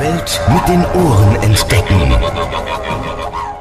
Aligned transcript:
Welt 0.00 0.40
mit 0.48 0.66
den 0.66 0.82
Ohren 0.94 1.36
entdecken. 1.42 2.16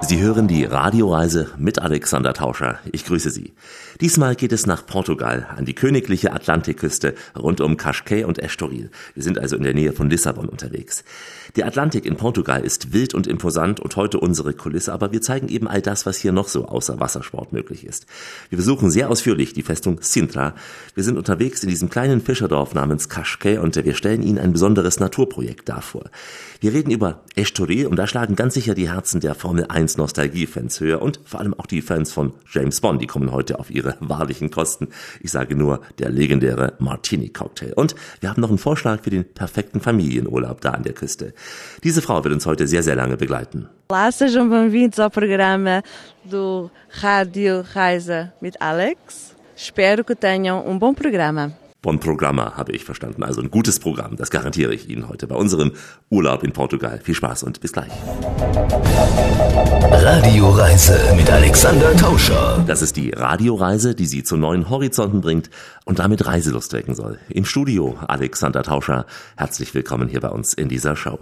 Sie 0.09 0.21
hören 0.21 0.47
die 0.47 0.63
Radioreise 0.63 1.51
mit 1.59 1.77
Alexander 1.77 2.33
Tauscher. 2.33 2.79
Ich 2.91 3.05
grüße 3.05 3.29
Sie. 3.29 3.53
Diesmal 4.01 4.35
geht 4.35 4.51
es 4.51 4.65
nach 4.65 4.83
Portugal, 4.83 5.45
an 5.55 5.65
die 5.65 5.75
königliche 5.75 6.33
Atlantikküste 6.33 7.13
rund 7.37 7.61
um 7.61 7.77
Cascais 7.77 8.25
und 8.25 8.39
Estoril. 8.39 8.89
Wir 9.13 9.21
sind 9.21 9.37
also 9.37 9.55
in 9.55 9.61
der 9.61 9.75
Nähe 9.75 9.93
von 9.93 10.09
Lissabon 10.09 10.49
unterwegs. 10.49 11.03
Der 11.55 11.67
Atlantik 11.67 12.07
in 12.07 12.15
Portugal 12.15 12.63
ist 12.63 12.91
wild 12.91 13.13
und 13.13 13.27
imposant 13.27 13.79
und 13.79 13.95
heute 13.97 14.19
unsere 14.19 14.53
Kulisse, 14.53 14.93
aber 14.93 15.11
wir 15.11 15.21
zeigen 15.21 15.47
eben 15.47 15.67
all 15.67 15.81
das, 15.81 16.07
was 16.07 16.17
hier 16.17 16.31
noch 16.31 16.47
so 16.47 16.65
außer 16.65 16.99
Wassersport 16.99 17.53
möglich 17.53 17.85
ist. 17.85 18.07
Wir 18.49 18.57
besuchen 18.57 18.89
sehr 18.89 19.11
ausführlich 19.11 19.53
die 19.53 19.63
Festung 19.63 19.99
Sintra. 20.01 20.55
Wir 20.95 21.03
sind 21.03 21.17
unterwegs 21.19 21.61
in 21.61 21.69
diesem 21.69 21.91
kleinen 21.91 22.21
Fischerdorf 22.21 22.73
namens 22.73 23.09
Cascais 23.09 23.59
und 23.59 23.75
wir 23.75 23.93
stellen 23.93 24.23
Ihnen 24.23 24.39
ein 24.39 24.53
besonderes 24.53 24.99
Naturprojekt 24.99 25.69
dar 25.69 25.83
vor. 25.83 26.09
Wir 26.61 26.73
reden 26.73 26.89
über 26.89 27.21
Estoril 27.35 27.85
und 27.85 27.95
da 27.95 28.07
schlagen 28.07 28.35
ganz 28.35 28.55
sicher 28.55 28.73
die 28.73 28.89
Herzen 28.89 29.19
der 29.19 29.35
Formel 29.35 29.65
1 29.69 29.98
Nostalgie-Fans 29.99 30.79
höher 30.79 31.01
und 31.01 31.19
vor 31.25 31.39
allem 31.39 31.53
auch 31.53 31.67
die 31.67 31.81
Fans 31.81 32.11
von 32.11 32.33
James 32.51 32.81
Bond, 32.81 33.01
die 33.01 33.07
kommen 33.07 33.31
heute 33.31 33.59
auf 33.59 33.69
ihre 33.69 33.95
wahrlichen 33.99 34.49
Kosten. 34.49 34.87
Ich 35.21 35.31
sage 35.31 35.55
nur 35.55 35.81
der 35.99 36.09
legendäre 36.09 36.73
Martini-Cocktail. 36.79 37.73
Und 37.75 37.95
wir 38.19 38.29
haben 38.29 38.41
noch 38.41 38.49
einen 38.49 38.57
Vorschlag 38.57 39.03
für 39.03 39.11
den 39.11 39.25
perfekten 39.25 39.81
Familienurlaub 39.81 40.61
da 40.61 40.71
an 40.71 40.83
der 40.83 40.93
Küste. 40.93 41.33
Diese 41.83 42.01
Frau 42.01 42.23
wird 42.23 42.33
uns 42.33 42.45
heute 42.45 42.67
sehr, 42.67 42.83
sehr 42.83 42.95
lange 42.95 43.17
begleiten. 43.17 43.67
Sejam 44.11 44.49
bem-vindos 44.49 44.99
ao 44.99 45.09
programa 45.09 45.81
do 46.23 46.69
Rádio 47.01 47.63
Reise 47.73 48.31
mit 48.39 48.61
Alex. 48.61 49.35
Espero 49.55 50.03
que 50.03 50.15
tenham 50.15 50.61
um 50.61 50.77
bom 50.77 50.93
programa. 50.93 51.51
Bon 51.81 51.97
Programma 51.97 52.57
habe 52.57 52.73
ich 52.73 52.83
verstanden. 52.83 53.23
Also 53.23 53.41
ein 53.41 53.51
gutes 53.51 53.79
Programm, 53.79 54.17
das 54.17 54.31
garantiere 54.31 54.73
ich 54.73 54.89
Ihnen 54.89 55.07
heute 55.07 55.27
bei 55.27 55.35
unserem 55.35 55.71
Urlaub 56.09 56.43
in 56.43 56.51
Portugal. 56.51 56.99
Viel 57.01 57.15
Spaß 57.15 57.43
und 57.43 57.61
bis 57.61 57.71
gleich. 57.71 57.91
Radioreise 59.89 60.99
mit 61.15 61.31
Alexander 61.31 61.95
Tauscher. 61.95 62.61
Das 62.67 62.81
ist 62.81 62.97
die 62.97 63.11
Radioreise, 63.11 63.95
die 63.95 64.07
Sie 64.07 64.23
zu 64.23 64.35
neuen 64.35 64.69
Horizonten 64.69 65.21
bringt 65.21 65.49
und 65.85 65.99
damit 65.99 66.25
Reiselust 66.25 66.73
wecken 66.73 66.95
soll. 66.95 67.17
Im 67.29 67.45
Studio 67.45 67.97
Alexander 68.05 68.61
Tauscher. 68.63 69.05
Herzlich 69.37 69.73
willkommen 69.73 70.09
hier 70.09 70.19
bei 70.19 70.29
uns 70.29 70.53
in 70.53 70.67
dieser 70.67 70.97
Show. 70.97 71.19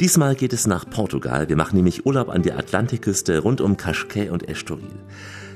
Diesmal 0.00 0.34
geht 0.34 0.52
es 0.52 0.66
nach 0.66 0.90
Portugal. 0.90 1.48
Wir 1.48 1.54
machen 1.54 1.76
nämlich 1.76 2.04
Urlaub 2.04 2.30
an 2.30 2.42
der 2.42 2.58
Atlantikküste 2.58 3.38
rund 3.38 3.60
um 3.60 3.76
Cascais 3.76 4.28
und 4.28 4.48
Estoril. 4.48 4.90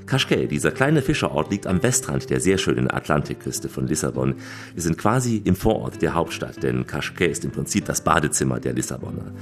Cascais, 0.09 0.49
dieser 0.49 0.71
kleine 0.71 1.03
Fischerort, 1.03 1.51
liegt 1.51 1.67
am 1.67 1.83
Westrand 1.83 2.31
der 2.31 2.41
sehr 2.41 2.59
schönen 2.59 2.91
Atlantikküste 2.91 3.69
von 3.69 3.87
Lissabon. 3.87 4.37
Wir 4.73 4.83
sind 4.83 4.97
quasi 4.97 5.43
im 5.45 5.55
Vorort 5.55 6.01
der 6.01 6.15
Hauptstadt, 6.15 6.63
denn 6.63 6.87
Cascais 6.87 7.33
ist 7.33 7.45
im 7.45 7.51
Prinzip 7.51 7.85
das 7.85 8.03
Badezimmer 8.03 8.59
der 8.59 8.73
Lissabonner. 8.73 9.33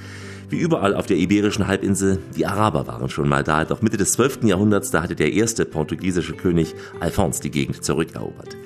Wie 0.51 0.59
überall 0.59 0.95
auf 0.95 1.07
der 1.07 1.17
iberischen 1.17 1.69
Halbinsel, 1.69 2.19
die 2.37 2.47
Araber 2.47 2.87
waren 2.87 3.09
schon 3.09 3.29
mal 3.29 3.45
da, 3.45 3.65
doch 3.65 3.81
Mitte 3.81 3.97
des 3.97 4.13
12. 4.13 4.43
Jahrhunderts, 4.43 4.91
da 4.91 5.03
hatte 5.03 5.17
der 5.17 5.33
erste 5.33 5.65
portugiesische 5.65 6.35
König 6.35 6.75
Alphons 7.01 7.41
die 7.41 7.51
Gegend 7.51 7.85
zurückerobert. 7.85 8.57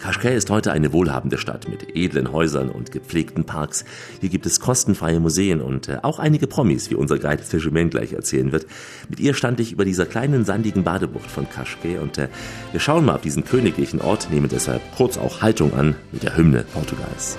Cascais 0.00 0.34
ist 0.34 0.50
heute 0.50 0.72
eine 0.72 0.92
wohlhabende 0.92 1.36
Stadt 1.36 1.68
mit 1.68 1.94
edlen 1.94 2.32
Häusern 2.32 2.70
und 2.70 2.90
gepflegten 2.90 3.44
Parks. 3.44 3.84
Hier 4.20 4.30
gibt 4.30 4.46
es 4.46 4.58
kostenfreie 4.58 5.20
Museen 5.20 5.60
und 5.60 5.88
äh, 5.88 5.98
auch 6.02 6.18
einige 6.18 6.46
Promis, 6.46 6.90
wie 6.90 6.94
unser 6.94 7.18
Guide 7.18 7.42
Fisherman 7.42 7.90
gleich 7.90 8.14
erzählen 8.14 8.50
wird. 8.50 8.66
Mit 9.10 9.20
ihr 9.20 9.34
stand 9.34 9.60
ich 9.60 9.72
über 9.72 9.84
dieser 9.84 10.06
kleinen 10.06 10.44
sandigen 10.46 10.84
Badebucht 10.84 11.30
von 11.30 11.48
Cascais 11.48 12.00
und 12.00 12.16
äh, 12.16 12.28
wir 12.72 12.80
schauen 12.80 13.04
mal 13.04 13.16
auf 13.16 13.20
diesen 13.20 13.44
königlichen 13.44 14.00
Ort, 14.00 14.30
nehmen 14.30 14.48
deshalb 14.48 14.80
kurz 14.96 15.18
auch 15.18 15.42
Haltung 15.42 15.74
an 15.74 15.94
mit 16.12 16.22
der 16.22 16.36
Hymne 16.36 16.64
Portugals. 16.72 17.36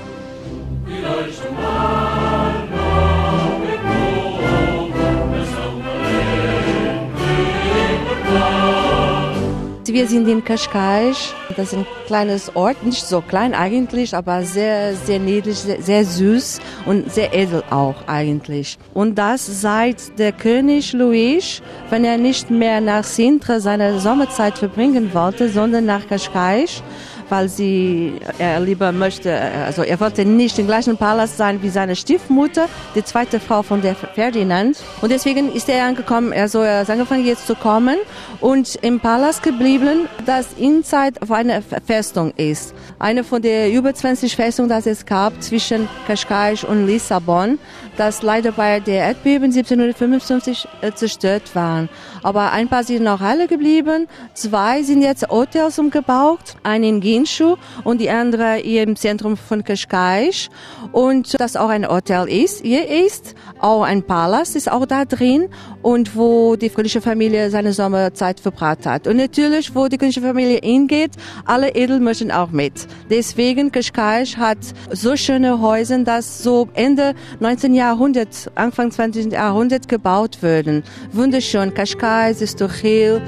Wir 9.92 10.08
sind 10.08 10.26
in 10.30 10.42
Cascais. 10.42 11.34
Das 11.58 11.74
ist 11.74 11.80
ein 11.80 11.86
kleines 12.08 12.56
Ort, 12.56 12.82
nicht 12.86 13.06
so 13.06 13.20
klein 13.20 13.54
eigentlich, 13.54 14.16
aber 14.16 14.44
sehr, 14.44 14.96
sehr 14.96 15.20
niedlich, 15.20 15.58
sehr, 15.58 15.82
sehr 15.82 16.06
süß 16.06 16.62
und 16.86 17.12
sehr 17.12 17.34
edel 17.34 17.62
auch 17.70 18.08
eigentlich. 18.08 18.78
Und 18.94 19.16
das 19.16 19.46
seit 19.62 20.18
der 20.18 20.32
König 20.32 20.94
Louis, 20.94 21.62
wenn 21.90 22.06
er 22.06 22.18
nicht 22.18 22.50
mehr 22.50 22.80
nach 22.80 23.04
Sintra 23.04 23.60
seine 23.60 24.00
Sommerzeit 24.00 24.58
verbringen 24.58 25.14
wollte, 25.14 25.50
sondern 25.50 25.86
nach 25.88 26.08
Cascais, 26.08 26.82
weil 27.32 27.50
sie 27.50 28.14
er 28.38 28.60
lieber 28.60 28.92
möchte, 28.92 29.34
also 29.34 29.84
er 29.84 30.00
wollte 30.00 30.26
nicht 30.26 30.60
im 30.60 30.68
gleichen 30.68 30.98
Palast 30.98 31.38
sein 31.38 31.64
wie 31.64 31.70
seine 31.70 31.96
Stiefmutter, 31.96 32.68
die 32.94 33.04
zweite 33.04 33.40
Frau 33.40 33.64
von 33.64 33.82
der 33.82 33.96
Ferdinand. 33.96 34.78
Und 35.02 35.12
deswegen 35.12 35.52
ist 35.54 35.70
er 35.70 35.86
angekommen, 35.86 36.34
also 36.34 36.60
er 36.60 36.82
ist 36.82 36.90
angefangen 36.90 37.26
jetzt 37.26 37.48
zu 37.48 37.56
kommen 37.56 37.98
und 38.42 38.76
im 38.82 39.00
Palast 39.00 39.44
geblieben, 39.44 40.10
das 40.26 40.48
inside 40.58 41.22
auf 41.22 41.32
einer 41.32 41.62
Festung 41.62 42.34
ist. 42.36 42.74
Eine 43.00 43.24
von 43.24 43.42
der 43.42 43.72
über 43.72 43.94
20 43.94 44.36
Festungen, 44.36 44.70
das 44.70 44.86
es 44.86 45.06
gab 45.06 45.42
zwischen 45.42 45.88
Cascais 46.08 46.64
und 46.66 46.86
Lissabon, 46.86 47.60
das 47.98 48.22
leider 48.22 48.52
bei 48.52 48.80
der 48.80 49.06
Erdbeben 49.06 49.46
1755 49.46 50.68
äh, 50.82 50.92
zerstört 50.92 51.56
waren. 51.56 51.88
Aber 52.24 52.52
ein 52.52 52.68
paar 52.68 52.84
sind 52.84 53.04
noch 53.04 53.22
alle 53.22 53.48
geblieben. 53.48 54.08
Zwei 54.34 54.84
sind 54.84 55.02
jetzt 55.02 55.28
Hotels 55.30 55.80
umgebaut, 55.80 56.56
ein 56.64 56.84
in 56.84 57.00
Ginshu 57.22 57.56
und 57.84 58.02
die 58.02 58.10
andere 58.10 58.56
hier 58.56 58.84
im 58.84 58.96
Zentrum 58.96 59.38
von 59.38 59.64
Cascais. 59.64 60.50
Und 60.92 61.40
das 61.40 61.56
auch 61.56 61.70
ein 61.70 61.88
Hotel 61.88 62.28
ist. 62.28 62.62
Hier 62.64 62.88
ist 62.88 63.36
auch 63.60 63.84
ein 63.84 64.04
Palast, 64.04 64.56
ist 64.56 64.72
auch 64.72 64.86
da 64.86 65.06
drin 65.06 65.50
und 65.82 66.16
wo 66.16 66.56
die 66.56 66.70
königliche 66.70 67.02
Familie 67.02 67.50
seine 67.50 67.74
Sommerzeit 67.74 68.40
verbracht 68.40 68.86
hat. 68.86 69.08
Und 69.08 69.18
natürlich, 69.18 69.74
wo 69.76 69.88
die 69.88 69.98
königliche 69.98 70.26
Familie 70.26 70.60
hingeht, 70.64 71.12
alle 71.46 71.76
Edel 71.76 72.00
möchten 72.00 72.32
auch 72.32 72.50
mit. 72.50 72.74
Deswegen 73.10 73.72
Cascais 73.72 74.38
hat 74.38 74.58
so 74.92 75.16
schöne 75.16 75.62
Häuser, 75.62 76.00
dass 76.00 76.44
so 76.44 76.70
Ende 76.74 77.14
19. 77.40 77.74
Jahrhundert, 77.74 78.52
Anfang 78.56 78.92
20. 78.92 79.32
Jahrhundert 79.32 79.88
gebaut 79.88 80.42
wurden. 80.42 80.84
Wunderschön. 81.12 81.74
Cascais, 81.74 82.42
Estoril. 82.42 83.22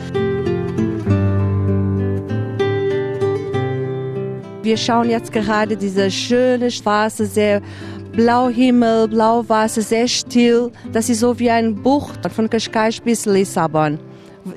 Wir 4.63 4.77
schauen 4.77 5.09
jetzt 5.09 5.33
gerade 5.33 5.75
diese 5.75 6.09
schöne 6.09 6.71
schwarze, 6.71 7.25
sehr 7.25 7.61
blau 8.13 8.47
Himmel, 8.47 9.09
blau 9.09 9.43
Wasser, 9.49 9.81
sehr 9.81 10.07
still. 10.07 10.71
Das 10.93 11.09
ist 11.09 11.19
so 11.19 11.37
wie 11.37 11.51
ein 11.51 11.75
Bucht 11.75 12.25
von 12.31 12.49
Cascais 12.49 13.01
bis 13.01 13.25
Lissabon. 13.25 13.99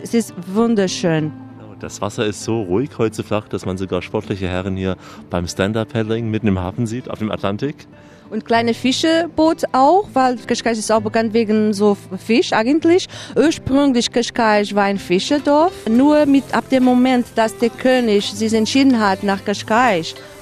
Es 0.00 0.14
ist 0.14 0.32
wunderschön. 0.46 1.32
Das 1.80 2.00
Wasser 2.00 2.24
ist 2.24 2.44
so 2.44 2.62
ruhig 2.62 2.90
heute 2.98 3.24
flach, 3.24 3.48
dass 3.48 3.66
man 3.66 3.78
sogar 3.78 4.00
sportliche 4.00 4.46
Herren 4.46 4.76
hier 4.76 4.96
beim 5.28 5.48
Stand-Up-Paddling 5.48 6.30
mitten 6.30 6.46
im 6.46 6.60
Hafen 6.60 6.86
sieht, 6.86 7.10
auf 7.10 7.18
dem 7.18 7.32
Atlantik. 7.32 7.88
Und 8.30 8.44
kleine 8.44 8.74
Fischeboot 8.74 9.62
auch, 9.72 10.08
weil 10.12 10.36
Cascais 10.36 10.78
ist 10.78 10.90
auch 10.90 11.00
bekannt 11.00 11.32
wegen 11.32 11.72
so 11.72 11.96
Fisch 12.18 12.52
eigentlich. 12.52 13.06
Ursprünglich 13.36 14.10
Cascais 14.10 14.74
war 14.74 14.84
ein 14.84 14.98
Fischerdorf. 14.98 15.72
Nur 15.88 16.26
mit 16.26 16.44
ab 16.52 16.68
dem 16.68 16.84
Moment, 16.84 17.26
dass 17.36 17.56
der 17.56 17.70
König 17.70 18.24
sich 18.32 18.52
entschieden 18.52 18.98
hat, 18.98 19.22
nach 19.22 19.44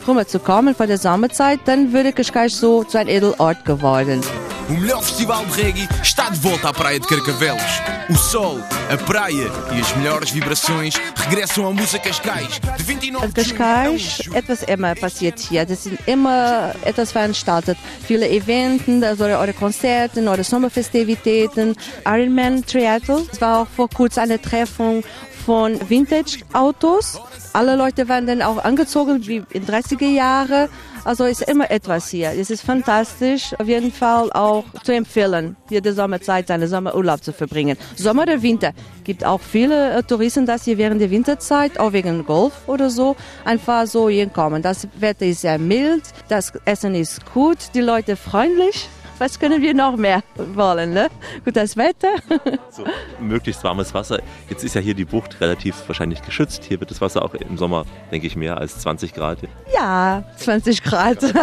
Cascais 0.04 0.08
rüberzukommen 0.08 0.74
vor 0.74 0.86
der 0.86 0.98
Sommerzeit, 0.98 1.60
dann 1.64 1.92
würde 1.92 2.12
Cascais 2.12 2.58
so 2.58 2.84
zu 2.84 2.98
einem 2.98 3.08
Edelort 3.08 3.64
geworden. 3.64 4.20
O 4.68 4.72
melhor 4.72 5.02
festival 5.02 5.44
de 5.44 5.62
reggae 5.62 5.88
está 6.02 6.30
de 6.30 6.38
volta 6.38 6.70
à 6.70 6.72
Praia 6.72 6.98
de 6.98 7.06
Carcavelos. 7.06 7.62
O 8.08 8.16
sol, 8.16 8.58
a 8.90 8.96
praia 8.96 9.50
e 9.74 9.80
as 9.80 9.94
melhores 9.96 10.30
vibrações 10.30 10.94
regressam 11.16 11.66
à 11.66 11.70
Música 11.70 12.08
Cascais. 12.08 12.60
De 12.76 12.82
29 12.82 13.32
de 13.32 13.42
junho 13.42 13.62
a 13.62 13.90
1 13.90 13.96
de 13.96 13.98
Cascais, 13.98 14.18
etwas 14.34 14.62
immer 14.62 14.94
passiert 14.94 15.38
hier. 15.38 15.66
Das 15.66 15.84
sind 15.84 15.98
immer 16.06 16.74
etwas 16.82 17.12
veranstaltet. 17.12 17.76
Viele 18.06 18.26
Eventen, 18.28 19.04
also 19.04 19.24
eure 19.24 19.52
Konzerte, 19.52 20.20
eure 20.26 20.44
Sommerfestivitäten. 20.44 21.76
Ironman 22.06 22.64
Triathlon. 22.64 23.26
Es 23.30 23.40
war 23.42 23.62
auch 23.62 23.68
vor 23.68 23.90
kurzem 23.90 24.24
eine 24.24 24.40
Treffung 24.40 25.02
von 25.44 25.78
Vintage-Autos. 25.88 27.20
Alle 27.52 27.76
Leute 27.76 28.08
waren 28.08 28.26
dann 28.26 28.42
auch 28.42 28.64
angezogen 28.64 29.26
wie 29.26 29.42
in 29.50 29.66
30er 29.66 30.08
Jahre. 30.08 30.68
Also 31.04 31.24
ist 31.24 31.42
immer 31.42 31.70
etwas 31.70 32.08
hier. 32.08 32.30
Es 32.30 32.50
ist 32.50 32.62
fantastisch, 32.62 33.54
auf 33.58 33.68
jeden 33.68 33.92
Fall 33.92 34.32
auch 34.32 34.64
zu 34.84 34.92
empfehlen, 34.92 35.54
hier 35.68 35.82
die 35.82 35.92
Sommerzeit 35.92 36.48
seinen 36.48 36.66
Sommerurlaub 36.66 37.22
zu 37.22 37.32
verbringen. 37.34 37.76
Sommer 37.94 38.22
oder 38.22 38.40
Winter. 38.40 38.72
Gibt 39.04 39.22
auch 39.22 39.40
viele 39.40 39.92
äh, 39.92 40.02
Touristen, 40.02 40.46
dass 40.46 40.64
hier 40.64 40.78
während 40.78 41.02
der 41.02 41.10
Winterzeit, 41.10 41.78
auch 41.78 41.92
wegen 41.92 42.24
Golf 42.24 42.54
oder 42.66 42.88
so, 42.88 43.14
einfach 43.44 43.86
so 43.86 44.08
hier 44.08 44.28
kommen. 44.28 44.62
Das 44.62 44.88
Wetter 44.98 45.26
ist 45.26 45.42
sehr 45.42 45.58
mild, 45.58 46.04
das 46.28 46.52
Essen 46.64 46.94
ist 46.94 47.30
gut, 47.34 47.58
die 47.74 47.82
Leute 47.82 48.16
freundlich. 48.16 48.88
Was 49.18 49.38
können 49.38 49.62
wir 49.62 49.74
noch 49.74 49.96
mehr 49.96 50.22
wollen? 50.36 50.92
Ne? 50.92 51.08
Gutes 51.44 51.76
Wetter. 51.76 52.14
So, 52.70 52.84
möglichst 53.20 53.62
warmes 53.62 53.94
Wasser. 53.94 54.20
Jetzt 54.50 54.64
ist 54.64 54.74
ja 54.74 54.80
hier 54.80 54.94
die 54.94 55.04
Bucht 55.04 55.40
relativ 55.40 55.76
wahrscheinlich 55.86 56.22
geschützt. 56.22 56.64
Hier 56.64 56.80
wird 56.80 56.90
das 56.90 57.00
Wasser 57.00 57.22
auch 57.22 57.34
im 57.34 57.56
Sommer, 57.56 57.84
denke 58.10 58.26
ich, 58.26 58.34
mehr 58.34 58.58
als 58.58 58.80
20 58.80 59.14
Grad. 59.14 59.38
Ja, 59.72 60.24
20 60.36 60.82
Grad. 60.82 61.18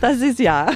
Das 0.00 0.18
ist 0.18 0.38
ja. 0.38 0.68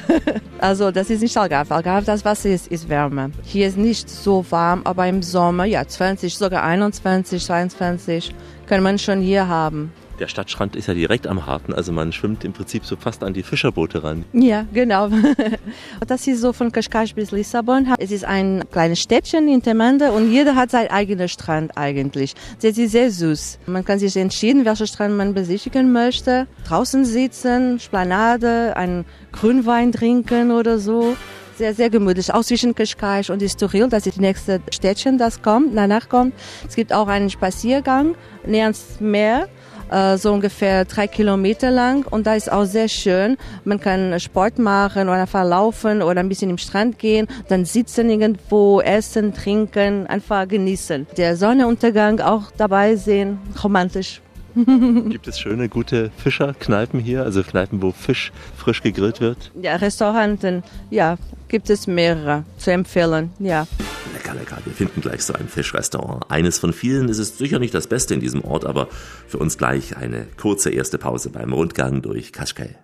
Also 0.59 0.91
das 0.91 1.09
ist 1.09 1.21
nicht 1.21 1.35
Algarve. 1.35 1.73
Algarve, 1.73 2.05
das 2.05 2.23
Wasser 2.23 2.49
ist, 2.49 2.67
ist 2.67 2.87
wärmer. 2.87 3.31
Hier 3.43 3.67
ist 3.67 3.77
nicht 3.77 4.09
so 4.09 4.45
warm, 4.49 4.81
aber 4.83 5.07
im 5.07 5.23
Sommer, 5.23 5.65
ja, 5.65 5.87
20, 5.87 6.37
sogar 6.37 6.63
21, 6.63 7.43
22 7.43 8.35
kann 8.67 8.83
man 8.83 8.99
schon 8.99 9.21
hier 9.21 9.47
haben. 9.47 9.91
Der 10.19 10.27
Stadtstrand 10.27 10.75
ist 10.75 10.87
ja 10.87 10.95
direkt 10.95 11.27
am 11.27 11.45
Hafen, 11.45 11.75
also 11.75 11.91
man 11.91 12.11
schwimmt 12.11 12.43
im 12.43 12.51
Prinzip 12.51 12.85
so 12.85 12.95
fast 12.95 13.23
an 13.23 13.33
die 13.33 13.43
Fischerboote 13.43 14.03
ran. 14.03 14.25
Ja, 14.33 14.65
genau. 14.73 15.09
Das 16.07 16.25
ist 16.25 16.41
so 16.41 16.53
von 16.53 16.71
Cascais 16.71 17.13
bis 17.13 17.31
Lissabon. 17.31 17.93
Es 17.99 18.11
ist 18.11 18.25
ein 18.25 18.63
kleines 18.71 18.99
Städtchen 18.99 19.47
in 19.47 19.61
Temande 19.61 20.11
und 20.11 20.31
jeder 20.31 20.55
hat 20.55 20.71
seinen 20.71 20.89
eigenen 20.89 21.27
Strand 21.27 21.77
eigentlich. 21.77 22.33
Das 22.61 22.77
ist 22.77 22.91
sehr 22.91 23.11
süß. 23.11 23.59
Man 23.67 23.83
kann 23.83 23.99
sich 23.99 24.15
entscheiden, 24.15 24.65
welchen 24.65 24.87
Strand 24.87 25.17
man 25.17 25.33
besichtigen 25.33 25.91
möchte. 25.91 26.47
Draußen 26.67 27.05
sitzen, 27.05 27.79
Splanade, 27.79 28.75
einen 28.75 29.05
Grünwein 29.31 29.91
trinken 29.91 30.51
oder 30.51 30.79
so. 30.79 31.15
Sehr, 31.57 31.73
sehr 31.73 31.89
gemütlich. 31.89 32.31
Auch 32.33 32.43
zwischen 32.43 32.75
Cascais 32.75 33.29
und 33.29 33.41
Estoril, 33.41 33.89
das 33.89 34.05
ist 34.05 34.17
das 34.17 34.21
nächste 34.21 34.61
Städtchen, 34.71 35.17
das 35.17 35.41
kommt, 35.41 35.75
danach 35.75 36.07
kommt. 36.07 36.33
Es 36.67 36.75
gibt 36.75 36.93
auch 36.93 37.07
einen 37.07 37.29
Spaziergang 37.29 38.15
näher 38.45 38.65
ans 38.65 38.99
Meer 38.99 39.47
äh, 39.91 40.17
so 40.17 40.33
ungefähr 40.33 40.85
drei 40.85 41.07
Kilometer 41.07 41.71
lang 41.71 42.05
und 42.05 42.27
da 42.27 42.35
ist 42.35 42.51
auch 42.51 42.65
sehr 42.65 42.87
schön. 42.87 43.37
Man 43.63 43.79
kann 43.79 44.19
Sport 44.19 44.59
machen 44.59 45.03
oder 45.09 45.21
einfach 45.21 45.45
laufen 45.45 46.01
oder 46.01 46.19
ein 46.19 46.29
bisschen 46.29 46.49
im 46.49 46.57
Strand 46.57 46.99
gehen, 46.99 47.27
dann 47.47 47.65
sitzen 47.65 48.09
irgendwo, 48.09 48.81
essen, 48.81 49.33
trinken, 49.33 50.07
einfach 50.07 50.47
genießen. 50.47 51.07
Der 51.17 51.35
Sonnenuntergang 51.35 52.19
auch 52.19 52.51
dabei 52.57 52.95
sehen, 52.95 53.39
romantisch. 53.63 54.21
Gibt 54.55 55.27
es 55.27 55.39
schöne, 55.39 55.69
gute 55.69 56.09
Fischerkneipen 56.17 56.99
hier, 56.99 57.23
also 57.23 57.43
Kneipen, 57.43 57.81
wo 57.81 57.91
Fisch 57.91 58.31
frisch 58.55 58.81
gegrillt 58.81 59.21
wird? 59.21 59.51
Ja, 59.61 59.75
Restauranten, 59.75 60.63
ja, 60.89 61.17
gibt 61.47 61.69
es 61.69 61.87
mehrere 61.87 62.43
zu 62.57 62.71
empfehlen, 62.71 63.31
ja. 63.39 63.67
Lecker, 64.13 64.33
lecker. 64.33 64.57
Wir 64.65 64.73
finden 64.73 65.01
gleich 65.01 65.23
so 65.23 65.33
ein 65.33 65.47
Fischrestaurant. 65.47 66.25
Eines 66.29 66.59
von 66.59 66.73
vielen 66.73 67.09
ist 67.09 67.19
es 67.19 67.37
sicher 67.37 67.59
nicht 67.59 67.73
das 67.73 67.87
Beste 67.87 68.13
in 68.13 68.19
diesem 68.19 68.43
Ort, 68.43 68.65
aber 68.65 68.87
für 69.27 69.37
uns 69.37 69.57
gleich 69.57 69.97
eine 69.97 70.27
kurze 70.37 70.69
erste 70.69 70.97
Pause 70.97 71.29
beim 71.29 71.53
Rundgang 71.53 72.01
durch 72.01 72.33
Cascais. 72.33 72.75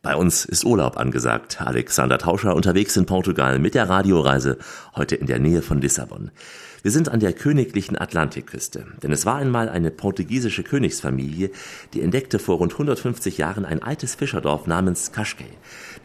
Bei 0.00 0.14
uns 0.14 0.44
ist 0.44 0.64
Urlaub 0.64 0.96
angesagt. 0.96 1.60
Alexander 1.60 2.18
Tauscher 2.18 2.54
unterwegs 2.54 2.96
in 2.96 3.06
Portugal 3.06 3.58
mit 3.58 3.74
der 3.74 3.88
Radioreise, 3.88 4.58
heute 4.94 5.16
in 5.16 5.26
der 5.26 5.40
Nähe 5.40 5.60
von 5.60 5.80
Lissabon. 5.80 6.30
Wir 6.82 6.92
sind 6.92 7.08
an 7.08 7.18
der 7.18 7.32
königlichen 7.32 7.98
Atlantikküste, 7.98 8.86
denn 9.02 9.10
es 9.10 9.26
war 9.26 9.36
einmal 9.36 9.68
eine 9.68 9.90
portugiesische 9.90 10.62
Königsfamilie, 10.62 11.50
die 11.92 12.02
entdeckte 12.02 12.38
vor 12.38 12.58
rund 12.58 12.72
150 12.72 13.36
Jahren 13.38 13.64
ein 13.64 13.82
altes 13.82 14.14
Fischerdorf 14.14 14.68
namens 14.68 15.10
Cascais. 15.10 15.50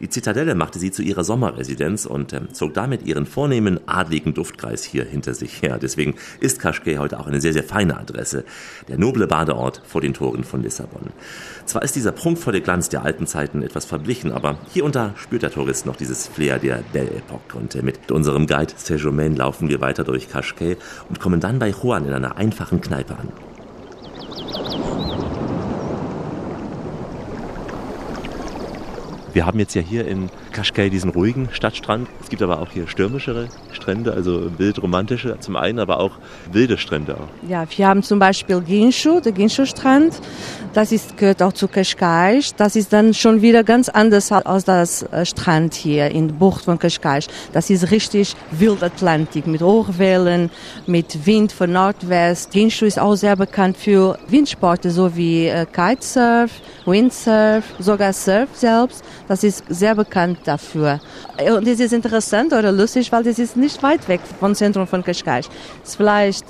Die 0.00 0.08
Zitadelle 0.08 0.54
machte 0.54 0.78
sie 0.78 0.90
zu 0.90 1.02
ihrer 1.02 1.24
Sommerresidenz 1.24 2.06
und 2.06 2.32
äh, 2.32 2.48
zog 2.52 2.74
damit 2.74 3.06
ihren 3.06 3.26
vornehmen 3.26 3.80
adligen 3.86 4.34
Duftkreis 4.34 4.84
hier 4.84 5.04
hinter 5.04 5.34
sich 5.34 5.62
her. 5.62 5.78
Deswegen 5.80 6.14
ist 6.40 6.58
Cascais 6.60 6.98
heute 6.98 7.20
auch 7.20 7.26
eine 7.26 7.40
sehr, 7.40 7.52
sehr 7.52 7.64
feine 7.64 7.96
Adresse, 7.96 8.44
der 8.88 8.98
noble 8.98 9.26
Badeort 9.26 9.82
vor 9.86 10.00
den 10.00 10.14
Toren 10.14 10.44
von 10.44 10.62
Lissabon. 10.62 11.10
Zwar 11.64 11.82
ist 11.82 11.96
dieser 11.96 12.12
prunkvolle 12.12 12.60
Glanz 12.60 12.88
der 12.88 13.02
alten 13.02 13.26
Zeiten 13.26 13.62
etwas 13.62 13.84
verblichen, 13.84 14.32
aber 14.32 14.58
hier 14.72 14.84
und 14.84 14.94
da 14.94 15.14
spürt 15.16 15.42
der 15.42 15.50
Tourist 15.50 15.86
noch 15.86 15.96
dieses 15.96 16.26
Flair 16.26 16.58
der 16.58 16.82
Belle 16.92 17.10
Epoque. 17.10 17.54
Und 17.54 17.74
äh, 17.74 17.82
mit 17.82 18.10
unserem 18.10 18.46
Guide 18.46 18.72
Saint-Germain 18.76 19.36
laufen 19.36 19.68
wir 19.68 19.80
weiter 19.80 20.04
durch 20.04 20.28
Cascais 20.28 20.76
und 21.08 21.20
kommen 21.20 21.40
dann 21.40 21.58
bei 21.58 21.70
Juan 21.70 22.06
in 22.06 22.12
einer 22.12 22.36
einfachen 22.36 22.80
Kneipe 22.80 23.16
an. 23.16 23.53
Wir 29.34 29.46
haben 29.46 29.58
jetzt 29.58 29.74
ja 29.74 29.82
hier 29.82 30.06
in 30.06 30.30
Cascais 30.52 30.90
diesen 30.90 31.10
ruhigen 31.10 31.48
Stadtstrand. 31.50 32.06
Es 32.22 32.28
gibt 32.28 32.40
aber 32.40 32.60
auch 32.60 32.70
hier 32.70 32.86
stürmischere 32.86 33.48
Strände, 33.72 34.12
also 34.12 34.48
wild 34.58 34.80
romantische 34.80 35.36
zum 35.40 35.56
einen, 35.56 35.80
aber 35.80 35.98
auch 35.98 36.12
wilde 36.52 36.78
Strände. 36.78 37.16
Auch. 37.16 37.48
Ja, 37.48 37.66
wir 37.68 37.88
haben 37.88 38.04
zum 38.04 38.20
Beispiel 38.20 38.60
Ginshu, 38.60 39.18
der 39.18 39.32
Ginshu-Strand. 39.32 40.20
Das 40.72 40.92
ist, 40.92 41.16
gehört 41.16 41.42
auch 41.42 41.52
zu 41.52 41.66
Cascais. 41.66 42.54
Das 42.56 42.76
ist 42.76 42.92
dann 42.92 43.12
schon 43.12 43.42
wieder 43.42 43.64
ganz 43.64 43.88
anders 43.88 44.30
als 44.30 44.64
das 44.64 45.02
äh, 45.02 45.26
Strand 45.26 45.74
hier 45.74 46.12
in 46.12 46.28
der 46.28 46.34
Bucht 46.36 46.64
von 46.64 46.78
Cascais. 46.78 47.26
Das 47.52 47.70
ist 47.70 47.90
richtig 47.90 48.36
Wildatlantik 48.52 49.48
mit 49.48 49.62
Hochwellen, 49.62 50.48
mit 50.86 51.26
Wind 51.26 51.50
von 51.50 51.72
Nordwest. 51.72 52.52
Ginshu 52.52 52.84
ist 52.84 53.00
auch 53.00 53.16
sehr 53.16 53.34
bekannt 53.34 53.76
für 53.76 54.16
Windsporte, 54.28 54.92
so 54.92 55.16
wie 55.16 55.48
äh, 55.48 55.66
Kitesurf, 55.66 56.52
Windsurf, 56.86 57.64
sogar 57.80 58.12
Surf 58.12 58.50
selbst. 58.54 59.04
Das 59.28 59.42
ist 59.42 59.64
sehr 59.68 59.94
bekannt 59.94 60.38
dafür. 60.44 61.00
Und 61.38 61.66
es 61.66 61.80
ist 61.80 61.92
interessant 61.92 62.52
oder 62.52 62.72
lustig, 62.72 63.10
weil 63.12 63.22
das 63.22 63.38
ist 63.38 63.56
nicht 63.56 63.82
weit 63.82 64.06
weg 64.08 64.20
vom 64.40 64.54
Zentrum 64.54 64.86
von 64.86 65.02
Cascais. 65.02 65.48
Es 65.82 65.90
ist 65.90 65.96
vielleicht, 65.96 66.44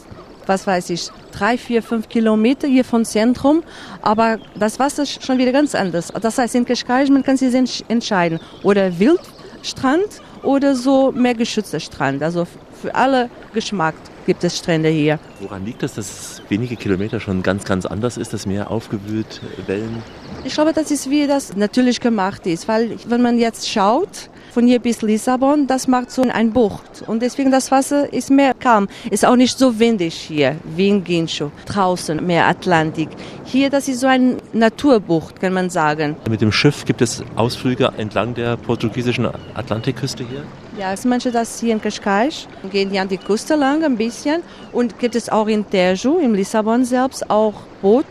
was 0.46 0.66
weiß 0.66 0.90
ich, 0.90 1.08
drei, 1.32 1.56
vier, 1.56 1.82
fünf 1.82 2.08
Kilometer 2.08 2.66
hier 2.68 2.84
vom 2.84 3.04
Zentrum, 3.04 3.62
aber 4.02 4.38
das 4.58 4.78
Wasser 4.78 5.04
ist 5.04 5.24
schon 5.24 5.38
wieder 5.38 5.52
ganz 5.52 5.74
anders. 5.74 6.12
Das 6.20 6.38
heißt, 6.38 6.54
in 6.54 6.64
Cascais, 6.64 7.10
man 7.10 7.22
kann 7.22 7.36
sich 7.36 7.54
entscheiden, 7.88 8.40
oder 8.62 8.98
Wildstrand 8.98 10.20
oder 10.42 10.74
so 10.74 11.12
mehr 11.12 11.34
geschützter 11.34 11.80
Strand. 11.80 12.22
Also 12.22 12.46
für 12.80 12.94
alle 12.94 13.30
Geschmack 13.54 13.94
gibt 14.26 14.44
es 14.44 14.58
Strände 14.58 14.88
hier. 14.88 15.18
Woran 15.40 15.64
liegt 15.64 15.82
das, 15.82 15.94
dass 15.94 16.42
wenige 16.48 16.76
Kilometer 16.76 17.20
schon 17.20 17.42
ganz, 17.42 17.64
ganz 17.64 17.86
anders 17.86 18.16
ist, 18.16 18.32
das 18.32 18.46
Meer 18.46 18.70
aufgewühlt, 18.70 19.40
Wellen? 19.66 20.02
Ich 20.46 20.52
glaube, 20.52 20.74
das 20.74 20.90
ist 20.90 21.08
wie 21.08 21.26
das 21.26 21.56
natürlich 21.56 21.98
gemacht 21.98 22.46
ist, 22.46 22.68
weil 22.68 22.96
wenn 23.06 23.22
man 23.22 23.38
jetzt 23.38 23.66
schaut, 23.66 24.28
von 24.52 24.66
hier 24.66 24.78
bis 24.78 25.02
Lissabon, 25.02 25.66
das 25.66 25.88
macht 25.88 26.10
so 26.12 26.22
ein 26.22 26.52
Bucht. 26.52 27.02
Und 27.08 27.22
deswegen 27.22 27.50
das 27.50 27.72
Wasser 27.72 28.12
ist 28.12 28.30
mehr 28.30 28.54
calm. 28.54 28.86
Ist 29.10 29.24
auch 29.24 29.34
nicht 29.34 29.58
so 29.58 29.80
windig 29.80 30.14
hier, 30.14 30.56
wie 30.76 30.90
in 30.90 31.02
Ginsho. 31.02 31.50
Draußen 31.66 32.24
mehr 32.24 32.46
Atlantik. 32.46 33.08
Hier, 33.44 33.68
das 33.68 33.88
ist 33.88 34.00
so 34.00 34.06
eine 34.06 34.36
Naturbucht, 34.52 35.40
kann 35.40 35.54
man 35.54 35.70
sagen. 35.70 36.14
Mit 36.30 36.40
dem 36.40 36.52
Schiff 36.52 36.84
gibt 36.84 37.02
es 37.02 37.24
Ausflüge 37.34 37.90
entlang 37.96 38.34
der 38.34 38.56
portugiesischen 38.56 39.26
Atlantikküste 39.54 40.24
hier? 40.24 40.44
Ja, 40.78 40.92
es 40.92 41.04
manche 41.04 41.32
das 41.32 41.58
hier 41.58 41.72
in 41.72 41.80
Cascais, 41.80 42.46
gehen 42.70 42.90
die 42.90 42.98
an 43.00 43.08
die 43.08 43.18
Küste 43.18 43.56
lang 43.56 43.82
ein 43.82 43.96
bisschen 43.96 44.42
und 44.72 44.98
gibt 45.00 45.16
es 45.16 45.28
auch 45.28 45.48
in 45.48 45.68
Tejo, 45.68 46.18
in 46.18 46.34
Lissabon 46.34 46.84
selbst, 46.84 47.28
auch 47.28 47.54
Boot 47.82 48.06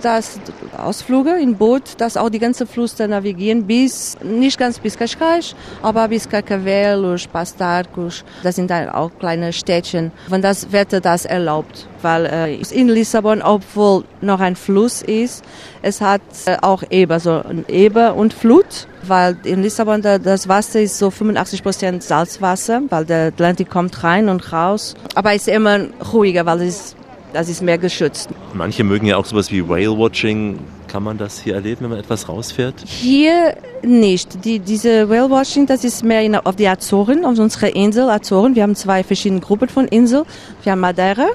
das 0.00 0.40
Ausflüge 0.76 1.38
in 1.40 1.56
Boot, 1.56 1.82
das 1.98 2.16
auch 2.16 2.30
die 2.30 2.38
ganze 2.38 2.66
Fluss 2.66 2.98
navigieren 2.98 3.66
bis, 3.66 4.16
nicht 4.22 4.58
ganz 4.58 4.78
bis 4.78 4.96
Cascais, 4.96 5.54
aber 5.82 6.08
bis 6.08 6.28
Carcavelos, 6.28 7.26
Pastarcos. 7.26 8.24
Das 8.42 8.56
sind 8.56 8.70
dann 8.70 8.88
auch 8.88 9.10
kleine 9.18 9.52
Städtchen, 9.52 10.12
wenn 10.28 10.42
das 10.42 10.72
Wetter 10.72 11.00
das 11.00 11.24
erlaubt. 11.24 11.86
Weil 12.02 12.26
äh, 12.26 12.56
in 12.72 12.88
Lissabon, 12.88 13.42
obwohl 13.42 14.04
noch 14.20 14.40
ein 14.40 14.56
Fluss 14.56 15.02
ist, 15.02 15.44
es 15.82 16.00
hat 16.00 16.20
äh, 16.46 16.56
auch 16.60 16.82
Eber, 16.90 17.20
so 17.20 17.42
Eber 17.68 18.14
und 18.14 18.34
Flut. 18.34 18.88
Weil 19.04 19.36
in 19.44 19.62
Lissabon 19.62 20.00
da, 20.00 20.18
das 20.18 20.48
Wasser 20.48 20.80
ist 20.80 20.98
so 20.98 21.10
85 21.10 21.62
Prozent 21.62 22.02
Salzwasser, 22.02 22.82
weil 22.88 23.04
der 23.04 23.28
Atlantik 23.28 23.68
kommt 23.68 24.02
rein 24.04 24.28
und 24.28 24.52
raus. 24.52 24.94
Aber 25.14 25.32
es 25.34 25.42
ist 25.42 25.48
immer 25.48 25.80
ruhiger, 26.12 26.46
weil 26.46 26.62
es 26.62 26.94
das 27.32 27.48
ist 27.48 27.62
mehr 27.62 27.78
geschützt. 27.78 28.30
Manche 28.54 28.84
mögen 28.84 29.06
ja 29.06 29.16
auch 29.16 29.24
sowas 29.24 29.50
wie 29.50 29.66
Whale-Watching. 29.68 30.58
Kann 30.88 31.02
man 31.02 31.16
das 31.16 31.40
hier 31.40 31.54
erleben, 31.54 31.82
wenn 31.82 31.90
man 31.90 31.98
etwas 31.98 32.28
rausfährt? 32.28 32.74
Hier 32.86 33.56
nicht. 33.82 34.44
Die, 34.44 34.58
diese 34.58 35.08
Whale-Watching, 35.08 35.66
das 35.66 35.84
ist 35.84 36.04
mehr 36.04 36.22
in, 36.22 36.36
auf 36.36 36.56
die 36.56 36.68
Azoren, 36.68 37.24
auf 37.24 37.38
unserer 37.38 37.74
Insel 37.74 38.10
Azoren. 38.10 38.54
Wir 38.54 38.62
haben 38.62 38.74
zwei 38.74 39.02
verschiedene 39.02 39.40
Gruppen 39.40 39.68
von 39.68 39.88
Inseln. 39.88 40.24
Wir 40.62 40.72
haben 40.72 40.80
Madeira 40.80 41.28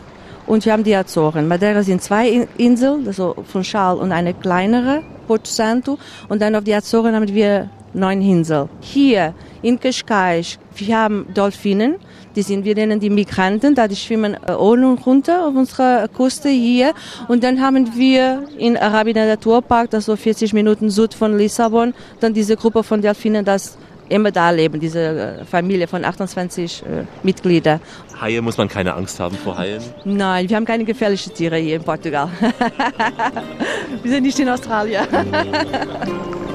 und 0.46 0.63
wir 0.63 0.74
haben 0.74 0.84
die 0.84 0.96
Azoren. 0.96 1.48
Madeira 1.48 1.82
sind 1.82 2.04
zwei 2.04 2.48
Inseln, 2.58 3.08
also 3.08 3.36
von 3.51 3.63
Schal 3.63 3.98
und 3.98 4.12
eine 4.12 4.34
kleinere, 4.34 5.01
Porto 5.27 5.50
Santo. 5.50 5.98
Und 6.30 6.42
dann 6.42 6.56
auf 6.56 6.63
die 6.63 6.75
Azoren 6.75 7.16
haben 7.16 7.27
wir 7.27 7.70
neun 7.94 8.22
Inseln. 8.22 8.70
Hier 8.82 9.34
in 9.63 9.80
Cascais, 9.80 10.60
wir 10.75 10.98
haben 10.98 11.25
Dolphinen. 11.34 11.96
Die 12.38 12.44
sind, 12.44 12.65
wir 12.65 12.75
nennen 12.75 13.00
die 13.00 13.10
Migranten, 13.10 13.74
da 13.74 13.88
die 13.88 13.96
schwimmen 13.96 14.38
äh, 14.48 14.51
ohne 14.53 14.91
und 14.91 15.03
runter 15.08 15.48
auf 15.48 15.56
unserer 15.56 16.08
Küste 16.08 16.50
hier. 16.50 16.94
Und 17.27 17.44
dann 17.44 17.60
haben 17.60 17.98
wir 17.98 18.44
in 18.60 18.77
Arabien 18.77 19.27
Naturpark, 19.27 19.89
das 19.89 20.06
so 20.06 20.15
40 20.15 20.53
Minuten 20.53 20.91
Süd 20.91 21.15
von 21.15 21.36
Lissabon, 21.36 21.96
dann 22.20 22.36
diese 22.36 22.56
Gruppe 22.56 22.84
von 22.84 23.01
Delfinen, 23.01 23.44
das 23.44 23.75
immer 24.08 24.29
da 24.29 24.51
leben, 24.51 24.79
diese 24.79 25.00
äh, 25.00 25.46
Familie 25.46 25.88
von 25.88 26.06
28 26.06 26.84
äh, 26.84 27.06
Mitgliedern. 27.24 27.82
Haie 28.22 28.39
muss 28.39 28.56
man 28.56 28.67
keine 28.67 28.94
Angst 28.94 29.20
haben 29.20 29.36
vor 29.36 29.58
Haien? 29.58 29.82
Nein, 30.06 30.48
wir 30.48 30.56
haben 30.58 30.65
keine 30.65 30.86
gefährlichen 30.86 31.34
Tiere 31.34 31.58
hier 31.58 31.77
in 31.77 31.84
Portugal. 31.84 32.29
wir 34.03 34.12
sind 34.12 34.24
nicht 34.24 34.39
in 34.39 34.48
Australien. 34.50 35.08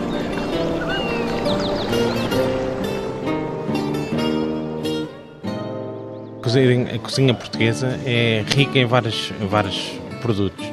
cozinha, 6.52 6.94
a 6.94 6.98
cozinha 6.98 7.34
portuguesa 7.34 7.98
é 8.04 8.44
rica 8.46 8.78
em 8.78 8.84
vários, 8.84 9.32
vários 9.48 9.92
produtos, 10.20 10.64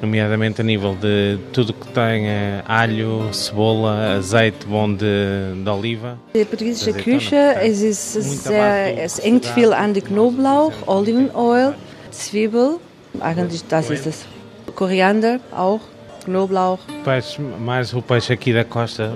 nomeadamente 0.00 0.60
a 0.60 0.64
nível 0.64 0.94
de 0.94 1.38
tudo 1.52 1.72
que 1.72 1.86
tenha 1.88 2.62
alho, 2.66 3.32
cebola, 3.32 4.16
azeite 4.16 4.66
bom 4.66 4.92
de, 4.92 5.54
de 5.56 5.70
oliva. 5.70 6.18
Die 6.34 6.44
portugiesische 6.44 6.92
Küche, 6.92 7.56
es 7.62 7.82
ist 7.82 8.12
sehr, 8.44 9.02
es 9.02 9.18
hängt 9.18 9.46
viel 9.46 9.72
an 9.72 9.94
die 9.94 10.02
Knoblauch, 10.02 10.74
Olivenöl, 10.86 11.74
Zwiebel, 12.10 12.78
eigentlich 13.20 13.64
das 13.68 13.90
ist 13.90 14.06
es. 14.06 14.26
Koriander 14.74 15.40
auch, 15.50 15.80
Knoblauch. 16.24 16.80
Peixe, 17.04 17.40
mais 17.40 17.94
o 17.94 18.02
peixe 18.02 18.32
aqui 18.32 18.52
da 18.52 18.64
costa, 18.64 19.12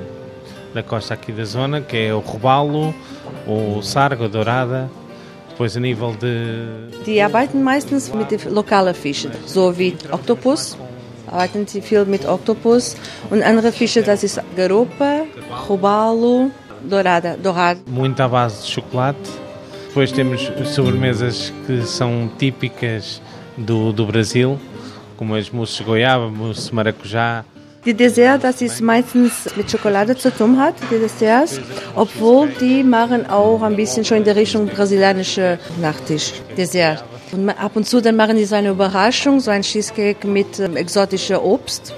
da 0.74 0.82
costa 0.82 1.14
aqui 1.14 1.32
da 1.32 1.44
zona, 1.44 1.80
que 1.80 1.96
é 1.96 2.14
o 2.14 2.20
robalo, 2.20 2.94
o 3.46 3.82
sargo, 3.82 4.28
dourada. 4.28 4.88
Depois 5.56 5.74
a 5.74 5.80
nível 5.80 6.12
de... 6.20 6.90
Die 7.06 7.18
arbeiten 7.18 7.62
meistens 7.62 8.12
mit 8.12 8.30
den 8.30 8.52
lokalen 8.52 8.94
Fischen, 8.94 9.30
so 9.46 9.78
wie 9.78 9.96
Oktopus. 10.12 10.76
Arbeiten 11.26 11.66
sie 11.66 11.80
viel 11.80 12.04
mit 12.04 12.26
Oktopus. 12.26 12.94
Und 13.30 13.42
andere 13.42 13.72
Fische, 13.72 14.02
das 14.02 14.22
ist 14.22 14.38
Garupa, 14.54 15.22
Robalo, 15.66 16.50
Dourada, 16.82 17.38
Dourado. 17.42 17.80
Muito 17.86 18.20
à 18.20 18.28
base 18.28 18.66
de 18.66 18.70
chocolate. 18.70 19.30
Depois 19.88 20.12
temos 20.12 20.42
sobremesas 20.74 21.50
que 21.66 21.86
são 21.86 22.30
típicas 22.38 23.22
do, 23.56 23.94
do 23.94 24.04
Brasil, 24.04 24.58
como 25.16 25.34
as 25.34 25.48
mousses 25.48 25.78
de 25.78 25.84
goiaba, 25.84 26.28
mousse 26.28 26.68
de 26.68 26.74
maracujá. 26.74 27.46
Die 27.86 27.94
Dessert, 27.94 28.42
das 28.42 28.60
ist 28.62 28.80
meistens 28.80 29.48
mit 29.56 29.70
Schokolade 29.70 30.16
zu 30.16 30.32
tun 30.32 30.58
hat, 30.58 30.74
die 30.90 30.98
Desserts, 30.98 31.60
obwohl 31.94 32.48
die 32.48 32.82
machen 32.82 33.30
auch 33.30 33.62
ein 33.62 33.76
bisschen 33.76 34.04
schon 34.04 34.18
in 34.18 34.24
der 34.24 34.34
Richtung 34.34 34.66
brasilianische 34.66 35.60
Nachtisch, 35.80 36.32
Dessert. 36.56 37.04
Und 37.30 37.48
ab 37.50 37.76
und 37.76 37.86
zu 37.86 38.00
dann 38.00 38.16
machen 38.16 38.36
die 38.36 38.44
so 38.44 38.56
eine 38.56 38.70
Überraschung, 38.70 39.38
so 39.38 39.52
ein 39.52 39.62
Cheesecake 39.62 40.26
mit 40.26 40.58
ähm, 40.58 40.76
exotischem 40.76 41.38
Obst. 41.38 41.94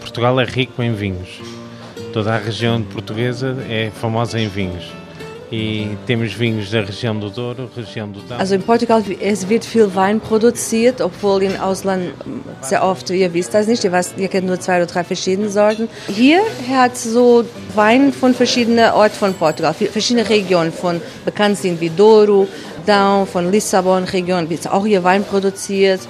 Portugal 0.00 0.38
é 0.38 0.44
rico 0.44 0.82
em 0.82 0.94
vinhos. 0.94 1.28
Toda 2.12 2.34
a 2.34 2.38
região 2.38 2.82
portuguesa 2.82 3.56
é 3.68 3.90
famosa 3.90 4.38
em 4.38 4.48
vinhos. 4.48 4.99
E 5.52 5.96
temos 6.06 6.32
vinhos 6.32 6.70
da 6.70 6.80
região 6.82 7.18
do 7.18 7.28
Douro, 7.28 7.68
região 7.76 8.08
do 8.08 8.20
Douro. 8.20 8.40
Also 8.40 8.54
in 8.54 8.62
Portugal 8.62 9.02
es 9.20 9.48
wird 9.48 9.64
viel 9.64 9.92
Wein 9.94 10.20
produziert, 10.20 11.00
obwohl 11.00 11.42
im 11.42 11.60
Ausland 11.60 12.12
sehr 12.60 12.84
oft, 12.84 13.10
ihr 13.10 13.34
wisst 13.34 13.52
das 13.52 13.66
nicht, 13.66 13.82
ihr, 13.82 13.90
weißt, 13.90 14.14
ihr 14.16 14.28
kennt 14.28 14.46
nur 14.46 14.60
zwei 14.60 14.76
oder 14.76 14.86
drei 14.86 15.02
verschiedene 15.02 15.48
Sorten. 15.48 15.88
Hier 16.06 16.40
hat 16.70 16.96
so 16.96 17.44
Wein 17.74 18.12
von 18.12 18.32
verschiedenen 18.32 18.92
Orten 18.92 19.16
von 19.16 19.34
Portugal, 19.34 19.74
verschiedene 19.74 20.28
Regionen 20.28 20.72
von 20.72 21.02
bekannt 21.24 21.58
sind 21.58 21.80
wie 21.80 21.90
Douro, 21.90 22.46
Down, 22.86 23.26
von 23.26 23.50
Lissabon 23.50 24.04
Region 24.04 24.48
wird 24.48 24.70
auch 24.70 24.86
hier 24.86 25.02
Wein 25.02 25.24
produziert, 25.24 26.00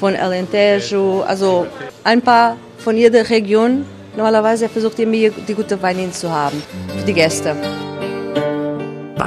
von 0.00 0.16
Alentejo, 0.16 1.22
also 1.22 1.66
ein 2.04 2.20
paar 2.20 2.56
von 2.78 2.96
jeder 2.96 3.28
Region. 3.30 3.84
Normalerweise 4.16 4.68
versucht 4.68 4.98
ihr 4.98 5.06
mir 5.06 5.30
die 5.30 5.54
gute 5.54 5.80
Weine 5.80 6.10
zu 6.10 6.30
haben 6.30 6.60
für 6.96 7.06
die 7.06 7.12
Gäste. 7.12 7.54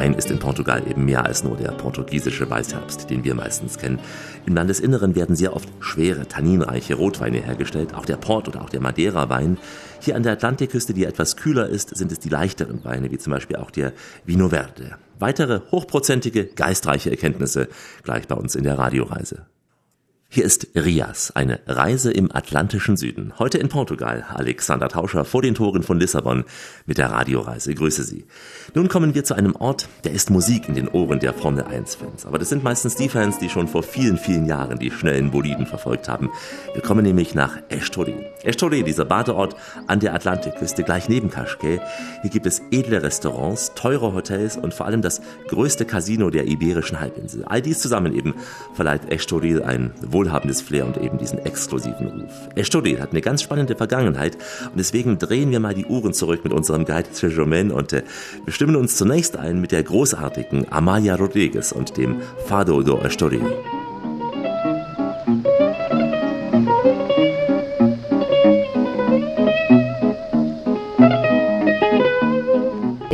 Wein 0.02 0.16
ist 0.16 0.32
in 0.32 0.40
Portugal 0.40 0.82
eben 0.90 1.06
mehr 1.06 1.28
als 1.28 1.44
nur 1.44 1.58
der 1.58 1.74
portugiesische 1.74 2.50
Weißherbst, 2.50 3.12
den 3.12 3.24
wir 3.24 3.36
meistens 3.36 3.78
kennen. 3.78 4.00
Im 4.48 4.56
Landesinneren 4.56 5.14
werden 5.14 5.36
sehr 5.36 5.56
oft 5.56 5.70
schwere, 5.80 6.28
tanninreiche 6.28 6.96
Rotweine 6.96 7.38
hergestellt, 7.38 7.94
auch 7.94 8.06
der 8.06 8.18
Port 8.18 8.48
oder 8.48 8.64
auch 8.64 8.70
der 8.70 8.82
Madeira-Wein. 8.82 9.60
Hier 10.00 10.16
an 10.16 10.24
der 10.24 10.32
Atlantikküste, 10.32 10.96
die 10.96 11.06
etwas 11.06 11.38
kühler 11.38 11.70
ist, 11.70 11.96
sind 11.96 12.12
es 12.12 12.18
die 12.18 12.30
leichteren 12.30 12.84
Weine, 12.84 13.12
wie 13.12 13.20
zum 13.20 13.32
Beispiel 13.32 13.58
auch 13.58 13.70
der 13.70 13.94
Vino 14.26 14.50
Verde. 14.50 14.96
Weitere 15.20 15.62
hochprozentige, 15.70 16.46
geistreiche 16.46 17.12
Erkenntnisse 17.12 17.68
gleich 18.02 18.28
bei 18.28 18.34
uns 18.34 18.56
in 18.56 18.64
der 18.64 18.80
Radioreise. 18.80 19.46
Hier 20.34 20.46
ist 20.46 20.68
Rias, 20.76 21.32
eine 21.36 21.60
Reise 21.68 22.10
im 22.10 22.34
atlantischen 22.34 22.96
Süden. 22.96 23.34
Heute 23.38 23.58
in 23.58 23.68
Portugal. 23.68 24.24
Alexander 24.30 24.88
Tauscher 24.88 25.26
vor 25.26 25.42
den 25.42 25.56
Toren 25.56 25.84
von 25.84 26.00
Lissabon 26.00 26.46
mit 26.86 27.00
der 27.00 27.12
Radioreise. 27.12 27.76
Grüße 27.76 28.04
Sie. 28.04 28.24
Nun 28.74 28.88
kommen 28.88 29.14
wir 29.14 29.26
zu 29.26 29.34
einem 29.34 29.58
Ort, 29.58 29.90
der 30.06 30.14
ist 30.14 30.30
Musik 30.30 30.70
in 30.70 30.76
den 30.76 30.88
Ohren 30.88 31.20
der 31.20 31.34
Formel 31.34 31.66
1 31.66 31.96
Fans. 31.96 32.26
Aber 32.26 32.40
das 32.40 32.48
sind 32.48 32.64
meistens 32.64 32.96
die 32.96 33.10
Fans, 33.10 33.40
die 33.40 33.50
schon 33.50 33.68
vor 33.68 33.84
vielen, 33.84 34.18
vielen 34.18 34.46
Jahren 34.46 34.80
die 34.80 34.92
schnellen 34.92 35.32
Boliden 35.32 35.66
verfolgt 35.66 36.08
haben. 36.08 36.30
Wir 36.74 36.82
kommen 36.82 37.04
nämlich 37.04 37.36
nach 37.36 37.58
Estoril. 37.68 38.31
Estoril, 38.44 38.84
dieser 38.84 39.06
Badeort 39.06 39.56
an 39.88 40.00
der 40.00 40.14
Atlantikküste, 40.14 40.84
gleich 40.84 41.10
neben 41.10 41.30
Cascais. 41.30 41.80
Hier 42.22 42.30
gibt 42.30 42.46
es 42.46 42.62
edle 42.72 43.04
Restaurants, 43.04 43.74
teure 43.76 44.14
Hotels 44.14 44.58
und 44.58 44.74
vor 44.74 44.86
allem 44.86 45.02
das 45.02 45.22
größte 45.48 45.86
Casino 45.86 46.30
der 46.30 46.48
iberischen 46.48 47.00
Halbinsel. 47.00 47.44
All 47.46 47.62
dies 47.62 47.80
zusammen 47.80 48.16
eben 48.16 48.36
verleiht 48.74 49.12
Estoril 49.12 49.64
ein 49.64 49.92
wohlhabendes 50.02 50.62
Flair 50.62 50.86
und 50.86 50.98
eben 50.98 51.18
diesen 51.18 51.40
exklusiven 51.40 52.08
Ruf. 52.08 52.50
Estoril 52.56 53.00
hat 53.00 53.12
eine 53.12 53.22
ganz 53.22 53.42
spannende 53.42 53.76
Vergangenheit 53.76 54.36
und 54.36 54.78
deswegen 54.78 55.18
drehen 55.18 55.52
wir 55.52 55.60
mal 55.60 55.74
die 55.74 55.86
Uhren 55.86 56.14
zurück 56.14 56.44
mit 56.44 56.54
unserem 56.54 56.86
Guide 56.86 57.12
Treasureman 57.12 57.72
und 57.72 57.94
äh, 57.94 58.04
bestimmen 58.46 58.76
uns 58.76 58.98
zunächst 58.98 59.38
ein 59.38 59.62
mit 59.62 59.72
der 59.72 59.84
großartigen 59.84 60.72
Amalia 60.72 61.16
Rodriguez 61.16 61.72
und 61.72 61.98
dem 61.98 62.22
Fado 62.48 62.82
do 62.82 63.00
Estoril. 63.00 63.42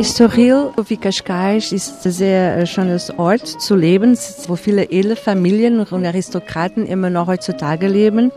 Estoril, 0.08 0.72
wie 0.88 0.96
Cascais, 0.96 1.74
ist 1.74 2.06
ein 2.06 2.12
sehr 2.14 2.66
schönes 2.66 3.12
Ort 3.20 3.46
zu 3.46 3.76
leben, 3.76 4.18
wo 4.48 4.56
viele 4.56 4.90
edle 4.90 5.18
Familien 5.18 5.82
und 5.82 6.06
Aristokraten 6.06 6.86
immer 6.86 7.10
noch 7.10 7.28
heutzutage 7.28 7.90
leben. 7.90 8.32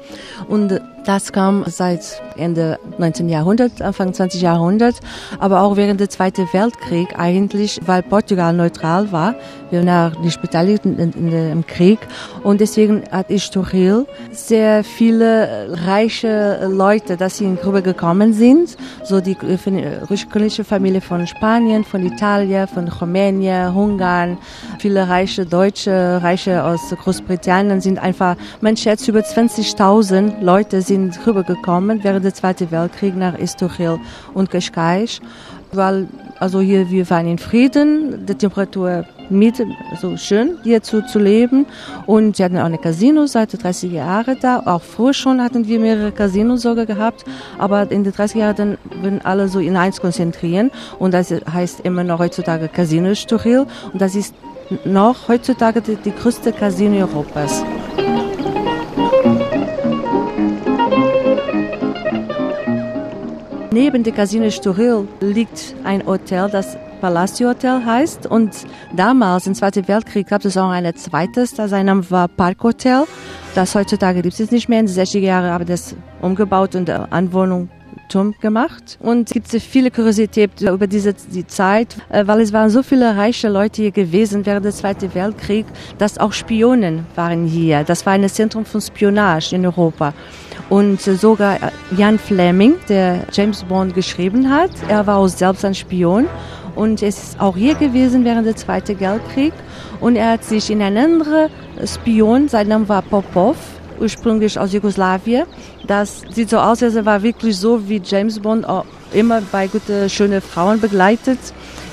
Und 0.48 0.80
das 1.04 1.32
kam 1.32 1.64
seit 1.66 2.20
Ende 2.36 2.78
19. 2.98 3.28
Jahrhundert, 3.28 3.82
Anfang 3.82 4.12
20. 4.12 4.40
Jahrhundert, 4.42 4.96
aber 5.38 5.62
auch 5.62 5.76
während 5.76 6.00
des 6.00 6.10
Zweiten 6.10 6.48
Weltkrieg 6.52 7.18
eigentlich, 7.18 7.80
weil 7.86 8.02
Portugal 8.02 8.52
neutral 8.52 9.10
war. 9.12 9.34
Wir 9.70 9.86
waren 9.86 10.20
nicht 10.22 10.42
beteiligt 10.42 10.84
im 10.84 11.64
Krieg 11.66 12.00
und 12.42 12.60
deswegen 12.60 13.04
hat 13.10 13.30
Estoril 13.30 14.06
sehr 14.32 14.82
viele 14.82 15.68
reiche 15.86 16.68
Leute, 16.68 17.16
dass 17.16 17.38
sie 17.38 17.44
in 17.44 17.56
Gruppe 17.56 17.82
gekommen 17.82 18.32
sind, 18.32 18.76
so 19.04 19.20
die 19.20 19.36
ursprüngliche 20.08 20.64
Familie 20.64 21.00
von 21.00 21.26
Spanien, 21.26 21.84
von 21.84 22.04
Italien, 22.04 22.66
von 22.66 22.88
Rumänien, 22.88 23.74
Ungarn, 23.74 24.38
viele 24.78 25.08
reiche 25.08 25.46
Deutsche, 25.46 26.20
reiche 26.20 26.64
aus 26.64 26.80
Großbritannien 26.90 27.80
sind 27.80 27.98
einfach, 28.00 28.36
man 28.60 28.76
schätzt 28.76 29.06
über 29.06 29.20
20.000 29.20 30.40
Leute 30.40 30.82
sind 30.90 31.24
rübergekommen 31.24 32.02
während 32.02 32.24
des 32.24 32.34
Zweiten 32.34 32.68
Weltkriegs 32.72 33.16
nach 33.16 33.38
Estoril 33.38 34.00
und 34.34 34.50
Cascais, 34.50 35.20
weil 35.70 36.08
also 36.40 36.60
hier 36.60 36.90
wir 36.90 37.08
waren 37.10 37.28
in 37.28 37.38
Frieden, 37.38 38.26
die 38.26 38.34
Temperatur 38.34 39.04
mit 39.28 39.64
so 40.00 40.16
schön 40.16 40.58
hier 40.64 40.82
zu, 40.82 41.06
zu 41.06 41.20
leben. 41.20 41.66
Und 42.06 42.36
sie 42.36 42.42
hatten 42.42 42.58
auch 42.58 42.64
eine 42.64 42.78
Casino 42.78 43.26
seit 43.26 43.50
30 43.62 43.92
Jahren 43.92 44.36
da, 44.40 44.62
auch 44.64 44.82
früher 44.82 45.14
schon 45.14 45.40
hatten 45.40 45.68
wir 45.68 45.78
mehrere 45.78 46.10
Casinos 46.10 46.62
sogar 46.62 46.86
gehabt, 46.86 47.24
aber 47.56 47.88
in 47.92 48.02
den 48.02 48.12
30 48.12 48.40
Jahren 48.40 48.56
dann 48.56 48.78
würden 49.00 49.20
alle 49.22 49.46
so 49.46 49.60
in 49.60 49.76
eins 49.76 50.00
konzentrieren. 50.00 50.72
Und 50.98 51.14
das 51.14 51.30
heißt 51.30 51.82
immer 51.84 52.02
noch 52.02 52.18
heutzutage 52.18 52.66
Casino 52.66 53.10
Estoril 53.10 53.66
und 53.92 54.02
das 54.02 54.16
ist 54.16 54.34
noch 54.84 55.28
heutzutage 55.28 55.82
die, 55.82 55.94
die 55.94 56.12
größte 56.12 56.52
Casino 56.52 56.96
Europas. 56.96 57.62
Neben 63.72 64.02
dem 64.02 64.14
Casino 64.14 64.46
Estoril 64.46 65.06
liegt 65.20 65.76
ein 65.84 66.04
Hotel, 66.04 66.48
das 66.50 66.76
Palacio 67.00 67.50
Hotel 67.50 67.84
heißt. 67.84 68.26
Und 68.26 68.50
damals, 68.96 69.46
im 69.46 69.54
Zweiten 69.54 69.86
Weltkrieg, 69.86 70.28
gab 70.28 70.44
es 70.44 70.56
auch 70.56 70.70
ein 70.70 70.92
zweites, 70.96 71.54
das 71.54 71.70
sein 71.70 71.86
Name 71.86 72.10
war 72.10 72.26
Park 72.26 72.64
Hotel. 72.64 73.04
Das 73.54 73.76
heutzutage 73.76 74.22
gibt 74.22 74.40
es 74.40 74.50
nicht 74.50 74.68
mehr. 74.68 74.80
In 74.80 74.86
den 74.86 74.94
60er 74.94 75.20
Jahren 75.20 75.50
haben 75.52 75.66
das 75.66 75.94
umgebaut 76.20 76.74
und 76.74 76.90
Anwohnung 76.90 77.68
gemacht. 78.40 78.98
Und 79.00 79.28
es 79.28 79.32
gibt 79.32 79.48
viele 79.62 79.92
Kuriositäten 79.92 80.66
über 80.66 80.88
diese 80.88 81.14
die 81.14 81.46
Zeit, 81.46 81.96
weil 82.08 82.40
es 82.40 82.52
waren 82.52 82.68
so 82.68 82.82
viele 82.82 83.16
reiche 83.16 83.48
Leute 83.48 83.82
hier 83.82 83.92
gewesen 83.92 84.44
während 84.46 84.64
des 84.64 84.78
Zweiten 84.78 85.14
Weltkriegs, 85.14 85.70
dass 85.96 86.18
auch 86.18 86.32
Spionen 86.32 87.06
waren 87.14 87.46
hier. 87.46 87.84
Das 87.84 88.04
war 88.04 88.14
ein 88.14 88.28
Zentrum 88.28 88.64
von 88.64 88.80
Spionage 88.80 89.54
in 89.54 89.64
Europa. 89.64 90.12
Und 90.70 91.00
sogar 91.00 91.58
Jan 91.96 92.18
Fleming, 92.18 92.76
der 92.88 93.26
James 93.32 93.64
Bond 93.64 93.92
geschrieben 93.92 94.48
hat, 94.48 94.70
er 94.88 95.06
war 95.06 95.18
auch 95.18 95.26
selbst 95.26 95.64
ein 95.64 95.74
Spion 95.74 96.26
und 96.76 97.02
ist 97.02 97.40
auch 97.40 97.56
hier 97.56 97.74
gewesen 97.74 98.24
während 98.24 98.46
des 98.46 98.56
Zweiten 98.56 98.98
Weltkriegs. 99.00 99.56
Und 100.00 100.14
er 100.14 100.32
hat 100.32 100.44
sich 100.44 100.70
in 100.70 100.80
einen 100.80 100.96
anderen 100.96 101.50
Spion, 101.84 102.48
sein 102.48 102.68
Name 102.68 102.88
war 102.88 103.02
Popov, 103.02 103.56
ursprünglich 103.98 104.58
aus 104.58 104.72
Jugoslawien. 104.72 105.44
Das 105.88 106.22
sieht 106.30 106.50
so 106.50 106.58
aus, 106.58 106.82
als 106.84 106.94
er 106.94 107.04
war 107.04 107.20
wirklich 107.20 107.56
so 107.56 107.88
wie 107.88 108.00
James 108.04 108.38
Bond, 108.38 108.64
immer 109.12 109.42
bei 109.50 109.66
gute, 109.66 110.08
schöne 110.08 110.40
Frauen 110.40 110.80
begleitet, 110.80 111.38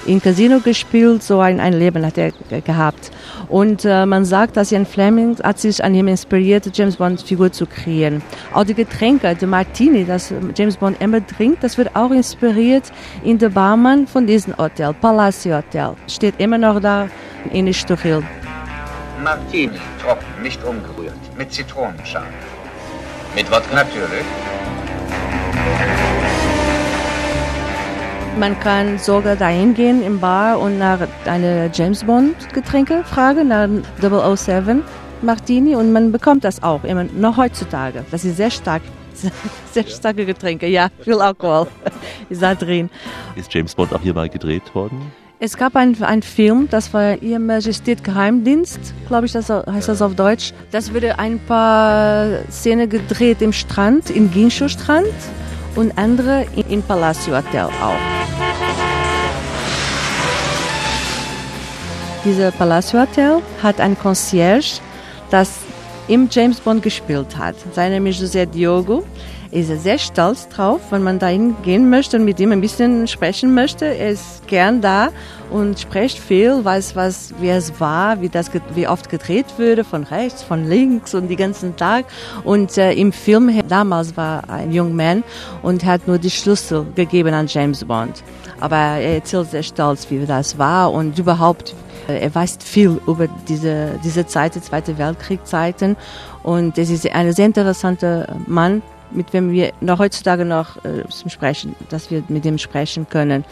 in 0.07 0.21
Casino 0.21 0.59
gespielt, 0.59 1.21
so 1.21 1.39
ein, 1.39 1.59
ein 1.59 1.73
Leben 1.73 2.05
hat 2.05 2.17
er 2.17 2.31
gehabt. 2.61 3.11
Und 3.49 3.85
äh, 3.85 4.05
man 4.05 4.25
sagt, 4.25 4.57
dass 4.57 4.71
Ian 4.71 4.85
Fleming 4.85 5.37
hat 5.43 5.59
sich 5.59 5.83
an 5.83 5.93
ihm 5.93 6.07
inspiriert, 6.07 6.69
James 6.73 6.95
Bond 6.95 7.21
Figur 7.21 7.51
zu 7.51 7.65
kreieren. 7.65 8.21
Auch 8.53 8.63
die 8.63 8.73
Getränke, 8.73 9.35
der 9.35 9.47
Martini, 9.47 10.05
das 10.05 10.33
James 10.55 10.77
Bond 10.77 11.01
immer 11.01 11.25
trinkt, 11.25 11.63
das 11.63 11.77
wird 11.77 11.95
auch 11.95 12.11
inspiriert 12.11 12.91
in 13.23 13.37
der 13.37 13.49
Barmann 13.49 14.07
von 14.07 14.25
diesem 14.25 14.57
Hotel, 14.57 14.93
Palacio 14.93 15.57
Hotel. 15.57 15.93
Steht 16.07 16.35
immer 16.39 16.57
noch 16.57 16.79
da 16.79 17.07
in 17.51 17.67
Estoril. 17.67 18.23
Martini, 19.23 19.79
trocken, 20.01 20.41
nicht 20.41 20.63
umgerührt, 20.63 21.13
mit 21.37 21.51
Zitronenschale. 21.51 22.27
Mit 23.35 23.51
Wodka? 23.51 23.75
Natürlich. 23.75 24.25
Man 28.39 28.59
kann 28.59 28.99
sogar 28.99 29.35
dahin 29.35 29.73
gehen 29.73 30.03
im 30.03 30.19
Bar 30.19 30.59
und 30.59 30.77
nach 30.77 30.99
eine 31.25 31.71
James 31.73 32.03
Bond 32.03 32.35
Getränke 32.53 33.03
fragen, 33.03 33.47
nach 33.47 33.67
007 33.99 34.83
Martini 35.23 35.75
und 35.75 35.91
man 35.91 36.11
bekommt 36.11 36.43
das 36.43 36.61
auch 36.61 36.83
immer 36.83 37.05
noch 37.05 37.37
heutzutage. 37.37 38.05
Das 38.11 38.23
ist 38.23 38.37
sehr 38.37 38.51
stark. 38.51 38.83
Sehr 39.71 39.87
starke 39.87 40.27
Getränke, 40.27 40.67
ja, 40.67 40.89
viel 41.01 41.19
Alkohol 41.19 41.65
ist 42.29 42.43
da 42.43 42.53
drin. 42.53 42.91
Ist 43.35 43.51
James 43.51 43.73
Bond 43.73 43.91
auch 43.91 44.01
hierbei 44.01 44.27
gedreht 44.27 44.75
worden? 44.75 45.11
Es 45.39 45.57
gab 45.57 45.75
einen, 45.75 46.21
Film, 46.21 46.67
das 46.69 46.93
war 46.93 47.19
Ihr 47.23 47.39
Majestät 47.39 48.03
Geheimdienst, 48.03 48.79
glaube 49.07 49.25
ich, 49.25 49.31
das 49.31 49.49
heißt 49.49 49.89
das 49.89 50.03
auf 50.03 50.13
Deutsch. 50.13 50.53
Das 50.69 50.93
wurde 50.93 51.17
ein 51.17 51.39
paar 51.39 52.27
Szenen 52.51 52.87
gedreht 52.87 53.41
im 53.41 53.53
Strand, 53.53 54.11
im 54.11 54.29
Ginsho 54.29 54.67
Strand 54.67 55.07
und 55.77 55.97
andere 55.97 56.45
im 56.69 56.81
Palacio 56.81 57.35
Hotel 57.35 57.65
auch. 57.65 57.95
Dieser 62.25 62.51
Palacio 62.51 62.99
Hotel 62.99 63.41
hat 63.63 63.79
ein 63.79 63.97
Concierge, 63.97 64.81
das 65.29 65.49
im 66.07 66.27
James 66.29 66.59
Bond 66.59 66.81
gespielt 66.81 67.37
hat. 67.37 67.55
Sein 67.73 67.93
Name 67.93 68.09
ist 68.09 68.21
José 68.21 68.45
Diogo. 68.45 69.03
Ist 69.51 69.69
er 69.69 69.77
sehr 69.77 69.97
stolz 69.97 70.49
drauf, 70.49 70.81
wenn 70.89 71.03
man 71.03 71.19
dahin 71.19 71.55
gehen 71.63 71.89
möchte 71.89 72.17
und 72.17 72.25
mit 72.25 72.39
ihm 72.39 72.51
ein 72.51 72.61
bisschen 72.61 73.07
sprechen 73.07 73.53
möchte. 73.53 73.85
Er 73.85 74.09
ist 74.09 74.45
gern 74.47 74.81
da 74.81 75.09
und 75.49 75.79
spricht 75.79 76.19
viel, 76.19 76.65
weiß 76.65 76.95
was, 76.95 77.33
wie 77.39 77.49
es 77.49 77.79
war, 77.79 78.21
wie 78.21 78.29
das, 78.29 78.51
wie 78.75 78.87
oft 78.87 79.09
gedreht 79.09 79.45
würde, 79.57 79.83
von 79.83 80.03
rechts, 80.03 80.43
von 80.43 80.67
links 80.67 81.13
und 81.13 81.29
den 81.29 81.37
ganzen 81.37 81.75
Tag. 81.77 82.05
Und 82.43 82.77
äh, 82.77 82.91
im 82.93 83.13
Film 83.13 83.51
damals 83.67 84.17
war 84.17 84.49
ein 84.49 84.71
junger 84.71 84.93
Mann 84.93 85.23
und 85.61 85.85
hat 85.85 86.07
nur 86.07 86.17
die 86.17 86.29
Schlüssel 86.29 86.85
gegeben 86.95 87.33
an 87.33 87.47
James 87.47 87.85
Bond. 87.85 88.23
Aber 88.59 88.75
er 88.75 89.15
erzählt 89.15 89.51
sehr 89.51 89.63
stolz, 89.63 90.09
wie 90.09 90.25
das 90.25 90.57
war 90.57 90.91
und 90.91 91.17
überhaupt 91.17 91.73
er 92.07 92.33
weiß 92.33 92.59
viel 92.63 93.01
über 93.05 93.27
diese, 93.47 93.99
diese 94.03 94.25
Zeit, 94.25 94.55
die 94.55 94.61
Zweite 94.61 94.97
Weltkriegzeiten. 94.97 95.97
Und 96.43 96.77
es 96.77 96.89
ist 96.89 97.09
ein 97.13 97.33
sehr 97.33 97.45
interessanter 97.45 98.37
Mann, 98.45 98.81
mit 99.11 99.33
dem 99.33 99.51
wir 99.51 99.71
noch 99.81 99.99
heutzutage 99.99 100.45
noch 100.45 100.77
äh, 100.83 101.03
sprechen, 101.27 101.75
dass 101.89 102.11
wir 102.11 102.23
mit 102.27 102.45
ihm 102.45 102.57
sprechen 102.57 103.07
können. 103.09 103.45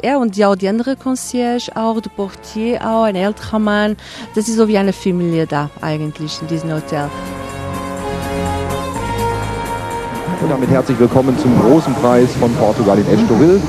Er 0.00 0.18
und 0.18 0.36
ja, 0.36 0.54
die 0.56 0.68
andere 0.68 0.96
Concierge 0.96 1.70
auch, 1.74 2.00
der 2.00 2.10
Portier 2.10 2.80
auch, 2.86 3.04
ein 3.04 3.16
älterer 3.16 3.58
Mann. 3.58 3.96
Das 4.34 4.48
ist 4.48 4.56
so 4.56 4.68
wie 4.68 4.78
eine 4.78 4.92
Familie 4.92 5.46
da 5.46 5.70
eigentlich 5.80 6.40
in 6.40 6.48
diesem 6.48 6.72
Hotel. 6.72 7.08
Und 10.42 10.50
damit 10.50 10.70
herzlich 10.70 10.98
willkommen 10.98 11.38
zum 11.38 11.56
großen 11.60 11.94
Preis 11.94 12.34
von 12.34 12.52
Portugal 12.56 12.98
in 12.98 13.06
Estoril. 13.06 13.60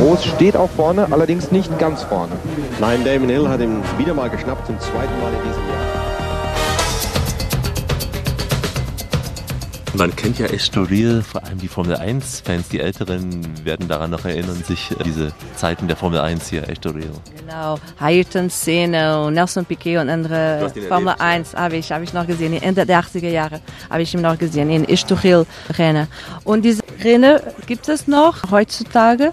Groß 0.00 0.24
steht 0.24 0.56
auch 0.56 0.70
vorne, 0.70 1.06
allerdings 1.12 1.52
nicht 1.52 1.78
ganz 1.78 2.02
vorne. 2.02 2.32
Nein, 2.80 3.04
Damon 3.04 3.28
Hill 3.28 3.48
hat 3.48 3.60
ihn 3.60 3.80
wieder 3.96 4.12
mal 4.12 4.28
geschnappt, 4.28 4.66
zum 4.66 4.78
zweiten 4.80 5.20
Mal 5.20 5.32
in 5.32 5.48
diesem 5.48 5.68
Jahr. 5.68 5.85
Man 9.96 10.14
kennt 10.14 10.38
ja 10.38 10.46
Estoril, 10.46 11.22
vor 11.22 11.42
allem 11.42 11.58
die 11.58 11.68
Formel 11.68 11.96
1-Fans, 11.96 12.68
die 12.68 12.80
Älteren 12.80 13.64
werden 13.64 13.88
daran 13.88 14.10
noch 14.10 14.26
erinnern, 14.26 14.62
sich 14.62 14.90
äh, 14.90 15.02
diese 15.02 15.32
Zeiten 15.54 15.88
der 15.88 15.96
Formel 15.96 16.20
1 16.20 16.50
hier, 16.50 16.68
Estoril. 16.68 17.10
Genau, 17.38 17.78
Ayrton 17.98 18.50
Senna 18.50 19.24
und 19.24 19.34
Nelson 19.34 19.64
Piquet 19.64 19.96
und 19.98 20.10
andere 20.10 20.70
Formel 20.88 21.14
erlebt, 21.18 21.20
1 21.22 21.52
ja. 21.52 21.58
habe 21.60 21.76
ich, 21.76 21.90
hab 21.92 22.02
ich 22.02 22.12
noch 22.12 22.26
gesehen, 22.26 22.52
Ende 22.60 22.84
der 22.84 23.00
80er 23.00 23.30
Jahre 23.30 23.60
habe 23.88 24.02
ich 24.02 24.12
ihn 24.12 24.20
noch 24.20 24.36
gesehen, 24.36 24.68
in 24.68 24.86
Estoril-Rennen. 24.86 26.08
Und 26.44 26.66
diese 26.66 26.82
Rennen 27.02 27.40
gibt 27.66 27.88
es 27.88 28.06
noch 28.06 28.50
heutzutage 28.50 29.32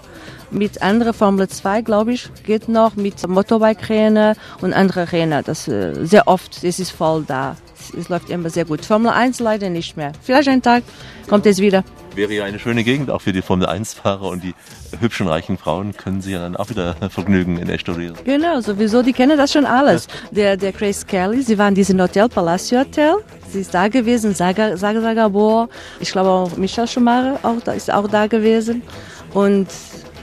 mit 0.50 0.80
anderen 0.80 1.12
Formel 1.12 1.46
2, 1.46 1.82
glaube 1.82 2.14
ich, 2.14 2.30
geht 2.44 2.68
noch 2.68 2.96
mit 2.96 3.26
Motorbike-Rennen 3.26 4.34
und 4.62 4.72
andere 4.72 5.12
Rennen. 5.12 5.42
Das 5.44 5.68
äh, 5.68 6.06
sehr 6.06 6.26
oft, 6.26 6.64
es 6.64 6.78
ist 6.78 6.92
voll 6.92 7.24
da. 7.26 7.56
Es 7.92 8.08
läuft 8.08 8.30
immer 8.30 8.50
sehr 8.50 8.64
gut. 8.64 8.84
Formel 8.84 9.10
1 9.10 9.40
leider 9.40 9.70
nicht 9.70 9.96
mehr. 9.96 10.12
Vielleicht 10.22 10.48
einen 10.48 10.62
Tag 10.62 10.82
kommt 11.28 11.46
es 11.46 11.58
wieder. 11.58 11.84
Wäre 12.14 12.32
ja 12.32 12.44
eine 12.44 12.60
schöne 12.60 12.84
Gegend 12.84 13.10
auch 13.10 13.20
für 13.20 13.32
die 13.32 13.42
Formel 13.42 13.66
1-Fahrer 13.66 14.28
und 14.28 14.44
die 14.44 14.54
hübschen, 15.00 15.26
reichen 15.26 15.58
Frauen 15.58 15.96
können 15.96 16.20
sich 16.20 16.32
ja 16.32 16.38
dann 16.38 16.56
auch 16.56 16.70
wieder 16.70 16.94
vergnügen 17.10 17.58
in 17.58 17.68
Estoril. 17.68 18.12
Genau, 18.24 18.60
sowieso, 18.60 19.02
die 19.02 19.12
kennen 19.12 19.36
das 19.36 19.52
schon 19.52 19.66
alles. 19.66 20.06
Der, 20.30 20.56
der 20.56 20.72
Grace 20.72 21.04
Kelly, 21.04 21.42
sie 21.42 21.58
war 21.58 21.68
in 21.68 21.74
diesem 21.74 22.00
Hotel, 22.00 22.28
Palacio 22.28 22.80
Hotel. 22.80 23.16
Sie 23.50 23.60
ist 23.60 23.74
da 23.74 23.88
gewesen, 23.88 24.32
Saga, 24.34 24.76
Saga 24.76 25.00
Sagabor. 25.00 25.68
Ich 25.98 26.12
glaube 26.12 26.28
auch 26.28 26.56
Michel 26.56 26.86
Schumacher 26.86 27.38
auch, 27.42 27.60
da 27.64 27.72
ist 27.72 27.92
auch 27.92 28.06
da 28.06 28.28
gewesen. 28.28 28.82
Und 29.32 29.68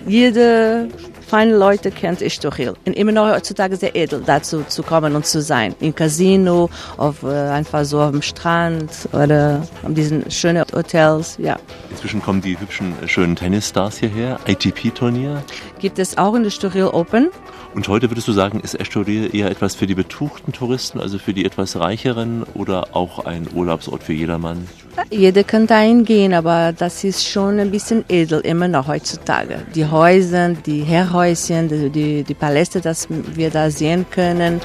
jede 0.08 0.88
feine 1.32 1.56
Leute 1.56 1.92
kennt 1.92 2.22
Estoril. 2.22 2.74
Und 2.86 2.94
immer 2.98 3.14
noch 3.14 3.32
heutzutage 3.32 3.78
sehr 3.78 3.96
edel, 3.96 4.22
dazu 4.26 4.66
zu 4.68 4.84
kommen 4.84 5.16
und 5.16 5.26
zu 5.26 5.42
sein. 5.42 5.74
Im 5.80 5.96
Casino, 5.96 6.70
auf, 6.98 7.24
äh, 7.24 7.28
einfach 7.28 7.86
so 7.86 8.02
am 8.02 8.22
Strand 8.22 8.92
oder 9.14 9.66
an 9.86 9.96
diesen 9.96 10.30
schönen 10.30 10.66
Hotels, 10.76 11.38
ja. 11.38 11.58
Inzwischen 11.90 12.22
kommen 12.22 12.42
die 12.42 12.60
hübschen, 12.60 12.94
schönen 13.06 13.38
Tennisstars 13.38 14.00
hierher. 14.00 14.42
ATP-Turnier. 14.46 15.42
Gibt 15.80 16.00
es 16.00 16.18
auch 16.18 16.36
in 16.36 16.44
Estoril 16.44 16.88
Open. 16.88 17.30
Und 17.74 17.88
heute 17.88 18.12
würdest 18.12 18.28
du 18.28 18.34
sagen, 18.34 18.60
ist 18.60 18.76
Estoril 18.76 19.34
eher 19.34 19.50
etwas 19.50 19.76
für 19.76 19.88
die 19.88 19.96
betuchten 19.96 20.52
Touristen, 20.52 21.00
also 21.00 21.18
für 21.18 21.34
die 21.34 21.46
etwas 21.46 21.78
reicheren 21.78 22.44
oder 22.54 22.94
auch 22.94 23.24
ein 23.26 23.48
Urlaubsort 23.54 24.04
für 24.04 24.12
jedermann? 24.12 24.68
Jeder 25.10 25.46
kann 25.46 25.68
da 25.68 25.80
hingehen, 25.80 26.34
aber 26.34 26.74
das 26.78 27.06
ist 27.06 27.26
schon 27.26 27.60
ein 27.60 27.72
bisschen 27.72 28.04
edel, 28.10 28.42
immer 28.42 28.68
noch 28.68 28.88
heutzutage. 28.88 29.62
Die 29.74 29.86
Häuser, 29.86 30.50
die 30.50 30.84
Herrhäuschen, 30.84 31.70
die, 31.70 31.90
die, 31.90 32.24
die 32.24 32.34
Paläste, 32.34 32.82
das 32.82 33.08
wir 33.10 33.50
da 33.50 33.72
sehen 33.72 34.06
können. 34.10 34.60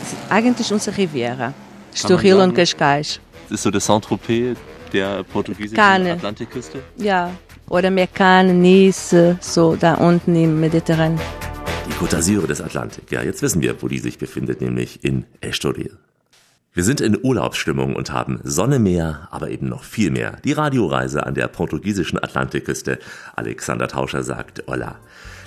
Das 0.00 0.12
ist 0.12 0.16
eigentlich 0.28 0.72
unsere 0.72 0.96
Riviera. 0.96 1.54
Estoril 1.94 2.34
und 2.34 2.52
Cascais. 2.52 3.20
Das 3.48 3.58
ist 3.58 3.62
so 3.62 3.70
der 3.70 3.80
Saint-Tropez 3.80 4.58
der 4.92 5.22
portugiesischen. 5.22 5.78
Atlantikküste? 5.78 6.80
Ja, 6.96 7.30
oder 7.68 7.90
Mekane, 7.90 8.54
Nice, 8.54 9.14
so 9.40 9.76
da 9.76 9.94
unten 9.94 10.34
im 10.36 10.60
Mediterranean. 10.60 11.20
Die 11.86 11.92
Côte 11.92 12.16
d'Azur 12.16 12.46
des 12.46 12.60
Atlantik. 12.60 13.10
Ja, 13.10 13.22
jetzt 13.22 13.42
wissen 13.42 13.62
wir, 13.62 13.80
wo 13.82 13.88
die 13.88 13.98
sich 13.98 14.18
befindet, 14.18 14.60
nämlich 14.60 15.04
in 15.04 15.24
Estoril. 15.40 15.96
Wir 16.74 16.84
sind 16.84 17.00
in 17.00 17.18
Urlaubsstimmung 17.20 17.96
und 17.96 18.12
haben 18.12 18.40
Sonne 18.44 18.78
mehr, 18.78 19.26
aber 19.30 19.50
eben 19.50 19.68
noch 19.68 19.84
viel 19.84 20.10
mehr. 20.10 20.36
Die 20.44 20.52
Radioreise 20.52 21.26
an 21.26 21.34
der 21.34 21.48
portugiesischen 21.48 22.22
Atlantikküste. 22.22 22.98
Alexander 23.34 23.88
Tauscher 23.88 24.22
sagt 24.22 24.62
Hola. 24.66 24.96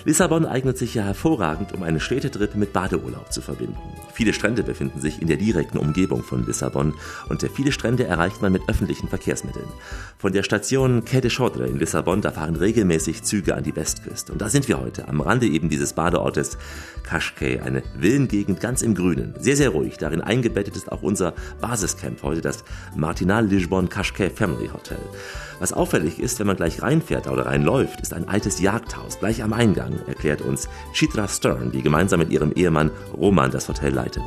Lissabon 0.03 0.45
eignet 0.45 0.77
sich 0.77 0.95
ja 0.95 1.03
hervorragend, 1.03 1.73
um 1.73 1.83
einen 1.83 1.99
Städtetrip 1.99 2.55
mit 2.55 2.73
Badeurlaub 2.73 3.31
zu 3.31 3.41
verbinden. 3.41 3.77
Viele 4.13 4.33
Strände 4.33 4.63
befinden 4.63 4.99
sich 4.99 5.21
in 5.21 5.27
der 5.27 5.37
direkten 5.37 5.77
Umgebung 5.77 6.23
von 6.23 6.45
Lissabon 6.45 6.95
und 7.29 7.47
viele 7.53 7.71
Strände 7.71 8.05
erreicht 8.05 8.41
man 8.41 8.51
mit 8.51 8.63
öffentlichen 8.67 9.09
Verkehrsmitteln. 9.09 9.67
Von 10.17 10.33
der 10.33 10.43
Station 10.43 11.05
Quai 11.05 11.21
de 11.21 11.29
Chodre 11.29 11.67
in 11.67 11.77
Lissabon, 11.77 12.21
da 12.21 12.31
fahren 12.31 12.55
regelmäßig 12.55 13.23
Züge 13.23 13.55
an 13.55 13.63
die 13.63 13.75
Westküste. 13.75 14.31
Und 14.31 14.41
da 14.41 14.49
sind 14.49 14.67
wir 14.67 14.79
heute, 14.79 15.07
am 15.07 15.21
Rande 15.21 15.47
eben 15.47 15.69
dieses 15.69 15.93
Badeortes 15.93 16.57
Cascais, 17.03 17.61
eine 17.61 17.83
Villengegend 17.99 18.59
ganz 18.59 18.81
im 18.81 18.95
Grünen. 18.95 19.35
Sehr, 19.39 19.55
sehr 19.55 19.69
ruhig. 19.69 19.97
Darin 19.97 20.21
eingebettet 20.21 20.75
ist 20.75 20.91
auch 20.91 21.03
unser 21.03 21.33
Basiscamp 21.61 22.23
heute, 22.23 22.41
das 22.41 22.63
Martinal 22.95 23.45
Lisbon 23.45 23.87
Cascais 23.87 24.31
Family 24.33 24.67
Hotel. 24.67 24.99
Was 25.61 25.73
auffällig 25.73 26.19
ist, 26.19 26.39
wenn 26.39 26.47
man 26.47 26.55
gleich 26.55 26.81
reinfährt 26.81 27.27
oder 27.27 27.45
reinläuft, 27.45 28.01
ist 28.01 28.15
ein 28.15 28.27
altes 28.27 28.59
Jagdhaus 28.59 29.19
gleich 29.19 29.43
am 29.43 29.53
Eingang, 29.53 29.93
erklärt 30.07 30.41
uns 30.41 30.67
Chitra 30.91 31.27
Stern, 31.27 31.71
die 31.71 31.83
gemeinsam 31.83 32.19
mit 32.19 32.31
ihrem 32.31 32.51
Ehemann 32.53 32.89
Roman 33.15 33.51
das 33.51 33.69
Hotel 33.69 33.93
leitet. 33.93 34.23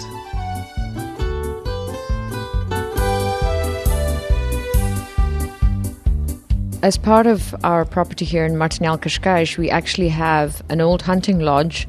As 6.82 6.96
part 6.96 7.26
of 7.26 7.52
our 7.64 7.84
property 7.84 8.24
here 8.24 8.46
in 8.46 8.56
Martinal 8.56 8.96
Cascais, 8.96 9.58
we 9.58 9.68
actually 9.68 10.10
have 10.10 10.62
an 10.68 10.80
old 10.80 11.02
hunting 11.04 11.40
lodge 11.40 11.88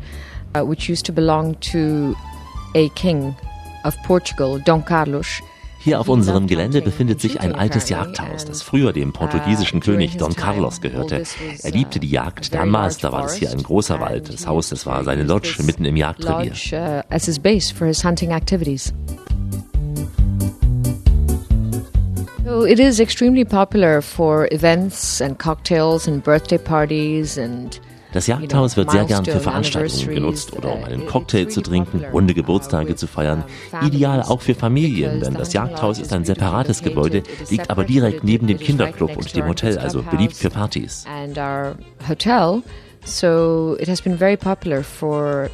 uh, 0.55 0.65
which 0.65 0.89
used 0.89 1.05
to 1.05 1.13
belong 1.13 1.53
to 1.59 2.15
a 2.73 2.89
king 2.95 3.35
of 3.83 3.95
Portugal, 4.07 4.57
Dom 4.65 4.81
Carlos. 4.81 5.39
Hier 5.85 5.99
auf 5.99 6.09
unserem 6.09 6.47
Gelände 6.47 6.81
befindet 6.81 7.21
sich 7.21 7.41
ein 7.41 7.53
altes 7.53 7.89
Jagdhaus, 7.89 8.43
das 8.43 8.63
früher 8.63 8.91
dem 8.91 9.13
portugiesischen 9.13 9.81
König 9.81 10.17
Don 10.17 10.35
Carlos 10.35 10.81
gehörte. 10.81 11.21
Er 11.61 11.71
liebte 11.71 11.99
die 11.99 12.09
Jagd. 12.09 12.55
Damals, 12.55 12.97
da 12.97 13.11
war 13.11 13.21
das 13.21 13.35
hier 13.35 13.51
ein 13.51 13.61
großer 13.61 13.99
Wald. 13.99 14.33
Das 14.33 14.47
Haus, 14.47 14.69
das 14.69 14.87
war 14.87 15.03
seine 15.03 15.21
Lodge 15.21 15.61
mitten 15.61 15.85
im 15.85 15.95
Jagdrevier. 15.95 16.55
So 22.43 22.65
it 22.65 22.79
is 22.79 22.99
extremely 22.99 23.45
popular 23.45 24.01
for 24.01 24.51
events 24.51 25.21
and 25.21 25.37
cocktails 25.37 26.07
and 26.07 26.23
birthday 26.23 26.57
parties 26.57 27.37
and 27.37 27.79
das 28.15 28.27
Jagdhaus 28.27 28.77
wird 28.77 28.91
sehr 28.91 29.03
gern 29.05 29.25
für 29.25 29.41
Veranstaltungen 29.41 30.07
genutzt 30.07 30.53
oder 30.53 30.73
um 30.73 30.83
einen 30.85 31.05
Cocktail 31.05 31.47
zu 31.47 31.61
trinken, 31.61 32.03
runde 32.13 32.33
Geburtstage 32.33 32.95
zu 32.95 33.07
feiern. 33.07 33.43
Ideal 33.83 34.21
auch 34.21 34.41
für 34.41 34.55
Familien, 34.55 35.19
denn 35.19 35.33
das 35.33 35.51
Jagdhaus 35.51 35.99
ist 35.99 36.13
ein 36.13 36.23
separates 36.23 36.81
Gebäude, 36.81 37.23
liegt 37.49 37.69
aber 37.69 37.83
direkt 37.83 38.23
neben 38.23 38.47
dem 38.47 38.57
Kinderclub 38.57 39.17
und 39.17 39.35
dem 39.35 39.47
Hotel, 39.47 39.77
also 39.77 40.01
beliebt 40.01 40.35
für 40.35 40.49
Partys. 40.49 41.03
And 41.07 41.37
our 41.37 41.75
hotel, 42.07 42.63
so 43.03 43.75
it 43.79 43.89
has 43.89 44.01
been 44.01 44.17
very 44.17 44.37
popular 44.37 44.81
for 44.81 45.49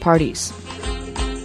parties. 0.00 0.54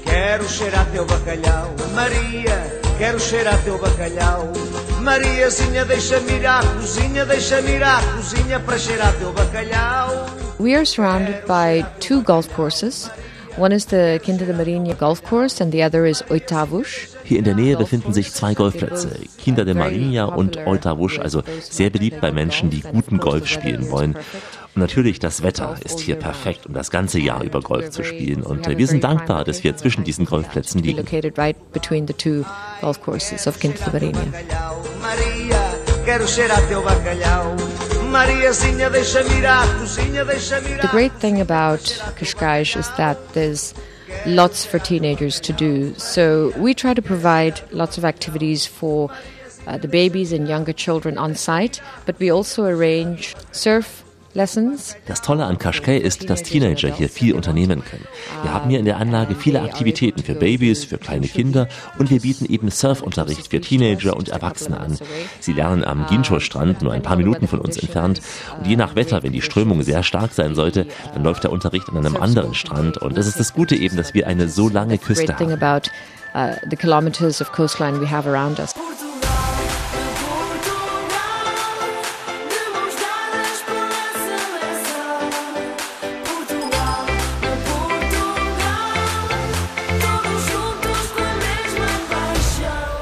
Quero 0.06 0.44
cheirar 0.46 0.86
teu 0.94 1.04
bacalhau, 1.04 1.68
Maria, 1.96 2.91
quero 3.02 3.20
cheirar 3.20 3.58
teu 3.64 3.80
bacalhau. 3.80 4.54
Mariazinha, 5.02 5.84
deixa-me 5.86 6.34
ir 6.34 6.46
à 6.46 6.62
cozinha, 6.62 7.26
deixa-me 7.26 7.72
ir 7.72 7.84
à 7.84 8.00
cozinha 8.14 8.60
para 8.60 8.78
cheirar 8.78 9.12
teu 9.18 9.34
bacalhau. 9.34 10.28
We 10.60 10.76
are 10.76 10.86
surrounded 10.86 11.44
by 11.48 11.84
two 12.00 12.22
golf 12.22 12.48
courses. 12.54 13.10
One 13.58 13.74
is 13.74 13.86
the 13.86 14.20
Quinta 14.24 14.46
de 14.46 14.54
Marinha 14.54 14.96
golf 14.96 15.24
course 15.24 15.64
and 15.64 15.72
the 15.72 15.82
other 15.82 16.06
is 16.06 16.24
Oitavus. 16.30 17.18
Hier 17.24 17.40
in 17.40 17.44
der 17.44 17.56
Nähe 17.56 17.76
befinden 17.76 18.14
sich 18.14 18.32
zwei 18.32 18.54
Golfplätze, 18.54 19.10
Quinta 19.44 19.64
de 19.64 19.74
Marinha 19.74 20.26
und 20.26 20.58
Oitavus, 20.68 21.18
also 21.18 21.42
sehr 21.60 21.90
beliebt 21.90 22.22
bei 22.22 22.32
Menschen, 22.32 22.70
die 22.70 22.82
guten 22.82 23.18
Golf 23.18 23.48
spielen 23.48 23.90
wollen. 23.90 24.16
Und 24.74 24.82
natürlich, 24.82 25.20
das 25.20 25.44
Wetter 25.44 25.76
ist 25.84 26.00
hier 26.00 26.16
perfekt, 26.16 26.66
um 26.66 26.74
das 26.74 26.92
ganze 26.92 27.20
Jahr 27.20 27.44
über 27.44 27.60
Golf 27.62 27.90
zu 27.90 28.04
spielen. 28.04 28.42
Und 28.42 28.66
wir 28.68 28.88
sind 28.88 29.04
dankbar, 29.04 29.44
dass 29.44 29.64
wir 29.64 29.76
zwischen 29.76 30.06
diesen 30.06 30.26
Golfplätzen 30.26 30.82
liegen. 30.82 31.06
The 40.82 40.88
great 40.88 41.20
thing 41.20 41.42
about 41.42 41.80
Cascais 42.18 42.76
is 42.76 42.90
that 42.98 43.18
there's 43.34 43.74
lots 44.26 44.66
for 44.66 44.80
teenagers 44.80 45.40
to 45.42 45.54
do. 45.54 45.94
So 45.98 46.54
we 46.58 46.74
try 46.74 46.94
to 46.94 47.02
provide 47.02 47.62
lots 47.72 47.98
of 47.98 48.06
activities 48.06 48.66
for 48.66 49.10
uh, 49.68 49.78
the 49.78 49.88
babies 49.88 50.32
and 50.34 50.48
younger 50.48 50.74
children 50.74 51.18
on 51.18 51.36
site, 51.36 51.82
but 52.06 52.20
we 52.20 52.32
also 52.32 52.66
arrange 52.66 53.36
surf. 53.52 54.04
Das 55.08 55.22
Tolle 55.22 55.46
an 55.46 55.58
Kashkei 55.58 55.98
ist, 55.98 56.30
dass 56.30 56.44
Teenager 56.44 56.94
hier 56.94 57.10
viel 57.10 57.36
unternehmen 57.36 57.84
können. 57.84 58.06
Wir 58.44 58.54
haben 58.54 58.70
hier 58.70 58.80
in 58.80 58.86
der 58.86 58.98
Anlage 58.98 59.36
viele 59.36 59.62
Aktivitäten 59.62 60.24
für 60.24 60.36
Babys, 60.36 60.86
für 60.86 60.98
kleine 60.98 61.28
Kinder 61.28 61.68
und 62.00 62.10
wir 62.10 62.22
bieten 62.22 62.46
eben 62.46 62.70
Surfunterricht 62.70 63.50
für 63.50 63.60
Teenager 63.60 64.16
und 64.16 64.30
Erwachsene 64.30 64.80
an. 64.80 64.98
Sie 65.40 65.54
lernen 65.54 65.84
am 65.84 66.06
Gincho-Strand, 66.08 66.82
nur 66.82 66.94
ein 66.94 67.02
paar 67.02 67.18
Minuten 67.18 67.48
von 67.48 67.60
uns 67.60 67.78
entfernt. 67.78 68.22
Und 68.58 68.68
je 68.68 68.76
nach 68.76 68.96
Wetter, 68.96 69.24
wenn 69.24 69.34
die 69.34 69.42
Strömung 69.42 69.84
sehr 69.84 70.04
stark 70.04 70.32
sein 70.34 70.56
sollte, 70.56 70.86
dann 71.14 71.24
läuft 71.24 71.44
der 71.44 71.52
Unterricht 71.52 71.90
an 71.90 71.98
einem 71.98 72.16
anderen 72.18 72.54
Strand. 72.54 72.98
Und 72.98 73.18
das 73.18 73.28
ist 73.28 73.40
das 73.40 73.54
Gute 73.54 73.76
eben, 73.76 73.98
dass 73.98 74.14
wir 74.14 74.28
eine 74.28 74.48
so 74.48 74.70
lange 74.70 74.98
Küste 74.98 75.34
haben. 75.36 75.60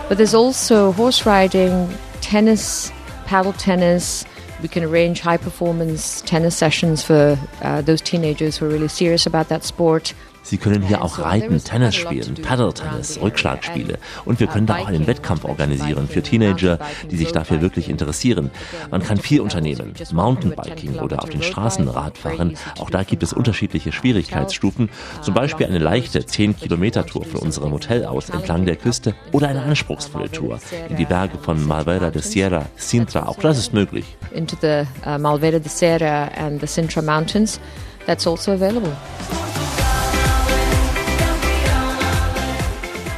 But 0.10 0.18
there's 0.18 0.34
also 0.34 0.92
horse 0.92 1.24
riding, 1.28 1.88
tennis, 2.20 2.92
paddle 3.26 3.54
tennis. 3.54 4.26
We 4.60 4.68
can 4.68 4.84
arrange 4.84 5.20
high 5.20 5.38
performance 5.38 6.22
tennis 6.22 6.58
sessions 6.58 7.04
for 7.04 7.38
uh, 7.62 7.82
those 7.82 8.02
teenagers 8.02 8.58
who 8.58 8.66
are 8.66 8.70
really 8.70 8.88
serious 8.88 9.28
about 9.28 9.50
that 9.50 9.64
sport. 9.64 10.16
Sie 10.50 10.58
können 10.58 10.82
hier 10.82 11.04
auch 11.04 11.20
reiten, 11.20 11.64
Tennis 11.64 11.94
spielen, 11.94 12.34
Paddle-Tennis, 12.34 13.22
Rückschlagspiele. 13.22 14.00
Und 14.26 14.40
wir 14.40 14.48
können 14.48 14.66
da 14.66 14.78
auch 14.78 14.88
einen 14.88 15.06
Wettkampf 15.06 15.46
organisieren 15.46 16.08
für 16.08 16.24
Teenager, 16.24 16.80
die 17.12 17.18
sich 17.18 17.32
dafür 17.32 17.62
wirklich 17.62 17.88
interessieren. 17.88 18.50
Man 18.90 19.04
kann 19.04 19.18
viel 19.18 19.42
unternehmen. 19.42 19.94
Mountainbiking 20.12 20.98
oder 21.02 21.22
auf 21.22 21.30
den 21.30 21.44
Straßen 21.44 21.88
Radfahren. 21.88 22.58
Auch 22.80 22.90
da 22.90 23.04
gibt 23.04 23.22
es 23.22 23.32
unterschiedliche 23.32 23.92
Schwierigkeitsstufen. 23.92 24.90
Zum 25.22 25.36
Beispiel 25.36 25.68
eine 25.68 25.78
leichte 25.78 26.22
10-Kilometer-Tour 26.22 27.26
von 27.26 27.42
unserem 27.42 27.72
Hotel 27.72 28.06
aus 28.06 28.32
entlang 28.32 28.66
der 28.66 28.76
Küste 28.76 29.14
oder 29.32 29.50
eine 29.50 29.62
anspruchsvolle 29.62 30.32
Tour 30.32 30.60
in 30.90 30.96
die 30.96 31.06
Berge 31.06 31.38
von 31.38 31.64
Malvera 31.68 32.10
de 32.10 32.24
Sierra, 32.24 32.66
Sintra. 32.76 33.28
Auch 33.28 33.38
das 33.38 33.60
ist 33.60 33.72
möglich. 33.72 34.18
Into 34.34 34.58
the 34.62 34.88
uh, 35.06 35.20
Malvera 35.20 35.60
de 35.60 35.70
Sierra 35.70 36.32
and 36.36 36.60
the 36.60 36.66
Sintra 36.66 37.04
Mountains. 37.04 37.60
That's 38.08 38.26
also 38.26 38.54
available. 38.54 38.96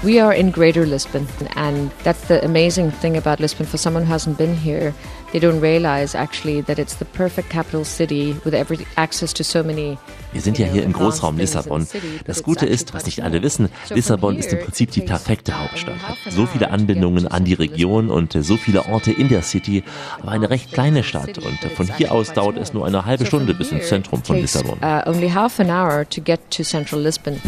We 0.04 0.20
are 0.20 0.34
in 0.34 0.50
Greater 0.50 0.88
Lisbon, 0.88 1.28
and 1.56 1.92
that's 2.04 2.28
the 2.28 2.44
amazing 2.44 2.90
thing 2.90 3.18
about 3.18 3.40
Lisbon. 3.40 3.68
For 3.68 3.78
someone 3.78 4.04
who 4.04 4.12
hasn't 4.12 4.36
been 4.36 4.56
here, 4.56 4.96
they 5.32 5.38
don't 5.38 5.62
realize 5.62 6.16
actually 6.16 6.62
that 6.62 6.80
it's 6.80 6.96
the 6.96 7.06
perfect 7.06 7.52
capital 7.52 7.86
city 7.86 8.36
with 8.44 8.56
every 8.56 8.80
access 8.98 9.32
to 9.34 9.44
so 9.44 9.62
many. 9.62 10.00
Wir 10.32 10.42
sind 10.42 10.58
ja 10.58 10.66
hier 10.66 10.82
im 10.82 10.94
Großraum 10.94 11.38
Lissabon. 11.38 11.88
Das 12.26 12.42
Gute 12.42 12.66
ist, 12.66 12.96
was 12.96 13.06
nicht 13.06 13.24
alle 13.24 13.44
wissen, 13.44 13.70
Lissabon 13.92 14.38
ist 14.38 14.52
im 14.52 14.60
Prinzip 14.62 14.90
die 14.90 15.02
perfekte 15.02 15.60
Hauptstadt. 15.60 15.98
So 16.32 16.48
viele 16.48 16.72
Anbindungen 16.72 17.28
an 17.28 17.46
die 17.46 17.54
Region 17.54 18.10
und 18.10 18.34
so 18.34 18.58
viele 18.58 18.88
Orte 18.88 19.12
in 19.12 19.30
der 19.30 19.44
City, 19.44 19.84
aber 20.20 20.32
eine 20.32 20.50
recht 20.50 20.74
kleine 20.74 21.04
Stadt. 21.04 21.38
Und 21.38 21.60
von 21.76 21.88
hier 21.96 22.12
aus 22.12 22.34
dauert 22.34 22.58
es 22.58 22.74
nur 22.74 22.88
eine 22.88 23.06
halbe 23.06 23.28
Stunde 23.28 23.54
bis 23.54 23.72
ins 23.72 23.88
Zentrum 23.88 24.24
von 24.24 24.38
Lissabon. 24.38 24.80
Uh, 24.82 25.08
only 25.08 25.30
half 25.30 25.60
an 25.60 25.70
hour 25.70 26.10
to 26.10 26.22
get 26.22 26.40
to 26.50 26.64
central 26.64 27.00
Lisbon. 27.00 27.40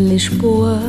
Lisboa. 0.00 0.80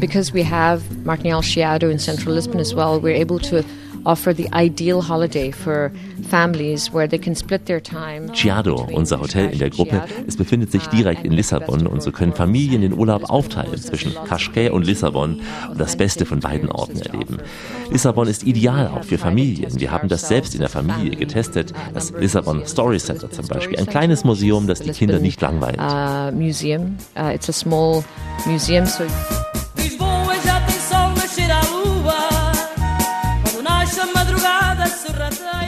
Because 0.00 0.32
we 0.32 0.42
have 0.42 1.04
Martinel 1.04 1.42
Chiado 1.42 1.90
in 1.90 1.98
central 1.98 2.34
Lisbon 2.34 2.60
as 2.60 2.74
well, 2.74 3.00
we're 3.00 3.14
able 3.14 3.38
to 3.40 3.64
offer 4.06 4.34
the 4.34 4.48
ideal 4.54 5.02
holiday 5.02 5.50
for 5.50 5.90
families 6.28 6.92
where 6.92 7.08
they 7.08 7.18
can 7.18 7.34
split 7.34 7.66
their 7.66 7.82
time. 7.82 8.32
Chiado, 8.32 8.88
unser 8.92 9.20
Hotel 9.20 9.50
in 9.50 9.58
der 9.58 9.70
Gruppe, 9.70 10.02
es 10.26 10.36
befindet 10.36 10.70
sich 10.70 10.86
direkt 10.86 11.24
in 11.24 11.32
Lissabon 11.32 11.86
und 11.86 12.02
so 12.02 12.12
können 12.12 12.32
Familien 12.32 12.82
den 12.82 12.92
Urlaub 12.92 13.28
aufteilen 13.28 13.76
zwischen 13.76 14.14
Cascais 14.26 14.70
und 14.70 14.86
Lissabon 14.86 15.40
und 15.70 15.80
das 15.80 15.96
Beste 15.96 16.24
von 16.24 16.40
beiden 16.40 16.70
Orten 16.70 17.00
erleben. 17.00 17.38
Lissabon 17.90 18.28
ist 18.28 18.44
ideal 18.44 18.88
auch 18.88 19.04
für 19.04 19.18
Familien. 19.18 19.78
Wir 19.78 19.90
haben 19.90 20.08
das 20.08 20.28
selbst 20.28 20.54
in 20.54 20.60
der 20.60 20.70
Familie 20.70 21.16
getestet. 21.16 21.72
Das 21.92 22.12
Lissabon 22.12 22.64
Story 22.66 22.98
Center 22.98 23.30
zum 23.30 23.46
Beispiel, 23.48 23.78
ein 23.78 23.86
kleines 23.86 24.24
Museum, 24.24 24.66
das 24.66 24.80
die 24.80 24.90
Kinder 24.90 25.18
nicht 25.18 25.40
langweilt. 25.40 25.78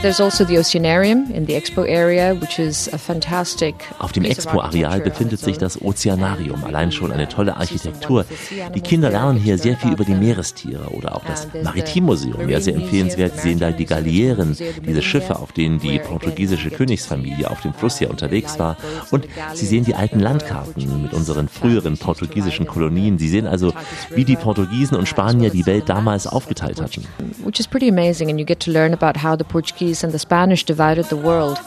There's 0.01 0.21
also 0.21 0.45
the 0.45 0.57
Oceanarium 0.57 1.29
in 1.29 1.45
the 1.45 1.55
Expo 1.55 1.85
area, 1.85 2.33
which 2.33 2.57
is 2.57 2.87
a 2.93 2.97
fantastic 2.97 3.75
Auf 3.99 4.13
dem 4.13 4.23
Expo-Areal 4.23 5.01
befindet 5.01 5.41
sich 5.41 5.57
das 5.57 5.81
Ozeanarium, 5.81 6.63
allein 6.63 6.93
schon 6.93 7.11
eine 7.11 7.27
tolle 7.27 7.57
Architektur. 7.57 8.23
Die 8.73 8.79
Kinder 8.79 9.09
lernen 9.09 9.37
hier 9.37 9.57
sehr 9.57 9.75
viel 9.75 9.91
über 9.91 10.05
die 10.05 10.13
Meerestiere 10.13 10.91
oder 10.91 11.17
auch 11.17 11.25
das 11.25 11.49
Maritimmuseum, 11.63 12.47
ja 12.47 12.61
sehr 12.61 12.75
empfehlenswert. 12.75 13.35
Sie 13.35 13.49
sehen 13.49 13.59
da 13.59 13.71
die 13.71 13.85
Galeeren, 13.85 14.55
diese 14.85 15.01
Schiffe, 15.01 15.35
auf 15.35 15.51
denen 15.51 15.79
die 15.79 15.99
portugiesische 15.99 16.69
Königsfamilie 16.69 17.49
auf 17.49 17.59
dem 17.59 17.73
Fluss 17.73 17.97
hier 17.97 18.09
unterwegs 18.09 18.57
war. 18.57 18.77
Und 19.11 19.27
sie 19.53 19.65
sehen 19.65 19.83
die 19.83 19.95
alten 19.95 20.21
Landkarten 20.21 21.01
mit 21.01 21.13
unseren 21.13 21.49
früheren 21.49 21.97
portugiesischen 21.97 22.67
Kolonien. 22.67 23.17
Sie 23.17 23.27
sehen 23.27 23.47
also, 23.47 23.73
wie 24.15 24.23
die 24.23 24.37
Portugiesen 24.37 24.95
und 24.95 25.09
Spanier 25.09 25.49
die 25.49 25.65
Welt 25.65 25.89
damals 25.89 26.25
aufgeteilt 26.25 26.81
hatten. 26.81 27.03
Which 27.43 27.59
is 27.59 27.67
pretty 27.67 27.89
amazing 27.89 28.29
and 28.29 28.39
you 28.39 28.45
get 28.45 28.61
to 28.61 28.71
learn 28.71 28.93
about 28.93 29.19
how 29.21 29.37
the 29.37 29.43
Portuguese 29.43 29.88
Portuguese 29.89 30.03
and 30.03 30.13
the 30.13 30.19
Spanish 30.19 30.65
divided 30.65 31.05
the 31.09 31.15
world. 31.15 31.59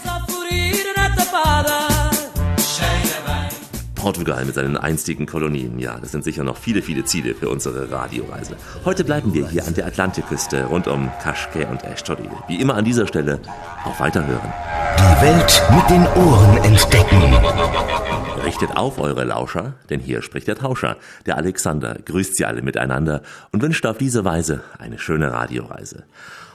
Portugal 3.95 4.45
mit 4.45 4.55
seinen 4.55 4.77
einstigen 4.77 5.27
Kolonien. 5.27 5.79
Ja, 5.79 5.99
das 6.01 6.13
sind 6.13 6.25
sicher 6.25 6.43
noch 6.45 6.57
viele, 6.57 6.83
viele 6.83 7.05
Ziele 7.05 7.35
für 7.35 7.49
unsere 7.49 7.91
Radioreise. 7.91 8.57
Heute 8.85 9.05
bleiben 9.05 9.33
wir 9.33 9.49
hier 9.49 9.67
an 9.67 9.75
der 9.75 9.87
Atlantikküste 9.87 10.65
rund 10.65 10.89
um 10.89 11.11
Cascais 11.23 11.67
und 11.69 11.83
Estoril. 11.85 12.31
Wie 12.49 12.61
immer 12.61 12.75
an 12.75 12.85
dieser 12.85 13.07
Stelle 13.07 13.41
auf 13.85 14.01
Weiterhören. 14.01 14.53
Die 14.99 15.23
Welt 15.25 15.63
mit 15.75 15.91
den 15.91 16.07
Ohren 16.25 16.57
entdecken. 16.65 18.12
Richtet 18.45 18.77
auf 18.77 18.99
eure 18.99 19.25
Lauscher, 19.25 19.75
denn 19.89 20.01
hier 20.01 20.21
spricht 20.21 20.49
der 20.49 20.57
Tauscher, 20.57 20.97
der 21.27 21.37
Alexander, 21.37 21.97
grüßt 22.05 22.37
sie 22.37 22.45
alle 22.45 22.63
miteinander 22.63 23.23
und 23.53 23.63
wünscht 23.63 23.87
auf 23.87 23.99
diese 23.99 24.25
Weise 24.25 24.63
eine 24.79 24.99
schöne 24.99 25.33
Radioreise. 25.33 26.05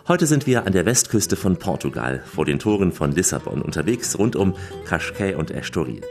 Heute 0.07 0.25
sind 0.25 0.47
wir 0.47 0.65
an 0.65 0.73
der 0.73 0.85
Westküste 0.85 1.37
von 1.37 1.57
Portugal, 1.57 2.21
vor 2.25 2.45
den 2.45 2.59
Toren 2.59 2.91
von 2.91 3.13
Lissabon, 3.13 3.61
unterwegs 3.61 4.17
rund 4.17 4.35
um 4.35 4.55
Cascais 4.85 5.35
und 5.35 5.51
Estoril. 5.51 6.01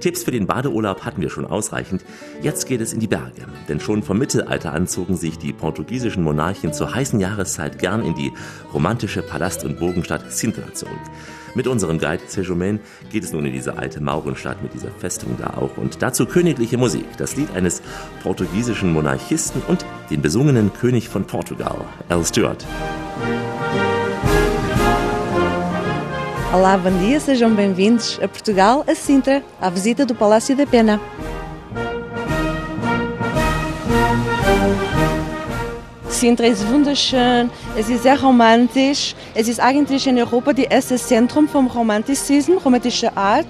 Tipps 0.00 0.24
für 0.24 0.30
den 0.30 0.46
Badeurlaub 0.46 1.04
hatten 1.04 1.20
wir 1.20 1.30
schon 1.30 1.46
ausreichend. 1.46 2.04
Jetzt 2.42 2.66
geht 2.66 2.80
es 2.80 2.92
in 2.92 3.00
die 3.00 3.06
Berge. 3.06 3.46
Denn 3.68 3.80
schon 3.80 4.02
vom 4.02 4.18
Mittelalter 4.18 4.72
an 4.72 4.86
zogen 4.86 5.16
sich 5.16 5.38
die 5.38 5.52
portugiesischen 5.52 6.22
Monarchen 6.24 6.72
zur 6.72 6.94
heißen 6.94 7.20
Jahreszeit 7.20 7.78
gern 7.78 8.04
in 8.04 8.14
die 8.14 8.32
romantische 8.72 9.22
Palast- 9.22 9.64
und 9.64 9.78
Burgenstadt 9.78 10.32
Sintra 10.32 10.72
zurück. 10.72 10.98
Mit 11.54 11.66
unserem 11.66 11.98
Guide 11.98 12.22
Sejomain 12.26 12.78
geht 13.10 13.24
es 13.24 13.32
nun 13.32 13.44
in 13.44 13.52
diese 13.52 13.76
alte 13.76 14.00
Maurenstadt 14.00 14.62
mit 14.62 14.72
dieser 14.72 14.90
Festung 14.92 15.36
da 15.36 15.54
auch 15.56 15.76
und 15.76 16.00
dazu 16.00 16.26
königliche 16.26 16.78
Musik, 16.78 17.06
das 17.18 17.36
Lied 17.36 17.48
eines 17.56 17.82
portugiesischen 18.22 18.92
Monarchisten 18.92 19.60
und 19.66 19.84
den 20.10 20.22
besungenen 20.22 20.72
König 20.72 21.08
von 21.08 21.24
Portugal, 21.24 21.84
Al 22.08 22.24
Stewart. 22.24 22.64
Olá, 26.52 26.76
bom 26.76 26.98
dia, 26.98 27.20
sejam 27.20 27.54
bem-vindos 27.54 28.18
a 28.20 28.26
Portugal, 28.26 28.84
a 28.86 28.94
Sintra, 28.94 29.40
à 29.60 29.70
visita 29.70 30.04
do 30.04 30.14
Palácio 30.16 30.56
da 30.56 30.66
Pena. 30.66 31.00
Sintra 36.10 36.46
ist 36.46 36.68
wunderschön, 36.68 37.50
es 37.78 37.88
ist 37.88 38.02
sehr 38.02 38.20
romantisch. 38.20 39.14
Es 39.34 39.46
ist 39.46 39.60
eigentlich 39.60 40.06
in 40.06 40.18
Europa 40.18 40.52
das 40.52 40.66
erste 40.66 40.96
Zentrum 40.96 41.48
vom 41.48 41.68
Romanticismus, 41.68 42.64
romantischer 42.64 43.16
Art. 43.16 43.46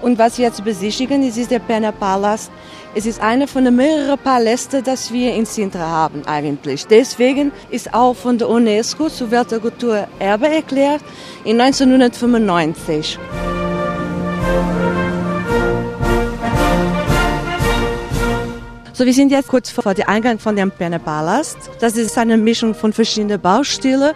Und 0.00 0.16
was 0.16 0.38
wir 0.38 0.46
jetzt 0.46 0.64
besichtigen, 0.64 1.22
ist, 1.22 1.36
ist 1.36 1.50
der 1.50 1.58
Pena 1.58 1.90
Palast. 1.90 2.52
Es 2.94 3.04
ist 3.04 3.20
einer 3.20 3.48
von 3.48 3.64
den 3.64 3.74
mehreren 3.74 4.18
Paläste, 4.18 4.80
das 4.80 5.12
wir 5.12 5.34
in 5.34 5.44
Sintra 5.44 5.80
haben 5.80 6.22
eigentlich. 6.26 6.86
Deswegen 6.86 7.50
ist 7.70 7.92
auch 7.92 8.14
von 8.14 8.38
der 8.38 8.48
UNESCO 8.48 9.08
zur 9.08 9.32
Weltkulturerbe 9.32 10.48
erklärt 10.48 11.02
in 11.44 11.60
1995. 11.60 13.18
So, 18.96 19.04
wir 19.04 19.12
sind 19.12 19.32
jetzt 19.32 19.48
kurz 19.48 19.70
vor 19.70 19.92
dem 19.92 20.06
Eingang 20.06 20.38
von 20.38 20.54
dem 20.54 20.70
Perne 20.70 21.00
Palast. 21.00 21.56
Das 21.80 21.96
ist 21.96 22.16
eine 22.16 22.36
Mischung 22.36 22.76
von 22.76 22.92
verschiedenen 22.92 23.40
Baustilen. 23.40 24.12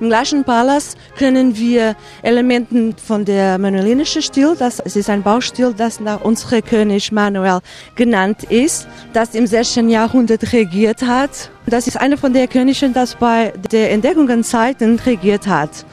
Im 0.00 0.08
gleichen 0.08 0.42
Palast 0.42 0.96
können 1.18 1.54
wir 1.54 1.94
Elementen 2.22 2.96
von 2.96 3.26
der 3.26 3.58
manuelinischen 3.58 4.22
Stil, 4.22 4.56
das 4.58 4.78
ist 4.78 5.10
ein 5.10 5.22
Baustil, 5.22 5.74
das 5.76 6.00
nach 6.00 6.22
unserem 6.22 6.64
König 6.64 7.12
Manuel 7.12 7.58
genannt 7.94 8.44
ist, 8.44 8.88
das 9.12 9.34
im 9.34 9.46
16. 9.46 9.90
Jahrhundert 9.90 10.50
regiert 10.54 11.02
hat. 11.02 11.50
Das 11.66 11.86
ist 11.86 12.00
einer 12.00 12.16
von 12.16 12.32
den 12.32 12.48
Königen, 12.48 12.94
das 12.94 13.16
bei 13.16 13.52
der 13.70 13.90
Entdeckungszeiten 13.90 14.98
regiert 15.00 15.46
hat. 15.46 15.84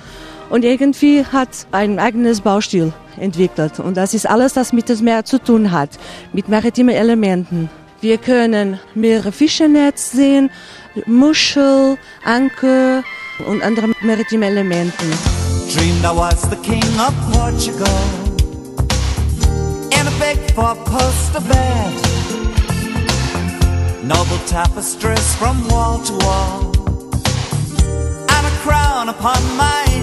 Und 0.50 0.64
irgendwie 0.64 1.26
hat 1.26 1.50
ein 1.74 2.00
eigenes 2.00 2.40
Baustil 2.40 2.94
entwickelt. 3.20 3.82
Und 3.82 3.98
das 3.98 4.14
ist 4.14 4.30
alles, 4.30 4.54
das 4.54 4.72
mit 4.72 4.88
dem 4.88 5.04
Meer 5.04 5.26
zu 5.26 5.40
tun 5.40 5.72
hat, 5.72 5.90
mit 6.32 6.48
maritimen 6.48 6.96
Elementen. 6.96 7.70
Wir 8.02 8.18
können 8.18 8.80
mehrere 8.96 9.34
Fischernetz 9.34 10.12
sehen, 10.12 10.50
Muschel, 11.06 11.98
Anker 12.24 13.04
und 13.46 13.62
andere 13.62 13.90
maritime 14.02 14.46
Elementen. 14.46 15.12
Dreamed 15.74 16.06
I 16.06 16.16
was 16.16 16.50
the 16.50 16.56
king 16.64 16.84
of 16.98 17.14
Portugal 17.32 17.88
In 19.92 20.08
a 20.08 20.12
big 20.18 20.40
four-poster 20.56 21.42
bed 21.42 21.94
Noble 24.04 24.40
tapestries 24.48 25.36
from 25.36 25.68
wall 25.68 26.00
to 26.00 26.14
wall 26.26 26.72
And 28.30 28.48
a 28.48 28.52
crown 28.64 29.10
upon 29.10 29.44
my 29.58 29.84
head 29.86 29.99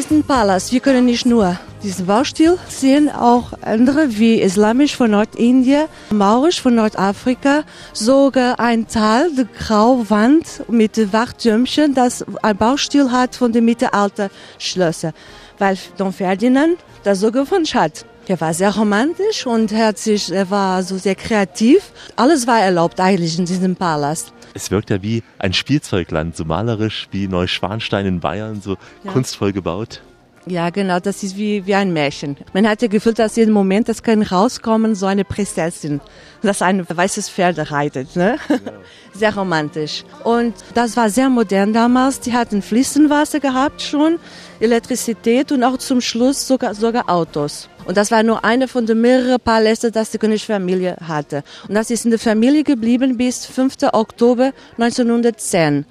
Diesen 0.00 0.24
Palast, 0.24 0.72
wir 0.72 0.80
können 0.80 1.04
nicht 1.04 1.26
nur 1.26 1.58
diesen 1.82 2.06
Baustil 2.06 2.56
sehen, 2.70 3.10
auch 3.10 3.52
andere 3.60 4.18
wie 4.18 4.40
Islamisch 4.40 4.96
von 4.96 5.10
Nordindien, 5.10 5.88
Maurisch 6.10 6.62
von 6.62 6.74
Nordafrika, 6.74 7.64
sogar 7.92 8.58
ein 8.58 8.88
Teil 8.88 9.30
der 9.36 9.44
Grauwand 9.44 10.64
mit 10.70 11.12
Wachtürmchen, 11.12 11.92
das 11.92 12.24
ein 12.40 12.56
Baustil 12.56 13.12
hat 13.12 13.36
von 13.36 13.52
den 13.52 13.66
Mittelalterschlössern, 13.66 15.12
weil 15.58 15.76
Don 15.98 16.14
Ferdinand 16.14 16.78
das 17.04 17.20
so 17.20 17.30
gewünscht 17.30 17.74
hat. 17.74 18.06
Er 18.26 18.40
war 18.40 18.54
sehr 18.54 18.74
romantisch 18.74 19.46
und 19.46 19.70
er, 19.70 19.94
sich, 19.94 20.32
er 20.32 20.48
war 20.50 20.82
so 20.82 20.96
sehr 20.96 21.14
kreativ. 21.14 21.92
Alles 22.16 22.46
war 22.46 22.60
erlaubt 22.60 22.98
eigentlich 23.00 23.38
in 23.38 23.44
diesem 23.44 23.76
Palast. 23.76 24.32
Es 24.54 24.70
wirkt 24.70 24.90
ja 24.90 25.02
wie 25.02 25.22
ein 25.38 25.52
Spielzeugland, 25.52 26.36
so 26.36 26.44
malerisch 26.44 27.08
wie 27.10 27.28
Neuschwanstein 27.28 28.06
in 28.06 28.20
Bayern, 28.20 28.60
so 28.60 28.76
ja. 29.04 29.12
kunstvoll 29.12 29.52
gebaut. 29.52 30.02
Ja, 30.46 30.70
genau, 30.70 31.00
das 31.00 31.22
ist 31.22 31.36
wie, 31.36 31.66
wie 31.66 31.74
ein 31.74 31.92
Märchen. 31.92 32.36
Man 32.54 32.66
hat 32.66 32.80
ja 32.80 32.88
gefühlt, 32.88 33.18
dass 33.18 33.36
jeden 33.36 33.52
Moment, 33.52 33.90
das 33.90 34.02
kann 34.02 34.22
rauskommen, 34.22 34.94
so 34.94 35.04
eine 35.04 35.24
Prinzessin, 35.24 36.00
das 36.40 36.62
ein 36.62 36.86
weißes 36.88 37.28
Pferd 37.28 37.70
reitet. 37.70 38.16
Ne? 38.16 38.38
Ja. 38.48 38.56
Sehr 39.12 39.36
romantisch. 39.36 40.04
Und 40.24 40.54
das 40.74 40.96
war 40.96 41.10
sehr 41.10 41.28
modern 41.28 41.72
damals. 41.72 42.20
Die 42.20 42.32
hatten 42.32 42.62
Fließenwasser 42.62 43.40
gehabt 43.40 43.82
schon, 43.82 44.18
Elektrizität 44.60 45.52
und 45.52 45.64
auch 45.64 45.78
zum 45.78 46.00
Schluss 46.00 46.46
sogar, 46.46 46.74
sogar 46.74 47.10
Autos. 47.10 47.68
Und 47.86 47.96
das 47.96 48.10
war 48.10 48.22
nur 48.22 48.44
eine 48.44 48.68
von 48.68 48.86
den 48.86 49.00
mehreren 49.00 49.40
Paläste, 49.40 49.90
das 49.90 50.10
die 50.10 50.18
Königsfamilie 50.18 50.96
hatte. 51.06 51.42
Und 51.68 51.74
das 51.74 51.90
ist 51.90 52.04
in 52.04 52.12
der 52.12 52.20
Familie 52.20 52.62
geblieben 52.62 53.16
bis 53.16 53.46
5. 53.46 53.78
Oktober 53.92 54.52
1910 54.78 55.84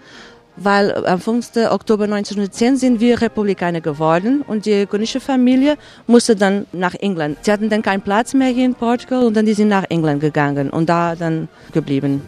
weil 0.64 1.06
am 1.06 1.20
5. 1.20 1.52
Oktober 1.70 2.06
1910 2.06 2.78
sind 2.78 3.00
wir 3.00 3.22
Republikaner 3.22 3.82
geworden 3.82 4.44
und 4.46 4.66
die 4.66 4.86
königliche 4.86 5.20
Familie 5.20 5.78
musste 6.08 6.36
dann 6.36 6.66
nach 6.72 6.96
England. 6.96 7.38
Sie 7.42 7.52
hatten 7.52 7.70
dann 7.70 7.82
keinen 7.82 8.02
Platz 8.02 8.34
mehr 8.34 8.50
hier 8.50 8.66
in 8.66 8.76
Portugal 8.76 9.24
und 9.26 9.36
dann 9.36 9.46
sind 9.48 9.70
nach 9.70 9.86
England 9.90 10.22
gegangen 10.22 10.70
und 10.70 10.90
da 10.90 11.16
dann 11.16 11.48
geblieben. 11.74 12.22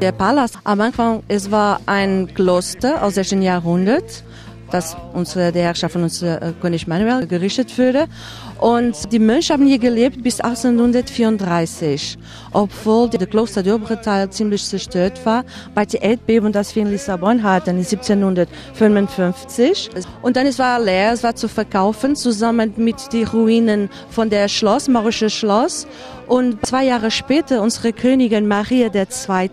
Der 0.00 0.12
Palast 0.12 0.56
am 0.62 0.80
Anfang, 0.80 1.24
es 1.26 1.50
war 1.50 1.80
ein 1.86 2.32
Kloster 2.32 3.02
aus 3.02 3.14
dem 3.14 3.24
16. 3.24 3.42
Jahrhundert, 3.42 4.22
das 4.70 4.96
unter 5.12 5.50
der 5.50 5.64
Herrschaft 5.64 5.94
von 5.94 6.04
unserem 6.04 6.40
äh, 6.40 6.52
König 6.60 6.86
Manuel 6.86 7.26
gerichtet 7.26 7.76
wurde. 7.76 8.06
Und 8.60 9.12
die 9.12 9.18
Mönche 9.18 9.52
haben 9.52 9.66
hier 9.66 9.80
gelebt 9.80 10.22
bis 10.22 10.40
1834, 10.40 12.16
obwohl 12.52 13.08
der 13.08 13.26
Kloster 13.26 13.64
der 13.64 13.74
obere 13.74 14.00
Teil 14.00 14.30
ziemlich 14.30 14.64
zerstört 14.64 15.26
war 15.26 15.44
bei 15.74 15.84
der 15.84 16.02
Erdbeben, 16.02 16.52
das 16.52 16.76
wir 16.76 16.82
in 16.82 16.92
Lissabon 16.92 17.42
hatten, 17.42 17.70
in 17.70 17.78
1755. 17.78 19.90
Und 20.22 20.36
dann 20.36 20.46
es 20.46 20.60
war 20.60 20.78
leer, 20.78 21.12
es 21.12 21.24
war 21.24 21.34
zu 21.34 21.48
verkaufen, 21.48 22.14
zusammen 22.14 22.72
mit 22.76 23.12
den 23.12 23.26
Ruinen 23.26 23.90
von 24.10 24.30
der 24.30 24.46
Schloss, 24.46 24.86
Marische 24.86 25.28
Schloss. 25.28 25.88
Und 26.28 26.64
zwei 26.66 26.84
Jahre 26.84 27.10
später 27.10 27.62
unsere 27.62 27.92
Königin 27.92 28.46
Maria 28.46 28.90
II., 28.94 29.50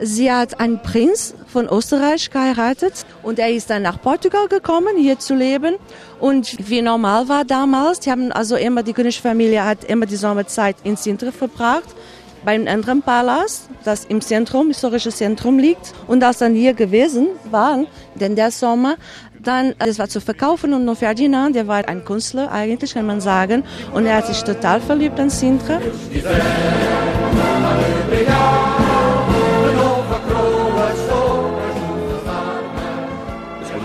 sie 0.00 0.32
hat 0.32 0.58
einen 0.58 0.82
Prinz 0.82 1.34
von 1.46 1.68
Österreich 1.68 2.30
geheiratet 2.30 3.06
und 3.22 3.38
er 3.38 3.50
ist 3.50 3.70
dann 3.70 3.82
nach 3.82 4.02
Portugal 4.02 4.48
gekommen, 4.48 4.96
hier 4.98 5.20
zu 5.20 5.36
leben. 5.36 5.76
Und 6.18 6.68
wie 6.68 6.82
normal 6.82 7.28
war 7.28 7.44
damals, 7.44 8.00
die 8.00 8.10
haben 8.10 8.32
also 8.32 8.56
immer, 8.56 8.82
die 8.82 8.92
Königsfamilie 8.92 9.64
hat 9.64 9.84
immer 9.84 10.06
die 10.06 10.16
Sommerzeit 10.16 10.76
in 10.82 10.96
Sintra 10.96 11.30
verbracht 11.30 11.94
beim 12.44 12.66
anderen 12.66 13.02
Palast, 13.02 13.70
das 13.84 14.04
im 14.04 14.20
Zentrum, 14.20 14.68
historischen 14.68 15.12
Zentrum 15.12 15.58
liegt. 15.58 15.94
Und 16.06 16.22
als 16.22 16.38
dann 16.38 16.54
hier 16.54 16.74
gewesen 16.74 17.28
waren, 17.50 17.86
denn 18.16 18.36
der 18.36 18.50
Sommer, 18.50 18.96
dann, 19.46 19.74
das 19.78 19.98
war 19.98 20.08
zu 20.08 20.20
verkaufen 20.20 20.74
und 20.74 20.84
nur 20.84 20.96
Ferdinand, 20.96 21.54
der 21.54 21.66
war 21.66 21.86
ein 21.88 22.04
Künstler 22.04 22.50
eigentlich, 22.50 22.94
kann 22.94 23.06
man 23.06 23.20
sagen. 23.20 23.64
Und 23.92 24.06
er 24.06 24.16
hat 24.16 24.26
sich 24.26 24.42
total 24.42 24.80
verliebt 24.80 25.18
an 25.20 25.30
Sintra. 25.30 25.80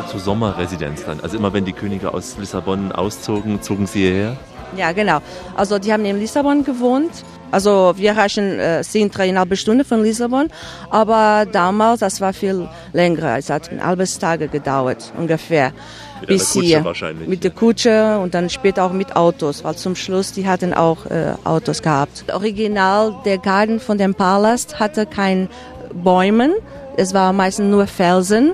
zur 0.10 0.20
Sommerresidenz 0.20 1.06
dann. 1.06 1.20
Also 1.20 1.38
immer 1.38 1.54
wenn 1.54 1.66
die 1.66 1.74
Könige 1.74 2.14
aus 2.14 2.36
Lissabon 2.38 2.92
auszogen, 2.92 3.62
zogen 3.62 3.86
sie 3.86 4.00
hierher? 4.00 4.38
Ja, 4.76 4.92
genau. 4.92 5.20
Also 5.56 5.80
die 5.80 5.92
haben 5.94 6.06
in 6.06 6.20
Lissabon 6.20 6.64
gewohnt. 6.64 7.12
Also 7.52 7.94
wir 7.98 8.16
reichen 8.18 8.60
äh, 8.60 8.84
sind 8.84 9.18
dreieinhalb 9.18 9.56
Stunden 9.58 9.84
von 9.84 10.04
Lissabon, 10.04 10.50
aber 10.90 11.46
damals, 11.52 12.02
das 12.02 12.22
war 12.22 12.34
viel 12.34 12.68
länger. 12.94 13.38
Es 13.38 13.50
hat 13.50 13.72
ein 13.72 13.84
halbes 13.84 14.20
Tage 14.20 14.48
gedauert 14.48 15.12
ungefähr. 15.18 15.72
Mit 16.22 16.30
bis 16.30 16.52
Kutsche 16.52 16.66
hier. 16.66 16.84
wahrscheinlich. 16.84 17.28
Mit 17.28 17.44
der 17.44 17.52
Kutsche 17.52 18.20
und 18.20 18.34
dann 18.34 18.50
später 18.50 18.84
auch 18.84 18.92
mit 18.92 19.16
Autos, 19.16 19.64
weil 19.64 19.76
zum 19.76 19.96
Schluss, 19.96 20.34
die 20.34 20.48
hatten 20.48 20.74
auch 20.74 21.06
äh, 21.06 21.34
Autos 21.46 21.82
gehabt. 21.82 22.26
Original, 22.34 23.16
der 23.26 23.38
Garten 23.38 23.80
von 23.80 23.98
dem 23.98 24.14
Palast 24.14 24.80
hatte 24.80 25.06
kein 25.06 25.48
Bäumen, 25.94 26.54
es 26.98 27.14
war 27.14 27.32
meistens 27.32 27.72
nur 27.72 27.88
Felsen. 27.88 28.52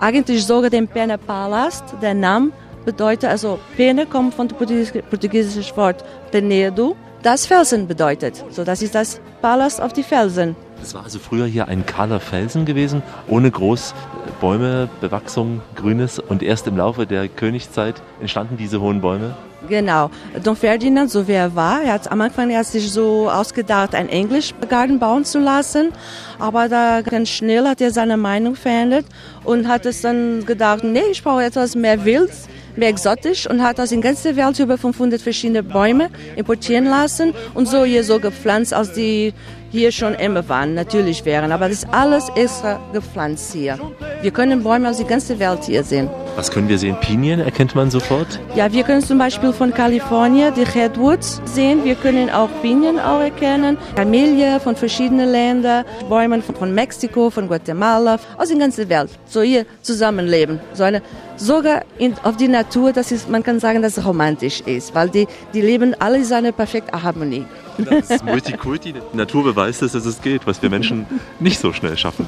Eigentlich 0.00 0.44
sogar 0.44 0.70
den 0.70 0.88
Pena 0.88 1.16
Palast, 1.16 1.84
der 2.02 2.14
Name 2.14 2.50
bedeutet, 2.84 3.30
also 3.30 3.58
Pena 3.76 4.04
kommt 4.04 4.34
von 4.34 4.48
dem 4.48 4.58
portugies- 4.58 4.92
portugiesischen 5.08 5.76
Wort 5.76 6.04
Penedo, 6.32 6.96
das 7.24 7.46
Felsen 7.46 7.88
bedeutet. 7.88 8.44
So, 8.50 8.64
das 8.64 8.82
ist 8.82 8.94
das 8.94 9.20
Palast 9.40 9.80
auf 9.80 9.92
die 9.92 10.02
Felsen. 10.02 10.54
Das 10.78 10.94
war 10.94 11.04
also 11.04 11.18
früher 11.18 11.46
hier 11.46 11.66
ein 11.66 11.86
kahler 11.86 12.20
Felsen 12.20 12.66
gewesen, 12.66 13.02
ohne 13.26 13.50
groß 13.50 13.92
äh, 13.92 14.30
Bäume, 14.40 14.90
Bewachsung, 15.00 15.62
Grünes. 15.74 16.18
Und 16.18 16.42
erst 16.42 16.66
im 16.66 16.76
Laufe 16.76 17.06
der 17.06 17.28
Königszeit 17.28 18.02
entstanden 18.20 18.58
diese 18.58 18.80
hohen 18.80 19.00
Bäume. 19.00 19.34
Genau. 19.66 20.10
Don 20.42 20.56
Ferdinand, 20.56 21.10
so 21.10 21.26
wie 21.26 21.32
er 21.32 21.54
war, 21.54 21.82
er 21.82 21.94
hat 21.94 22.12
am 22.12 22.20
Anfang 22.20 22.50
er 22.50 22.58
hat 22.58 22.66
sich 22.66 22.92
so 22.92 23.30
ausgedacht, 23.30 23.94
einen 23.94 24.10
Englischgarten 24.10 24.98
bauen 24.98 25.24
zu 25.24 25.38
lassen. 25.38 25.92
Aber 26.38 26.68
da 26.68 27.00
ganz 27.00 27.30
schnell 27.30 27.66
hat 27.66 27.80
er 27.80 27.90
seine 27.90 28.18
Meinung 28.18 28.56
verändert 28.56 29.06
und 29.44 29.66
hat 29.66 29.86
es 29.86 30.02
dann 30.02 30.44
gedacht, 30.44 30.84
nee, 30.84 31.00
ich 31.10 31.22
brauche 31.22 31.44
etwas 31.44 31.74
mehr 31.74 32.04
wild, 32.04 32.30
mehr 32.76 32.88
exotisch 32.88 33.48
und 33.48 33.62
hat 33.62 33.80
aus 33.80 33.92
in 33.92 34.00
ganzer 34.00 34.36
Welt 34.36 34.58
über 34.58 34.78
500 34.78 35.20
verschiedene 35.20 35.62
Bäume 35.62 36.08
importieren 36.36 36.86
lassen 36.86 37.32
und 37.54 37.68
so 37.68 37.84
hier 37.84 38.04
so 38.04 38.18
gepflanzt, 38.20 38.74
als 38.74 38.92
die 38.92 39.32
hier 39.74 39.90
schon 39.90 40.14
immer 40.14 40.48
waren, 40.48 40.74
natürlich 40.74 41.24
wären. 41.24 41.50
Aber 41.50 41.68
das 41.68 41.78
ist 41.78 41.88
alles 41.92 42.28
extra 42.36 42.80
gepflanzt 42.92 43.52
hier. 43.52 43.76
Wir 44.22 44.30
können 44.30 44.62
Bäume 44.62 44.88
aus 44.88 44.98
der 44.98 45.06
ganzen 45.06 45.38
Welt 45.40 45.64
hier 45.64 45.82
sehen. 45.82 46.08
Was 46.36 46.50
können 46.50 46.68
wir 46.68 46.78
sehen? 46.78 46.96
Pinien 47.00 47.40
erkennt 47.40 47.74
man 47.74 47.90
sofort. 47.90 48.40
Ja, 48.54 48.72
wir 48.72 48.84
können 48.84 49.02
zum 49.02 49.18
Beispiel 49.18 49.52
von 49.52 49.74
Kalifornien 49.74 50.54
die 50.54 50.62
Redwoods 50.62 51.42
sehen. 51.44 51.84
Wir 51.84 51.96
können 51.96 52.30
auch 52.30 52.48
Pinien 52.62 53.00
auch 53.00 53.20
erkennen. 53.20 53.76
Kamelie 53.96 54.60
von 54.60 54.76
verschiedenen 54.76 55.30
Ländern, 55.30 55.84
Bäume 56.08 56.40
von, 56.40 56.54
von 56.54 56.74
Mexiko, 56.74 57.30
von 57.30 57.48
Guatemala, 57.48 58.18
aus 58.38 58.48
der 58.48 58.58
ganzen 58.58 58.88
Welt. 58.88 59.10
So 59.26 59.42
hier 59.42 59.66
zusammenleben. 59.82 60.60
So 60.72 60.84
eine, 60.84 61.02
sogar 61.36 61.82
in, 61.98 62.14
auf 62.22 62.36
die 62.36 62.48
Natur, 62.48 62.92
das 62.92 63.12
ist, 63.12 63.28
man 63.28 63.42
kann 63.42 63.60
sagen, 63.60 63.82
dass 63.82 63.96
es 63.96 64.04
romantisch 64.04 64.60
ist, 64.60 64.94
weil 64.94 65.08
die, 65.08 65.26
die 65.52 65.60
leben 65.60 65.94
alle 65.98 66.18
in 66.18 66.24
seiner 66.24 66.52
perfekten 66.52 67.02
Harmonie. 67.02 67.46
Das 67.78 68.10
ist 68.10 68.24
Multikulti. 68.24 68.92
Die 68.92 69.16
Natur 69.16 69.44
beweist 69.44 69.82
es, 69.82 69.92
dass 69.92 70.06
es 70.06 70.20
geht, 70.20 70.46
was 70.46 70.62
wir 70.62 70.70
Menschen 70.70 71.06
nicht 71.40 71.58
so 71.58 71.72
schnell 71.72 71.96
schaffen. 71.96 72.26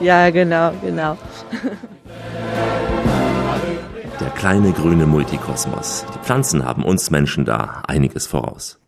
Ja, 0.00 0.30
genau, 0.30 0.72
genau. 0.82 1.16
Der 4.20 4.30
kleine 4.30 4.72
grüne 4.72 5.06
Multikosmos. 5.06 6.04
Die 6.14 6.18
Pflanzen 6.24 6.64
haben 6.64 6.84
uns 6.84 7.10
Menschen 7.10 7.44
da 7.44 7.82
einiges 7.86 8.26
voraus. 8.26 8.78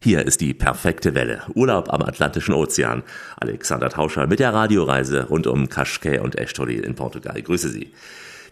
Hier 0.00 0.24
ist 0.24 0.40
die 0.40 0.54
perfekte 0.54 1.16
Welle. 1.16 1.42
Urlaub 1.56 1.92
am 1.92 2.02
Atlantischen 2.02 2.54
Ozean. 2.54 3.02
Alexander 3.36 3.90
Tauscher 3.90 4.28
mit 4.28 4.38
der 4.38 4.54
Radioreise 4.54 5.24
rund 5.24 5.48
um 5.48 5.68
Cascais 5.68 6.20
und 6.20 6.38
Estoril 6.38 6.84
in 6.84 6.94
Portugal. 6.94 7.42
Grüße 7.42 7.68
Sie. 7.68 7.90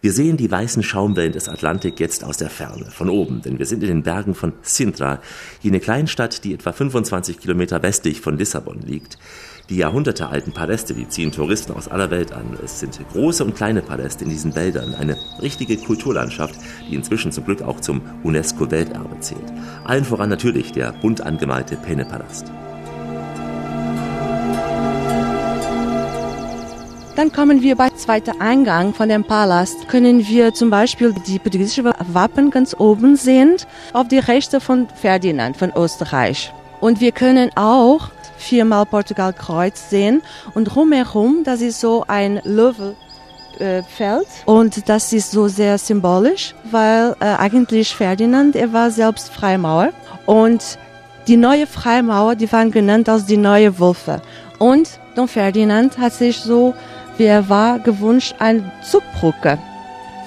Wir 0.01 0.13
sehen 0.13 0.37
die 0.37 0.51
weißen 0.51 0.83
Schaumwellen 0.83 1.33
des 1.33 1.49
Atlantik 1.49 2.01
jetzt 2.01 2.25
aus 2.25 2.37
der 2.37 2.51
Ferne, 2.51 2.87
von 2.91 3.09
oben, 3.09 3.43
denn 3.43 3.61
wir 3.61 3.67
sind 3.67 3.85
in 3.85 3.89
den 3.89 4.03
Bergen 4.03 4.35
von 4.35 4.55
Sintra, 4.63 5.21
jene 5.63 5.79
Kleinstadt, 5.79 6.43
die 6.43 6.53
etwa 6.53 6.73
25 6.73 7.39
Kilometer 7.39 7.81
westlich 7.81 8.21
von 8.21 8.37
Lissabon 8.37 8.81
liegt. 8.81 9.17
Die 9.69 9.79
jahrhundertealten 9.79 10.53
Paläste, 10.53 10.95
die 10.95 11.09
ziehen 11.09 11.33
Touristen 11.33 11.73
aus 11.73 11.89
aller 11.89 12.11
Welt 12.13 12.33
an. 12.33 12.57
Es 12.65 12.79
sind 12.79 13.01
große 13.13 13.45
und 13.45 13.57
kleine 13.57 13.83
Paläste 13.83 14.23
in 14.23 14.31
diesen 14.31 14.55
Wäldern, 14.55 14.95
eine 14.95 15.17
richtige 15.43 15.77
Kulturlandschaft, 15.77 16.55
die 16.89 16.95
inzwischen 16.95 17.33
zum 17.33 17.45
Glück 17.45 17.63
auch 17.63 17.81
zum 17.81 18.01
UNESCO-Welterbe 18.23 19.19
zählt. 19.19 19.53
Allen 19.83 20.05
voran 20.05 20.31
natürlich 20.31 20.71
der 20.71 20.93
bunt 20.93 21.21
angemalte 21.21 21.77
Penne-Palast. 21.77 22.53
Dann 27.17 27.33
kommen 27.33 27.63
wir 27.63 27.75
bei 27.75 27.91
zweiter 27.91 28.35
Eingang 28.41 28.95
von 28.95 29.09
dem 29.09 29.25
Palast. 29.25 29.89
Können 29.89 30.29
wir 30.29 30.55
zum 30.55 30.71
Beispiel 30.71 31.13
die 31.27 31.41
portugiesische 31.41 31.83
Wappen 31.85 32.51
ganz 32.51 32.77
oben 32.79 33.17
sehen, 33.17 33.57
auf 33.93 34.07
die 34.07 34.19
Rechte 34.19 34.61
von 34.61 34.87
Ferdinand 34.91 35.57
von 35.57 35.73
Österreich. 35.75 36.53
Und 36.81 37.01
wir 37.01 37.13
können 37.13 37.51
auch 37.57 38.11
viermal 38.37 38.87
Portugal 38.87 39.33
Kreuz 39.33 39.91
sehen 39.91 40.23
und 40.55 40.65
drumherum, 40.65 41.43
das 41.45 41.61
ist 41.61 41.81
so 41.81 42.05
ein 42.07 42.41
Löwe. 42.45 42.95
äh, 43.59 43.83
und 44.45 44.89
das 44.89 45.13
ist 45.13 45.31
so 45.31 45.49
sehr 45.49 45.79
symbolisch, 45.79 46.55
weil 46.71 47.17
äh, 47.21 47.25
eigentlich 47.25 47.95
Ferdinand, 47.95 48.55
er 48.55 48.73
war 48.73 48.91
selbst 48.91 49.31
Freimaurer 49.31 49.93
und 50.27 50.79
die 51.27 51.39
neue 51.39 51.67
Freimaurer, 51.67 52.37
die 52.37 52.53
waren 52.53 52.71
genannt 52.71 53.09
als 53.09 53.25
die 53.25 53.39
neue 53.39 53.79
Wölfe 53.79 54.21
und 54.59 55.01
Don 55.17 55.29
Ferdinand 55.29 55.97
hat 55.97 56.13
sich 56.13 56.37
so, 56.37 56.75
wie 57.17 57.25
er 57.25 57.49
war, 57.49 57.79
gewünscht, 57.79 58.35
eine 58.39 58.71
Zugbrücke, 58.83 59.59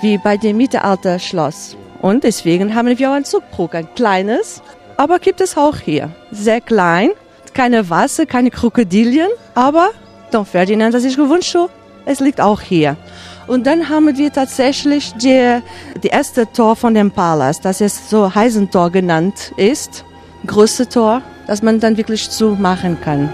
wie 0.01 0.17
bei 0.17 0.35
dem 0.35 0.57
Mittelalter-Schloss. 0.57 1.77
Und 2.01 2.23
deswegen 2.23 2.73
haben 2.73 2.97
wir 2.97 3.09
auch 3.09 3.13
ein 3.13 3.25
Zugbrücke, 3.25 3.77
ein 3.77 3.93
kleines, 3.93 4.63
aber 4.99 5.17
gibt 5.19 5.39
es 5.39 5.55
auch 5.55 5.77
hier. 5.77 6.11
Sehr 6.29 6.59
klein, 6.59 7.11
keine 7.53 7.89
Wasser, 7.89 8.25
keine 8.25 8.51
Krokodilien, 8.51 9.29
aber 9.55 9.91
Don 10.29 10.45
Ferdinand 10.45 10.93
hat 10.93 11.01
sich 11.01 11.15
gewünscht, 11.15 11.55
es 12.05 12.19
liegt 12.19 12.41
auch 12.41 12.59
hier. 12.59 12.97
Und 13.47 13.65
dann 13.65 13.87
haben 13.87 14.17
wir 14.17 14.31
tatsächlich 14.33 15.13
die, 15.13 15.61
die 16.03 16.09
erste 16.09 16.51
Tor 16.51 16.75
von 16.75 16.93
dem 16.93 17.11
Palast, 17.11 17.63
das 17.63 17.79
ist 17.79 18.09
so 18.09 18.35
Heisentor 18.35 18.91
genannt 18.91 19.53
ist, 19.55 20.03
größte 20.45 20.89
Tor, 20.89 21.21
das 21.47 21.61
man 21.61 21.79
dann 21.79 21.95
wirklich 21.95 22.29
zumachen 22.29 22.99
kann. 22.99 23.29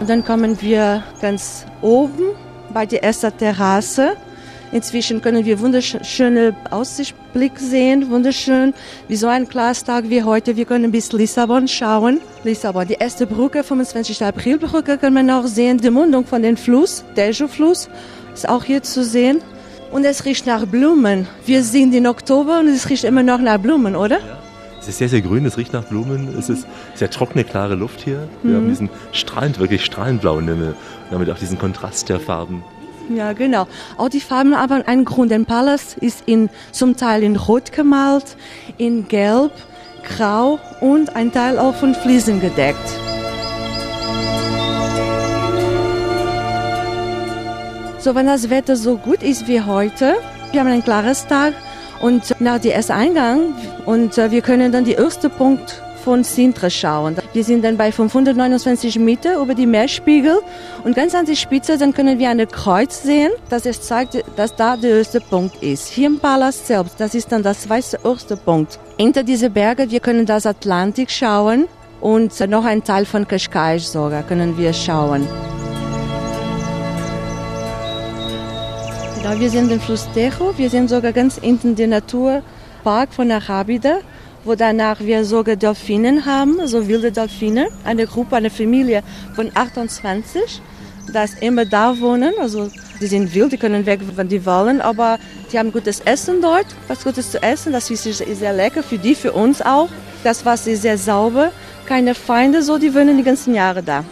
Und 0.00 0.10
dann 0.10 0.22
kommen 0.22 0.60
wir 0.60 1.02
ganz 1.22 1.64
oben 1.80 2.24
bei 2.74 2.84
der 2.84 3.02
ersten 3.02 3.34
Terrasse. 3.38 4.18
Inzwischen 4.70 5.22
können 5.22 5.44
wir 5.46 5.60
wunderschöne 5.60 6.54
Aussichtblick 6.70 7.58
sehen, 7.58 8.10
wunderschön, 8.10 8.74
wie 9.08 9.16
so 9.16 9.26
ein 9.26 9.48
Glastag 9.48 10.10
wie 10.10 10.22
heute. 10.22 10.56
Wir 10.56 10.66
können 10.66 10.90
bis 10.92 11.10
Lissabon 11.12 11.68
schauen. 11.68 12.20
Lissabon, 12.44 12.86
die 12.86 12.94
erste 12.94 13.26
Brücke, 13.26 13.64
25. 13.64 14.22
Aprilbrücke, 14.24 14.98
können 14.98 15.16
wir 15.16 15.22
noch 15.22 15.46
sehen. 15.46 15.78
Die 15.78 15.90
Mundung 15.90 16.26
von 16.26 16.42
dem 16.42 16.56
Fluss, 16.56 17.02
Tejo-Fluss, 17.14 17.88
ist 18.34 18.48
auch 18.48 18.64
hier 18.64 18.82
zu 18.82 19.02
sehen. 19.04 19.40
Und 19.90 20.04
es 20.04 20.26
riecht 20.26 20.46
nach 20.46 20.66
Blumen. 20.66 21.26
Wir 21.46 21.62
sind 21.62 21.94
in 21.94 22.06
Oktober 22.06 22.58
und 22.60 22.68
es 22.68 22.90
riecht 22.90 23.04
immer 23.04 23.22
noch 23.22 23.40
nach 23.40 23.56
Blumen, 23.58 23.96
oder? 23.96 24.18
Es 24.80 24.86
ist 24.86 24.98
sehr, 24.98 25.08
sehr 25.08 25.22
grün, 25.22 25.46
es 25.46 25.56
riecht 25.56 25.72
nach 25.72 25.84
Blumen, 25.84 26.34
es 26.38 26.48
ist 26.50 26.66
sehr 26.94 27.10
trockene, 27.10 27.42
klare 27.44 27.74
Luft 27.74 28.00
hier. 28.02 28.28
Wir 28.42 28.52
Mhm. 28.52 28.56
haben 28.56 28.68
diesen 28.68 28.90
strahlend, 29.12 29.58
wirklich 29.58 29.84
strahlend 29.84 30.20
blauen 30.20 30.46
Himmel 30.46 30.68
und 30.68 30.76
damit 31.12 31.30
auch 31.30 31.38
diesen 31.38 31.58
Kontrast 31.58 32.08
der 32.10 32.20
Farben. 32.20 32.62
Ja, 33.08 33.32
genau. 33.32 33.66
Auch 33.96 34.08
die 34.08 34.20
Farben 34.20 34.56
haben 34.56 34.82
einen 34.82 35.04
Grund. 35.04 35.30
Der 35.30 35.38
Palast 35.40 35.96
ist 35.98 36.24
in, 36.26 36.50
zum 36.72 36.96
Teil 36.96 37.22
in 37.22 37.36
Rot 37.36 37.72
gemalt, 37.72 38.36
in 38.76 39.08
Gelb, 39.08 39.52
Grau 40.02 40.58
und 40.80 41.16
ein 41.16 41.32
Teil 41.32 41.58
auch 41.58 41.74
von 41.74 41.94
Fliesen 41.94 42.40
gedeckt. 42.40 42.76
So, 47.98 48.14
wenn 48.14 48.26
das 48.26 48.48
Wetter 48.48 48.76
so 48.76 48.96
gut 48.96 49.22
ist 49.22 49.48
wie 49.48 49.60
heute, 49.60 50.16
wir 50.52 50.60
haben 50.60 50.68
einen 50.68 50.84
klares 50.84 51.26
Tag 51.26 51.54
und 52.00 52.40
nach 52.40 52.60
dem 52.60 52.70
ersten 52.70 52.92
Eingang 52.92 53.54
und 53.86 54.16
äh, 54.18 54.30
wir 54.30 54.40
können 54.40 54.70
dann 54.70 54.84
die 54.84 54.92
erste 54.92 55.28
Punkt 55.28 55.82
von 56.08 56.24
Sintra 56.24 56.70
schauen. 56.70 57.16
Wir 57.34 57.44
sind 57.44 57.62
dann 57.62 57.76
bei 57.76 57.92
529 57.92 58.98
Meter 58.98 59.42
über 59.42 59.54
die 59.54 59.66
Meerspiegel 59.66 60.40
und 60.82 60.96
ganz 60.96 61.14
an 61.14 61.26
die 61.26 61.36
Spitze, 61.36 61.76
dann 61.76 61.92
können 61.92 62.18
wir 62.18 62.30
ein 62.30 62.48
Kreuz 62.48 63.02
sehen, 63.02 63.30
das 63.50 63.66
es 63.66 63.82
zeigt, 63.82 64.24
dass 64.34 64.56
da 64.56 64.78
der 64.78 64.96
erste 64.96 65.20
Punkt 65.20 65.62
ist. 65.62 65.88
Hier 65.88 66.06
im 66.06 66.18
Palast 66.18 66.66
selbst, 66.66 66.98
das 66.98 67.14
ist 67.14 67.30
dann 67.30 67.42
das 67.42 67.60
zweite 67.60 67.98
erste 68.02 68.38
Punkt. 68.38 68.78
Hinter 68.96 69.22
diese 69.22 69.50
Berge, 69.50 69.90
wir 69.90 70.00
können 70.00 70.24
das 70.24 70.46
Atlantik 70.46 71.10
schauen 71.10 71.66
und 72.00 72.40
noch 72.48 72.64
ein 72.64 72.82
Teil 72.82 73.04
von 73.04 73.28
Cascais 73.28 73.92
sogar 73.92 74.22
können 74.22 74.56
wir 74.56 74.72
schauen. 74.72 75.28
Genau, 79.20 79.38
wir 79.38 79.50
sind 79.50 79.70
im 79.70 79.78
Fluss 79.78 80.08
Tejo, 80.14 80.56
wir 80.56 80.70
sind 80.70 80.88
sogar 80.88 81.12
ganz 81.12 81.38
hinten 81.38 81.76
im 81.76 81.90
Naturpark 81.90 83.12
von 83.12 83.30
Arabida 83.30 83.98
wo 84.48 84.54
danach 84.54 85.00
wir 85.00 85.26
sogar 85.26 85.56
Delfinen 85.56 86.24
haben, 86.24 86.66
so 86.66 86.88
wilde 86.88 87.12
Delfine. 87.12 87.68
Eine 87.84 88.06
Gruppe, 88.06 88.36
eine 88.36 88.48
Familie 88.48 89.02
von 89.36 89.50
28, 89.54 90.62
das 91.12 91.34
immer 91.34 91.66
da 91.66 92.00
wohnen. 92.00 92.32
Also 92.40 92.70
die 92.98 93.06
sind 93.06 93.34
wild, 93.34 93.52
die 93.52 93.58
können 93.58 93.84
weg, 93.84 94.00
wenn 94.16 94.28
die 94.28 94.44
wollen, 94.46 94.80
aber 94.80 95.18
die 95.52 95.58
haben 95.58 95.70
gutes 95.70 96.00
Essen 96.00 96.40
dort, 96.40 96.66
was 96.88 97.04
Gutes 97.04 97.30
zu 97.30 97.42
essen. 97.42 97.74
Das 97.74 97.90
ist 97.90 98.04
sehr 98.04 98.52
lecker 98.54 98.82
für 98.82 98.96
die, 98.96 99.14
für 99.14 99.32
uns 99.32 99.60
auch. 99.60 99.90
Das 100.24 100.46
Wasser 100.46 100.70
ist 100.70 100.82
sehr 100.82 100.96
sauber, 100.96 101.52
keine 101.86 102.14
Feinde, 102.14 102.62
so 102.62 102.78
die 102.78 102.94
wohnen 102.94 103.18
die 103.18 103.24
ganzen 103.24 103.54
Jahre 103.54 103.82
da. 103.82 104.02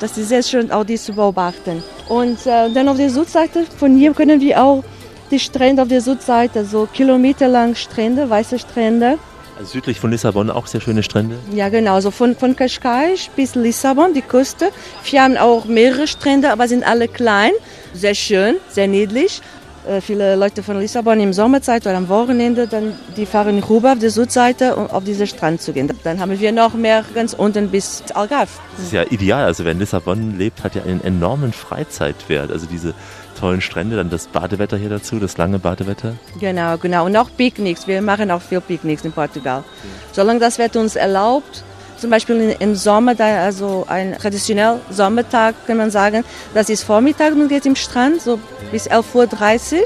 Das 0.00 0.18
ist 0.18 0.28
sehr 0.28 0.42
schön, 0.42 0.70
auch 0.70 0.84
die 0.84 0.98
zu 0.98 1.14
beobachten. 1.14 1.82
Und 2.08 2.46
äh, 2.46 2.70
dann 2.70 2.88
auf 2.90 2.98
der 2.98 3.10
Südseite 3.10 3.64
von 3.78 3.96
hier 3.96 4.12
können 4.12 4.40
wir 4.40 4.62
auch 4.62 4.84
die 5.30 5.40
Strände 5.40 5.80
auf 5.82 5.88
der 5.88 6.02
Südseite, 6.02 6.66
so 6.66 6.86
kilometerlang 6.92 7.74
Strände, 7.74 8.28
weiße 8.28 8.58
Strände. 8.58 9.18
Also 9.58 9.72
südlich 9.72 9.98
von 9.98 10.12
Lissabon 10.12 10.50
auch 10.50 10.68
sehr 10.68 10.80
schöne 10.80 11.02
Strände? 11.02 11.36
Ja, 11.52 11.68
genau. 11.68 12.00
So 12.00 12.12
von, 12.12 12.36
von 12.36 12.54
Cascais 12.54 13.28
bis 13.34 13.56
Lissabon, 13.56 14.14
die 14.14 14.22
Küste. 14.22 14.70
Wir 15.10 15.24
haben 15.24 15.36
auch 15.36 15.64
mehrere 15.64 16.06
Strände, 16.06 16.52
aber 16.52 16.68
sind 16.68 16.86
alle 16.86 17.08
klein. 17.08 17.50
Sehr 17.92 18.14
schön, 18.14 18.56
sehr 18.68 18.86
niedlich. 18.86 19.42
Äh, 19.88 20.00
viele 20.00 20.36
Leute 20.36 20.62
von 20.62 20.78
Lissabon 20.78 21.18
im 21.18 21.32
Sommerzeit 21.32 21.82
oder 21.86 21.96
am 21.96 22.08
Wochenende, 22.08 22.68
dann, 22.68 22.94
die 23.16 23.26
fahren 23.26 23.58
rüber 23.58 23.94
auf 23.94 23.98
die 23.98 24.10
Südseite, 24.10 24.76
um 24.76 24.88
auf 24.90 25.02
diesen 25.02 25.26
Strand 25.26 25.60
zu 25.60 25.72
gehen. 25.72 25.90
Dann 26.04 26.20
haben 26.20 26.38
wir 26.38 26.52
noch 26.52 26.74
mehr 26.74 27.04
ganz 27.12 27.32
unten 27.32 27.68
bis 27.68 28.04
Algarve. 28.14 28.50
Das 28.76 28.86
ist 28.86 28.92
ja 28.92 29.02
ideal. 29.10 29.44
Also 29.44 29.64
wer 29.64 29.72
in 29.72 29.80
Lissabon 29.80 30.38
lebt, 30.38 30.62
hat 30.62 30.76
ja 30.76 30.82
einen 30.82 31.02
enormen 31.02 31.52
Freizeitwert. 31.52 32.52
Also 32.52 32.66
diese 32.66 32.94
tollen 33.38 33.60
Strände, 33.60 33.96
dann 33.96 34.10
das 34.10 34.26
Badewetter 34.26 34.76
hier 34.76 34.90
dazu, 34.90 35.18
das 35.18 35.36
lange 35.36 35.58
Badewetter. 35.58 36.14
Genau, 36.40 36.76
genau. 36.76 37.06
Und 37.06 37.16
auch 37.16 37.30
Picknicks. 37.36 37.86
Wir 37.86 38.02
machen 38.02 38.30
auch 38.30 38.42
viel 38.42 38.60
Picknicks 38.60 39.04
in 39.04 39.12
Portugal. 39.12 39.64
Solange 40.12 40.40
das 40.40 40.58
Wetter 40.58 40.80
uns 40.80 40.96
erlaubt, 40.96 41.62
zum 41.98 42.10
Beispiel 42.10 42.56
im 42.58 42.76
Sommer, 42.76 43.14
da 43.14 43.44
also 43.44 43.84
ein 43.88 44.16
traditionell 44.16 44.80
Sommertag, 44.90 45.54
kann 45.66 45.76
man 45.76 45.90
sagen, 45.90 46.24
das 46.54 46.68
ist 46.68 46.84
Vormittag, 46.84 47.34
man 47.34 47.48
geht 47.48 47.66
im 47.66 47.74
Strand, 47.74 48.22
so 48.22 48.38
bis 48.70 48.88
11.30 48.88 49.74
Uhr, 49.74 49.84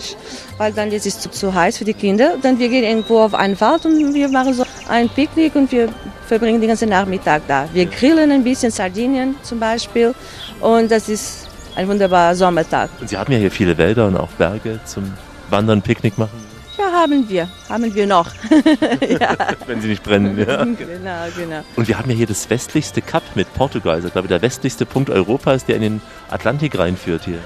weil 0.58 0.72
dann 0.72 0.92
ist 0.92 1.06
es 1.06 1.18
zu, 1.20 1.30
zu 1.30 1.54
heiß 1.54 1.78
für 1.78 1.84
die 1.84 1.94
Kinder. 1.94 2.36
Dann 2.42 2.58
wir 2.58 2.68
gehen 2.68 2.84
irgendwo 2.84 3.20
auf 3.20 3.34
einen 3.34 3.58
Wald 3.60 3.86
und 3.86 4.14
wir 4.14 4.28
machen 4.28 4.52
so 4.52 4.64
ein 4.88 5.08
Picknick 5.08 5.54
und 5.54 5.72
wir 5.72 5.88
verbringen 6.26 6.60
den 6.60 6.68
ganzen 6.68 6.90
Nachmittag 6.90 7.42
da. 7.48 7.66
Wir 7.72 7.86
grillen 7.86 8.30
ein 8.30 8.44
bisschen 8.44 8.70
Sardinien 8.70 9.34
zum 9.42 9.58
Beispiel 9.58 10.14
und 10.60 10.90
das 10.90 11.08
ist 11.08 11.41
ein 11.76 11.88
wunderbarer 11.88 12.34
Sommertag. 12.34 12.90
Und 13.00 13.08
Sie 13.08 13.16
haben 13.16 13.32
ja 13.32 13.38
hier 13.38 13.50
viele 13.50 13.76
Wälder 13.78 14.06
und 14.06 14.16
auch 14.16 14.30
Berge 14.30 14.80
zum 14.84 15.12
Wandern, 15.50 15.82
Picknick 15.82 16.18
machen. 16.18 16.52
Ja, 16.78 16.90
haben 16.92 17.28
wir. 17.28 17.48
Haben 17.68 17.94
wir 17.94 18.06
noch. 18.06 18.30
ja. 19.20 19.36
Wenn 19.66 19.80
sie 19.80 19.88
nicht 19.88 20.02
brennen, 20.02 20.38
ja. 20.38 20.64
Genau, 20.64 21.26
genau. 21.36 21.60
Und 21.76 21.86
wir 21.86 21.98
haben 21.98 22.10
ja 22.10 22.16
hier 22.16 22.26
das 22.26 22.48
westlichste 22.48 23.02
Kap 23.02 23.22
mit 23.34 23.52
Portugal. 23.54 23.96
Das 23.96 24.06
ist, 24.06 24.12
glaube 24.12 24.26
ich, 24.26 24.30
der 24.30 24.42
westlichste 24.42 24.86
Punkt 24.86 25.10
Europas, 25.10 25.64
der 25.66 25.76
in 25.76 25.82
den 25.82 26.00
Atlantik 26.30 26.78
reinführt 26.78 27.24
hier. 27.24 27.38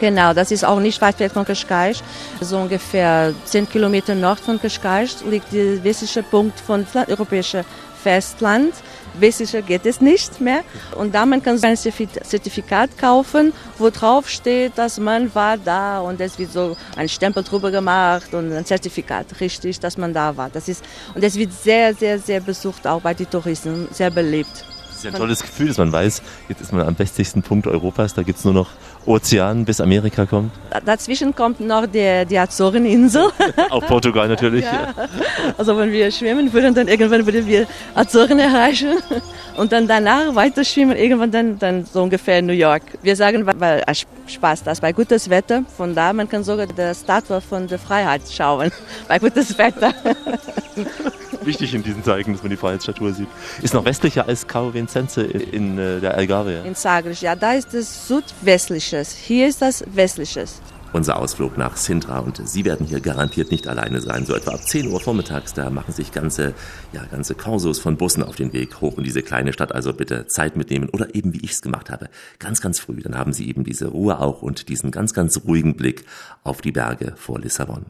Genau, 0.00 0.32
das 0.32 0.50
ist 0.50 0.64
auch 0.64 0.80
nicht 0.80 1.00
weit 1.02 1.20
weg 1.20 1.30
von 1.32 1.44
Cascais. 1.44 2.02
So 2.40 2.56
ungefähr 2.56 3.34
10 3.44 3.68
Kilometer 3.68 4.14
nord 4.14 4.40
von 4.40 4.58
Cascais 4.58 5.22
liegt 5.28 5.52
der 5.52 5.84
westliche 5.84 6.22
Punkt 6.22 6.58
von 6.58 6.86
europäischen 7.06 7.64
Festland. 8.02 8.72
Westlicher 9.18 9.62
geht 9.62 9.86
es 9.86 10.00
nicht 10.00 10.40
mehr. 10.40 10.62
Und 10.96 11.14
da 11.14 11.26
man 11.26 11.42
kann 11.42 11.62
ein 11.62 11.76
Zertifikat 11.76 12.96
kaufen, 12.98 13.52
wo 13.78 13.90
drauf 13.90 14.28
steht, 14.28 14.76
dass 14.76 14.98
man 14.98 15.34
war 15.34 15.58
da 15.58 16.00
und 16.00 16.20
es 16.20 16.38
wird 16.38 16.52
so 16.52 16.76
ein 16.96 17.08
Stempel 17.08 17.42
drüber 17.42 17.70
gemacht 17.70 18.32
und 18.34 18.52
ein 18.52 18.64
Zertifikat, 18.64 19.26
richtig, 19.40 19.80
dass 19.80 19.96
man 19.96 20.14
da 20.14 20.36
war. 20.36 20.50
Das 20.50 20.68
ist, 20.68 20.84
und 21.14 21.22
es 21.24 21.36
wird 21.36 21.52
sehr, 21.52 21.94
sehr, 21.94 22.18
sehr 22.18 22.40
besucht, 22.40 22.86
auch 22.86 23.00
bei 23.00 23.14
den 23.14 23.28
Touristen, 23.28 23.88
sehr 23.90 24.10
beliebt. 24.10 24.64
Das 24.88 25.06
ist 25.06 25.14
ein 25.14 25.18
tolles 25.18 25.40
Gefühl, 25.40 25.68
dass 25.68 25.78
man 25.78 25.90
weiß, 25.90 26.22
jetzt 26.48 26.60
ist 26.60 26.72
man 26.72 26.86
am 26.86 26.98
westlichsten 26.98 27.42
Punkt 27.42 27.66
Europas, 27.66 28.12
da 28.12 28.22
gibt 28.22 28.38
es 28.38 28.44
nur 28.44 28.52
noch 28.52 28.68
Ozean 29.06 29.64
bis 29.64 29.80
Amerika 29.80 30.26
kommt. 30.26 30.52
Dazwischen 30.84 31.34
kommt 31.34 31.60
noch 31.60 31.86
der, 31.86 32.24
die 32.24 32.38
Azoreninsel. 32.38 33.30
Auch 33.70 33.86
Portugal 33.86 34.28
natürlich. 34.28 34.64
Ja. 34.64 34.94
Also 35.56 35.76
wenn 35.76 35.90
wir 35.90 36.10
schwimmen 36.10 36.52
würden, 36.52 36.74
dann 36.74 36.88
irgendwann 36.88 37.24
würden 37.26 37.46
wir 37.46 37.66
Azoren 37.94 38.38
erreichen 38.38 38.98
und 39.56 39.72
dann 39.72 39.88
danach 39.88 40.34
weiter 40.34 40.64
schwimmen, 40.64 40.96
irgendwann 40.96 41.30
dann, 41.30 41.58
dann 41.58 41.84
so 41.84 42.02
ungefähr 42.02 42.42
New 42.42 42.52
York. 42.52 42.82
Wir 43.02 43.16
sagen, 43.16 43.46
weil 43.46 43.82
Spaß 44.26 44.64
das, 44.64 44.80
bei 44.80 44.92
gutes 44.92 45.28
Wetter, 45.28 45.64
von 45.76 45.94
da 45.94 46.12
man 46.12 46.28
kann 46.28 46.44
sogar 46.44 46.66
die 46.66 46.94
Statue 46.94 47.40
von 47.40 47.66
der 47.66 47.78
Freiheit 47.78 48.22
schauen, 48.30 48.70
bei 49.08 49.18
gutes 49.18 49.56
Wetter. 49.58 49.92
Wichtig 51.42 51.74
in 51.74 51.82
diesen 51.82 52.04
Zeiten, 52.04 52.32
dass 52.32 52.42
man 52.42 52.50
die 52.50 52.56
Freiheitsstatue 52.56 53.14
sieht. 53.14 53.28
Ist 53.62 53.72
noch 53.72 53.84
westlicher 53.84 54.28
als 54.28 54.46
Cabo 54.46 54.74
Vincenze 54.74 55.22
in 55.22 55.78
äh, 55.78 55.98
der 56.00 56.14
Algarve. 56.14 56.62
In 56.66 56.74
Sagres, 56.74 57.22
ja, 57.22 57.34
da 57.34 57.54
ist 57.54 57.72
das 57.72 58.06
südwestliches, 58.90 59.16
hier 59.16 59.48
ist 59.48 59.62
das 59.62 59.84
westliches. 59.94 60.60
Unser 60.92 61.20
Ausflug 61.20 61.56
nach 61.56 61.76
Sintra 61.76 62.18
und 62.18 62.42
Sie 62.48 62.64
werden 62.64 62.84
hier 62.84 62.98
garantiert 62.98 63.52
nicht 63.52 63.68
alleine 63.68 64.00
sein. 64.00 64.26
So 64.26 64.34
etwa 64.34 64.52
ab 64.54 64.66
10 64.66 64.88
Uhr 64.88 64.98
vormittags, 64.98 65.54
da 65.54 65.70
machen 65.70 65.94
sich 65.94 66.10
ganze, 66.10 66.52
ja, 66.92 67.04
ganze 67.04 67.36
Korsos 67.36 67.78
von 67.78 67.96
Bussen 67.96 68.24
auf 68.24 68.34
den 68.34 68.52
Weg 68.52 68.80
hoch 68.80 68.98
in 68.98 69.04
diese 69.04 69.22
kleine 69.22 69.52
Stadt. 69.52 69.72
Also 69.72 69.92
bitte 69.92 70.26
Zeit 70.26 70.56
mitnehmen 70.56 70.88
oder 70.88 71.14
eben 71.14 71.32
wie 71.32 71.44
ich 71.44 71.52
es 71.52 71.62
gemacht 71.62 71.90
habe, 71.90 72.08
ganz, 72.40 72.60
ganz 72.60 72.80
früh. 72.80 73.00
Dann 73.00 73.16
haben 73.16 73.32
Sie 73.32 73.48
eben 73.48 73.62
diese 73.62 73.86
Ruhe 73.86 74.18
auch 74.18 74.42
und 74.42 74.68
diesen 74.68 74.90
ganz, 74.90 75.14
ganz 75.14 75.40
ruhigen 75.44 75.76
Blick 75.76 76.04
auf 76.42 76.60
die 76.60 76.72
Berge 76.72 77.14
vor 77.16 77.38
Lissabon. 77.38 77.86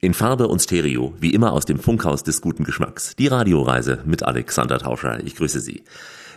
In 0.00 0.14
Farbe 0.14 0.48
und 0.48 0.60
Stereo, 0.60 1.14
wie 1.20 1.34
immer 1.34 1.52
aus 1.52 1.66
dem 1.66 1.78
Funkhaus 1.78 2.22
des 2.22 2.40
guten 2.40 2.64
Geschmacks. 2.64 3.16
Die 3.16 3.26
Radioreise 3.26 4.00
mit 4.06 4.22
Alexander 4.22 4.78
Tauscher. 4.78 5.22
Ich 5.24 5.36
grüße 5.36 5.60
Sie. 5.60 5.84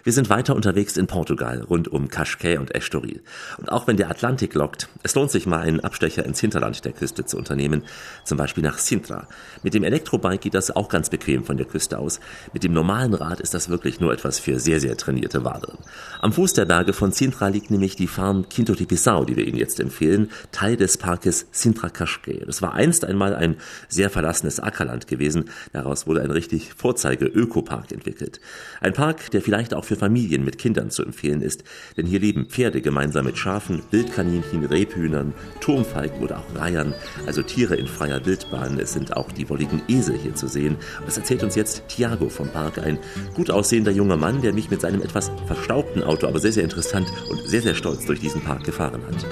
Wir 0.03 0.13
sind 0.13 0.29
weiter 0.29 0.55
unterwegs 0.55 0.97
in 0.97 1.07
Portugal, 1.07 1.61
rund 1.61 1.87
um 1.87 2.07
Cascais 2.07 2.57
und 2.59 2.73
Estoril. 2.73 3.21
Und 3.57 3.71
auch 3.71 3.87
wenn 3.87 3.97
der 3.97 4.09
Atlantik 4.09 4.53
lockt, 4.53 4.89
es 5.03 5.15
lohnt 5.15 5.31
sich 5.31 5.45
mal 5.45 5.59
einen 5.59 5.79
Abstecher 5.79 6.25
ins 6.25 6.39
Hinterland 6.39 6.83
der 6.85 6.91
Küste 6.91 7.25
zu 7.25 7.37
unternehmen, 7.37 7.83
zum 8.23 8.37
Beispiel 8.37 8.63
nach 8.63 8.77
Sintra. 8.77 9.27
Mit 9.63 9.73
dem 9.73 9.83
Elektrobike 9.83 10.37
geht 10.37 10.53
das 10.53 10.75
auch 10.75 10.89
ganz 10.89 11.09
bequem 11.09 11.43
von 11.43 11.57
der 11.57 11.65
Küste 11.65 11.99
aus. 11.99 12.19
Mit 12.53 12.63
dem 12.63 12.73
normalen 12.73 13.13
Rad 13.13 13.39
ist 13.39 13.53
das 13.53 13.69
wirklich 13.69 13.99
nur 13.99 14.13
etwas 14.13 14.39
für 14.39 14.59
sehr, 14.59 14.79
sehr 14.79 14.97
trainierte 14.97 15.43
Waderinnen. 15.43 15.83
Am 16.21 16.33
Fuß 16.33 16.53
der 16.53 16.65
Berge 16.65 16.93
von 16.93 17.11
Sintra 17.11 17.47
liegt 17.47 17.71
nämlich 17.71 17.95
die 17.95 18.07
Farm 18.07 18.47
Quinto 18.49 18.73
de 18.73 18.85
Pissau, 18.85 19.25
die 19.25 19.35
wir 19.35 19.47
Ihnen 19.47 19.57
jetzt 19.57 19.79
empfehlen, 19.79 20.29
Teil 20.51 20.77
des 20.77 20.97
Parkes 20.97 21.47
Sintra 21.51 21.89
Cascais. 21.89 22.43
Das 22.45 22.61
war 22.61 22.73
einst 22.73 23.05
einmal 23.05 23.35
ein 23.35 23.57
sehr 23.87 24.09
verlassenes 24.09 24.59
Ackerland 24.59 25.07
gewesen. 25.07 25.49
Daraus 25.73 26.07
wurde 26.07 26.21
ein 26.21 26.31
richtig 26.31 26.73
Vorzeige-Ökopark 26.75 27.91
entwickelt. 27.91 28.39
Ein 28.81 28.93
Park, 28.93 29.31
der 29.31 29.41
vielleicht 29.41 29.73
auch 29.73 29.85
für 29.87 29.95
Familien 29.95 30.45
mit 30.45 30.57
Kindern 30.57 30.91
zu 30.91 31.03
empfehlen 31.03 31.41
ist, 31.41 31.63
denn 31.95 32.05
hier 32.05 32.19
leben 32.19 32.45
Pferde 32.45 32.81
gemeinsam 32.81 33.25
mit 33.25 33.37
Schafen, 33.37 33.81
Wildkaninchen, 33.91 34.65
Rebhühnern, 34.65 35.33
Turmfalken 35.61 36.21
oder 36.21 36.39
auch 36.39 36.59
Reihern, 36.59 36.93
also 37.25 37.41
Tiere 37.41 37.75
in 37.75 37.87
freier 37.87 38.25
Wildbahn. 38.25 38.79
Es 38.79 38.93
sind 38.93 39.15
auch 39.15 39.31
die 39.31 39.49
wolligen 39.49 39.81
Esel 39.87 40.17
hier 40.17 40.35
zu 40.35 40.47
sehen. 40.47 40.75
Das 41.05 41.17
erzählt 41.17 41.43
uns 41.43 41.55
jetzt 41.55 41.83
Thiago 41.87 42.29
vom 42.29 42.49
Park, 42.49 42.79
ein 42.79 42.99
gut 43.33 43.49
aussehender 43.49 43.91
junger 43.91 44.17
Mann, 44.17 44.41
der 44.41 44.53
mich 44.53 44.69
mit 44.69 44.81
seinem 44.81 45.01
etwas 45.01 45.31
verstaubten 45.47 46.03
Auto, 46.03 46.27
aber 46.27 46.39
sehr, 46.39 46.51
sehr 46.51 46.63
interessant 46.63 47.07
und 47.29 47.39
sehr, 47.47 47.61
sehr 47.61 47.75
stolz 47.75 48.05
durch 48.05 48.19
diesen 48.19 48.41
Park 48.41 48.63
gefahren 48.63 49.01
hat. 49.07 49.25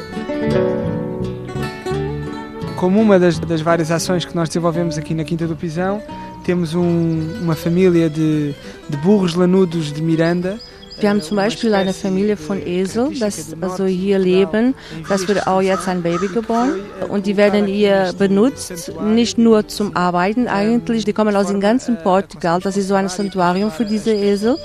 Como 2.78 3.02
uma 3.02 3.18
das, 3.18 3.40
das 3.40 3.62
várias 3.62 3.90
ações 3.90 4.26
que 4.26 4.36
nós 4.36 4.50
desenvolvemos 4.50 4.98
aqui 4.98 5.14
na 5.16 5.24
Quinta 5.24 5.48
do 5.48 5.56
Pisão, 5.56 6.04
temos 6.46 6.76
um, 6.76 7.42
uma 7.42 7.56
família 7.56 8.10
de, 8.10 8.54
de 8.88 8.98
burros 8.98 9.34
lanudos 9.34 9.92
de 9.92 10.02
Miranda 10.02 10.60
Wir 11.00 11.10
haben 11.10 11.22
zum 11.22 11.38
Beispiel 11.38 11.74
eine 11.74 11.94
Familie 11.94 12.38
von 12.38 12.66
Esel, 12.66 13.10
das 13.20 13.56
also 13.62 13.86
hier 13.86 14.20
leben. 14.20 14.74
Das 15.10 15.28
wird 15.28 15.48
auch 15.48 15.62
jetzt 15.62 15.88
ein 15.88 16.02
Baby 16.02 16.28
geboren. 16.28 16.80
Und 17.10 17.26
die 17.26 17.38
werden 17.38 17.66
hier 17.66 18.14
benutzt, 18.18 18.92
nicht 19.04 19.38
nur 19.38 19.68
zum 19.68 19.96
Arbeiten 19.96 20.48
eigentlich. 20.48 21.06
Die 21.06 21.14
kommen 21.14 21.36
aus 21.36 21.48
dem 21.48 21.60
ganzen 21.60 21.98
Portugal. 21.98 22.60
Das 22.62 22.78
ist 22.78 22.88
so 22.88 22.96
ein 22.96 23.10
Sanktuarium 23.10 23.72
für 23.72 23.86
diese 23.86 24.14
Esel. 24.14 24.58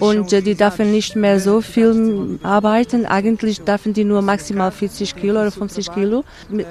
Und 0.00 0.32
äh, 0.32 0.42
die 0.42 0.54
dürfen 0.54 0.90
nicht 0.90 1.16
mehr 1.16 1.40
so 1.40 1.60
viel 1.60 2.38
arbeiten. 2.42 3.06
Eigentlich 3.06 3.60
dürfen 3.60 3.92
die 3.92 4.04
nur 4.04 4.22
maximal 4.22 4.70
40 4.70 5.16
Kilo 5.16 5.40
oder 5.40 5.50
50 5.50 5.92
Kilo 5.92 6.24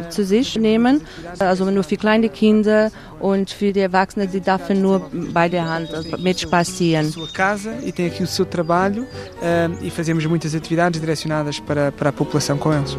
zu 0.09 0.25
sich 0.25 0.57
nehmen. 0.57 1.01
Also 1.39 1.65
nur 1.65 1.83
für 1.83 1.97
kleine 1.97 2.29
Kinder 2.29 2.91
und 3.19 3.49
für 3.49 3.71
die 3.71 3.79
Erwachsenen, 3.79 4.29
die 4.31 4.41
dürfen 4.41 4.81
nur 4.81 5.09
bei 5.33 5.49
der 5.49 5.69
Hand 5.69 5.93
also 5.93 6.17
mit 6.17 6.39
spazieren. 6.39 7.09
Sua 7.11 7.27
casa 7.27 7.71
e 7.83 7.91
tem 7.91 8.07
aqui 8.07 8.23
o 8.23 8.27
seu 8.27 8.45
trabalho 8.45 9.04
uh, 9.05 9.77
e 9.81 9.89
fazemos 9.89 10.25
muitas 10.25 10.55
atividades 10.55 10.99
direcionadas 10.99 11.59
para, 11.59 11.91
para 11.91 12.09
a 12.09 12.13
população 12.13 12.57
com 12.57 12.73
eles. 12.73 12.97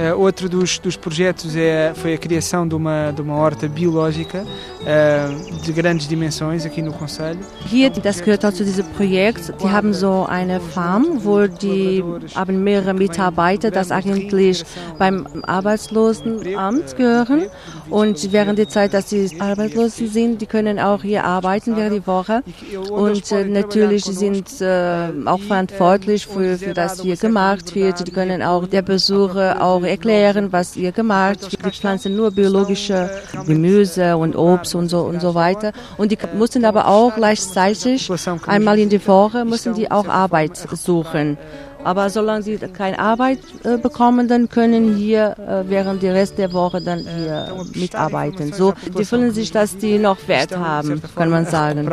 Uh, 0.00 0.18
outro 0.18 0.48
dos, 0.48 0.78
dos 0.78 0.96
projetos 0.96 1.54
é, 1.54 1.92
foi 1.94 2.14
a 2.14 2.18
criação 2.18 2.66
de 2.66 2.74
uma, 2.74 3.12
de 3.12 3.20
uma 3.20 3.36
horta 3.36 3.68
biológica 3.68 4.46
uh, 4.46 5.60
de 5.62 5.72
grandes 5.74 6.08
dimensões 6.08 6.64
aqui 6.64 6.80
no 6.80 6.90
Conselho. 6.94 7.38
Hier, 7.66 7.90
das 7.90 8.22
gehört 8.22 8.46
auch 8.46 8.52
zu 8.52 8.64
diesem 8.64 8.86
Projekt, 8.96 9.52
die 9.60 9.68
haben 9.68 9.92
so 9.92 10.24
eine 10.26 10.58
Farm, 10.58 11.22
wo 11.22 11.46
die 11.46 12.02
haben 12.34 12.64
mehrere 12.64 12.94
Mitarbeiter, 12.94 13.70
das 13.70 13.90
eigentlich 13.90 14.64
beim 14.98 15.26
Arbeitslosenamt 15.42 16.96
gehören. 16.96 17.48
Und 17.90 18.32
während 18.32 18.58
der 18.58 18.68
Zeit, 18.68 18.94
dass 18.94 19.10
sie 19.10 19.38
Arbeitslosen 19.38 20.08
sind, 20.08 20.40
die 20.40 20.46
können 20.46 20.78
auch 20.78 21.02
hier 21.02 21.24
arbeiten 21.24 21.76
während 21.76 21.96
der 21.96 22.06
Woche. 22.06 22.42
Und 22.90 23.30
äh, 23.32 23.44
natürlich 23.44 24.04
sind 24.04 24.60
äh, 24.62 25.08
auch 25.26 25.40
verantwortlich 25.40 26.26
für, 26.26 26.56
für 26.56 26.72
das 26.72 27.02
hier 27.02 27.16
gemacht 27.16 27.74
wird. 27.74 28.06
Die 28.06 28.12
können 28.12 28.42
auch 28.42 28.66
der 28.66 28.82
Besucher 28.82 29.60
auch 29.60 29.82
erklären, 29.90 30.52
was 30.52 30.74
hier 30.74 30.92
gemacht 30.92 31.42
wird. 31.42 31.64
Die 31.64 31.78
pflanzen 31.78 32.16
nur 32.16 32.30
biologische 32.30 33.10
Gemüse 33.46 34.16
und 34.16 34.36
Obst 34.36 34.74
und 34.74 34.88
so 34.88 35.00
und 35.00 35.20
so 35.20 35.34
weiter. 35.34 35.72
Und 35.98 36.12
die 36.12 36.18
mussten 36.34 36.64
aber 36.64 36.86
auch 36.86 37.14
gleichzeitig 37.14 38.10
einmal 38.46 38.78
in 38.78 38.88
der 38.88 39.06
Woche 39.06 39.44
müssen 39.44 39.74
die 39.74 39.90
auch 39.90 40.08
Arbeit 40.08 40.56
suchen. 40.56 41.36
Aber 41.82 42.10
solange 42.10 42.42
sie 42.42 42.58
keine 42.58 42.98
Arbeit 42.98 43.38
äh, 43.64 43.78
bekommen, 43.78 44.28
dann 44.28 44.50
können 44.50 44.96
hier 44.96 45.34
äh, 45.38 45.68
während 45.68 46.02
der 46.02 46.12
Rest 46.12 46.36
der 46.36 46.52
Woche 46.52 46.80
dann 46.82 47.00
hier 47.00 47.48
mitarbeiten. 47.74 48.52
So, 48.52 48.74
die 48.98 49.04
fühlen 49.04 49.32
sich, 49.32 49.50
dass 49.50 49.78
die 49.78 49.98
noch 49.98 50.18
Wert 50.28 50.54
haben, 50.54 51.00
kann 51.16 51.30
man 51.30 51.46
sagen. 51.46 51.88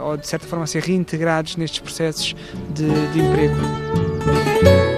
Ou 0.00 0.16
de 0.16 0.24
certa 0.24 0.46
forma 0.46 0.66
ser 0.66 0.86
reintegrados 0.86 1.56
nestes 1.56 1.80
processos 1.80 2.34
de, 2.76 2.88
de 3.14 3.20
emprego. 3.20 4.89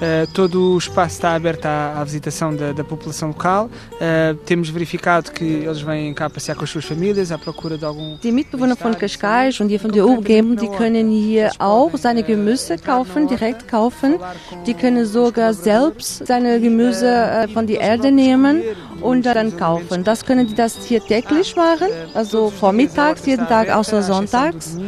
Uh, 0.00 0.26
todo 0.32 0.72
o 0.72 0.78
espaço 0.78 1.16
está 1.16 1.34
aberto 1.34 1.66
à, 1.66 2.00
à 2.00 2.04
visitação 2.04 2.56
da, 2.56 2.72
da, 2.72 2.82
população 2.82 3.28
local. 3.28 3.66
Uh, 3.66 4.34
temos 4.46 4.70
verificado 4.70 5.30
que 5.30 5.44
eles 5.44 5.82
vêm 5.82 6.14
cá 6.14 6.30
passear 6.30 6.56
com 6.56 6.64
as 6.64 6.70
suas 6.70 6.86
famílias 6.86 7.30
à 7.30 7.36
procura 7.36 7.76
de 7.76 7.84
algum. 7.84 8.16
Die 8.22 8.32
Mitbewohner 8.32 8.76
von 8.76 8.94
Cascais 8.94 9.60
und 9.60 9.68
hier 9.68 9.78
von 9.78 9.92
der 9.92 10.06
Umgebung, 10.06 10.56
die 10.56 10.68
können 10.68 11.10
hier 11.10 11.50
auch 11.58 11.90
seine 11.98 12.22
Gemüse 12.22 12.78
kaufen, 12.78 13.28
direkt 13.28 13.68
kaufen. 13.68 14.18
Die 14.66 14.72
können 14.72 15.04
sogar 15.04 15.52
selbst 15.52 16.26
seine 16.26 16.58
Gemüse 16.60 17.46
von 17.52 17.66
der 17.66 17.80
Erde 17.80 18.10
nehmen 18.10 18.62
und 19.02 19.26
dann 19.26 19.54
kaufen. 19.58 20.02
Das 20.02 20.24
können 20.24 20.46
die 20.46 20.54
das 20.54 20.78
hier 20.86 21.00
täglich 21.00 21.56
machen, 21.56 21.88
also 22.14 22.48
vormittags, 22.48 23.26
jeden 23.26 23.46
Tag 23.46 23.68
außer 23.68 24.02
sonntags. 24.02 24.78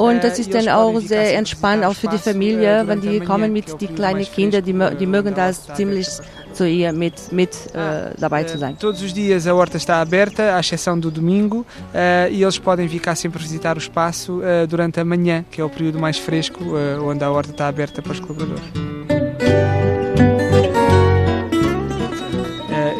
Und 0.00 0.24
das 0.24 0.38
ist 0.38 0.54
dann 0.54 0.68
auch 0.68 0.98
sehr 1.00 1.36
entspannt, 1.36 1.84
auch 1.84 1.94
für 1.94 2.08
die 2.08 2.16
Familie, 2.16 2.84
wenn 2.86 3.02
die 3.02 3.20
kommen 3.20 3.52
mit 3.52 3.78
die 3.82 3.86
kleinen 3.86 4.24
Kinder, 4.24 4.62
die, 4.62 4.74
die 4.98 5.06
mögen 5.06 5.34
das 5.34 5.66
ziemlich 5.74 6.08
zu 6.54 6.66
ihr 6.66 6.92
mit, 6.92 7.30
mit 7.32 7.50
äh, 7.74 8.14
dabei 8.18 8.44
zu 8.44 8.56
sein. 8.56 8.78
Todos 8.78 9.02
os 9.02 9.12
dias 9.12 9.46
a 9.46 9.54
horta 9.54 9.76
está 9.76 10.00
aberta, 10.00 10.56
à 10.56 10.60
exceção 10.60 10.98
do 10.98 11.10
domingo, 11.10 11.58
uh, 11.58 12.30
e 12.30 12.42
eles 12.42 12.58
podem 12.58 12.88
cá 12.98 13.14
sempre 13.14 13.40
visitar 13.42 13.76
o 13.76 13.78
espaço 13.78 14.40
uh, 14.40 14.66
durante 14.66 14.98
a 14.98 15.04
manhã, 15.04 15.44
que 15.50 15.60
é 15.60 15.64
o 15.64 15.68
período 15.68 15.98
mais 15.98 16.18
fresco, 16.18 16.64
uh, 16.64 17.04
onde 17.04 17.22
a 17.22 17.30
horta 17.30 17.50
está 17.50 17.68
aberta 17.68 18.00
para 18.00 18.12
os 18.12 18.20
colaboradores. 18.20 18.99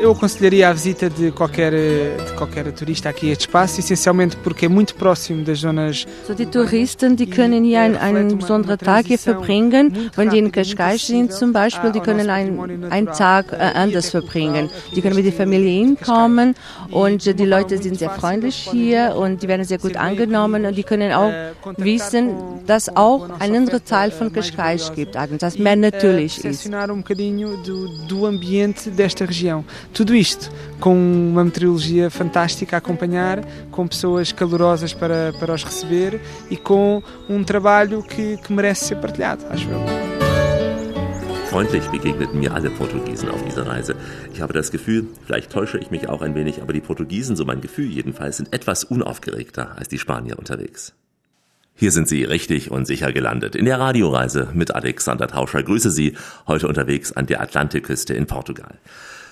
Eu 0.01 0.13
aconselharia 0.13 0.69
a 0.69 0.73
visita 0.73 1.11
de 1.11 1.31
qualquer, 1.31 1.73
de 1.73 2.33
qualquer 2.37 2.71
turista 2.73 3.09
aqui 3.09 3.29
a 3.29 3.33
este 3.33 3.43
espaço, 3.43 3.81
essencialmente 3.81 4.37
porque 4.37 4.67
é 4.67 4.69
muito 4.69 4.95
próximo 4.95 5.45
das 5.45 5.59
zonas. 5.59 6.07
So, 6.27 6.35
die 6.35 6.47
Touristen, 6.47 7.17
die 7.17 7.27
können 7.27 7.65
hier 7.65 7.83
einen, 7.83 7.97
einen 7.97 8.39
besonderen 8.39 8.79
Tag 8.79 9.07
hier 9.07 9.19
verbringen. 9.19 10.11
Wenn 10.17 10.31
die 10.31 10.39
in 10.39 10.51
Cascais 10.51 11.07
sind 11.07 11.33
zum 11.33 11.53
Beispiel, 11.53 11.93
die 11.93 12.01
können 12.01 12.31
einen, 12.31 12.91
einen 12.91 13.07
Tag 13.09 13.53
äh, 13.53 13.57
anders 13.57 14.11
verbringen. 14.11 14.71
Die 14.95 15.03
können 15.03 15.17
mit 15.17 15.27
der 15.27 15.33
Familie 15.33 15.71
hinkommen 15.71 16.55
und 16.91 17.27
äh, 17.27 17.35
die 17.35 17.47
Leute 17.47 17.79
sind 17.79 17.99
sehr 17.99 18.11
freundlich 18.11 18.69
hier 18.71 19.15
und 19.17 19.43
die 19.43 19.49
werden 19.49 19.65
sehr 19.65 19.79
gut 19.79 19.97
angenommen 19.97 20.65
und 20.65 20.77
die 20.77 20.85
können 20.85 21.13
auch 21.13 21.33
wissen, 21.77 22.35
dass 22.67 22.95
auch 22.97 23.29
ein 23.39 23.55
anderer 23.55 23.85
Teil 23.85 24.11
von 24.11 24.33
Cascais 24.33 24.93
gibt, 24.95 25.15
das 25.15 25.59
mehr 25.59 25.77
natürlich 25.77 26.45
ist. 26.45 26.69
um 26.91 27.03
bocadinho 27.03 27.57
do, 27.65 27.89
do 28.09 28.27
ambiente 28.27 28.91
desta 28.91 29.25
região. 29.25 29.65
Tudo 29.93 30.15
isto 30.15 30.51
com 30.79 30.95
uma 30.95 31.45
meteorologia 31.45 32.11
fantástica 32.11 32.77
a 32.77 32.79
acompanhar, 32.79 33.45
com 33.71 33.87
pessoas 33.87 34.33
calorosas 34.33 34.95
para, 34.95 35.33
para 35.39 35.53
os 35.53 35.63
receber 35.63 36.21
e 36.51 36.57
com 36.57 37.03
um 37.29 37.45
trabalho 37.45 38.03
que, 38.03 38.39
que 38.39 38.53
merece 38.53 38.87
ser 38.87 38.97
partilhado, 38.97 39.45
acho 39.51 39.69
eu. 39.69 40.11
Freundlich 41.51 41.85
begegneten 41.89 42.39
mir 42.39 42.55
alle 42.55 42.71
Portugiesen 42.71 43.29
auf 43.29 43.43
dieser 43.43 43.67
Reise. 43.67 43.97
Ich 44.33 44.41
habe 44.41 44.53
das 44.53 44.71
Gefühl, 44.71 45.09
vielleicht 45.27 45.51
täusche 45.51 45.79
ich 45.79 45.91
mich 45.91 46.09
auch 46.09 46.23
ein 46.23 46.37
wenig, 46.37 46.63
aber 46.63 46.73
die 46.73 46.81
Portugiesen, 46.81 47.35
so 47.35 47.45
mein 47.45 47.61
Gefühl 47.61 47.91
jedenfalls, 47.91 48.37
sind 48.37 48.53
etwas 48.53 48.85
unaufgeregter 48.85 49.77
als 49.77 49.89
die 49.89 49.99
Spanier 49.99 50.39
unterwegs. 50.39 50.95
Hier 51.75 51.91
sind 51.91 52.07
Sie 52.07 52.23
richtig 52.23 52.71
und 52.71 52.87
sicher 52.87 53.13
gelandet 53.13 53.57
in 53.57 53.65
der 53.65 53.81
Radioreise 53.81 54.49
mit 54.55 54.75
Alexander 54.75 55.27
Tauscher. 55.27 55.65
Grüße 55.65 55.91
Sie 55.91 56.17
heute 56.47 56.69
unterwegs 56.69 57.11
an 57.11 57.27
der 57.27 57.41
Atlantikküste 57.41 58.15
in 58.15 58.27
Portugal. 58.27 58.79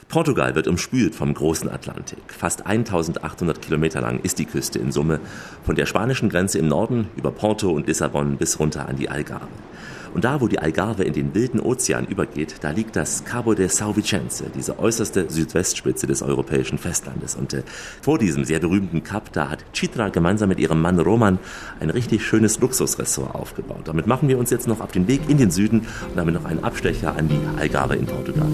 Portugal 0.08 0.54
wird 0.54 0.66
umspült 0.68 1.14
vom 1.14 1.34
großen 1.34 1.68
Atlantik. 1.68 2.22
Fast 2.28 2.66
1800 2.66 3.60
Kilometer 3.60 4.00
lang 4.00 4.20
ist 4.20 4.38
die 4.38 4.46
Küste 4.46 4.78
in 4.78 4.90
Summe, 4.90 5.20
von 5.64 5.76
der 5.76 5.84
spanischen 5.84 6.30
Grenze 6.30 6.58
im 6.58 6.66
Norden 6.66 7.08
über 7.16 7.30
Porto 7.30 7.70
und 7.70 7.86
Lissabon 7.86 8.38
bis 8.38 8.58
runter 8.58 8.88
an 8.88 8.96
die 8.96 9.10
Algarve. 9.10 9.48
Und 10.14 10.24
da, 10.24 10.40
wo 10.40 10.48
die 10.48 10.58
Algarve 10.58 11.04
in 11.04 11.12
den 11.12 11.34
wilden 11.34 11.60
Ozean 11.60 12.06
übergeht, 12.06 12.56
da 12.60 12.70
liegt 12.70 12.96
das 12.96 13.24
Cabo 13.24 13.54
de 13.54 13.68
São 13.68 13.96
Vicente, 13.96 14.50
diese 14.54 14.78
äußerste 14.78 15.26
Südwestspitze 15.28 16.06
des 16.06 16.22
europäischen 16.22 16.78
Festlandes. 16.78 17.34
Und 17.34 17.54
äh, 17.54 17.62
vor 18.02 18.18
diesem 18.18 18.44
sehr 18.44 18.60
berühmten 18.60 19.02
Kap, 19.02 19.32
da 19.32 19.50
hat 19.50 19.64
Chitra 19.72 20.08
gemeinsam 20.08 20.48
mit 20.48 20.58
ihrem 20.58 20.80
Mann 20.80 20.98
Roman 20.98 21.38
ein 21.80 21.90
richtig 21.90 22.24
schönes 22.24 22.60
Luxusressort 22.60 23.34
aufgebaut. 23.34 23.82
Damit 23.84 24.06
machen 24.06 24.28
wir 24.28 24.38
uns 24.38 24.50
jetzt 24.50 24.66
noch 24.68 24.80
auf 24.80 24.92
den 24.92 25.08
Weg 25.08 25.22
in 25.28 25.38
den 25.38 25.50
Süden 25.50 25.80
und 25.80 26.16
damit 26.16 26.34
noch 26.34 26.44
einen 26.44 26.64
Abstecher 26.64 27.16
an 27.16 27.28
die 27.28 27.40
Algarve 27.60 27.96
in 27.96 28.06
Portugal. 28.06 28.48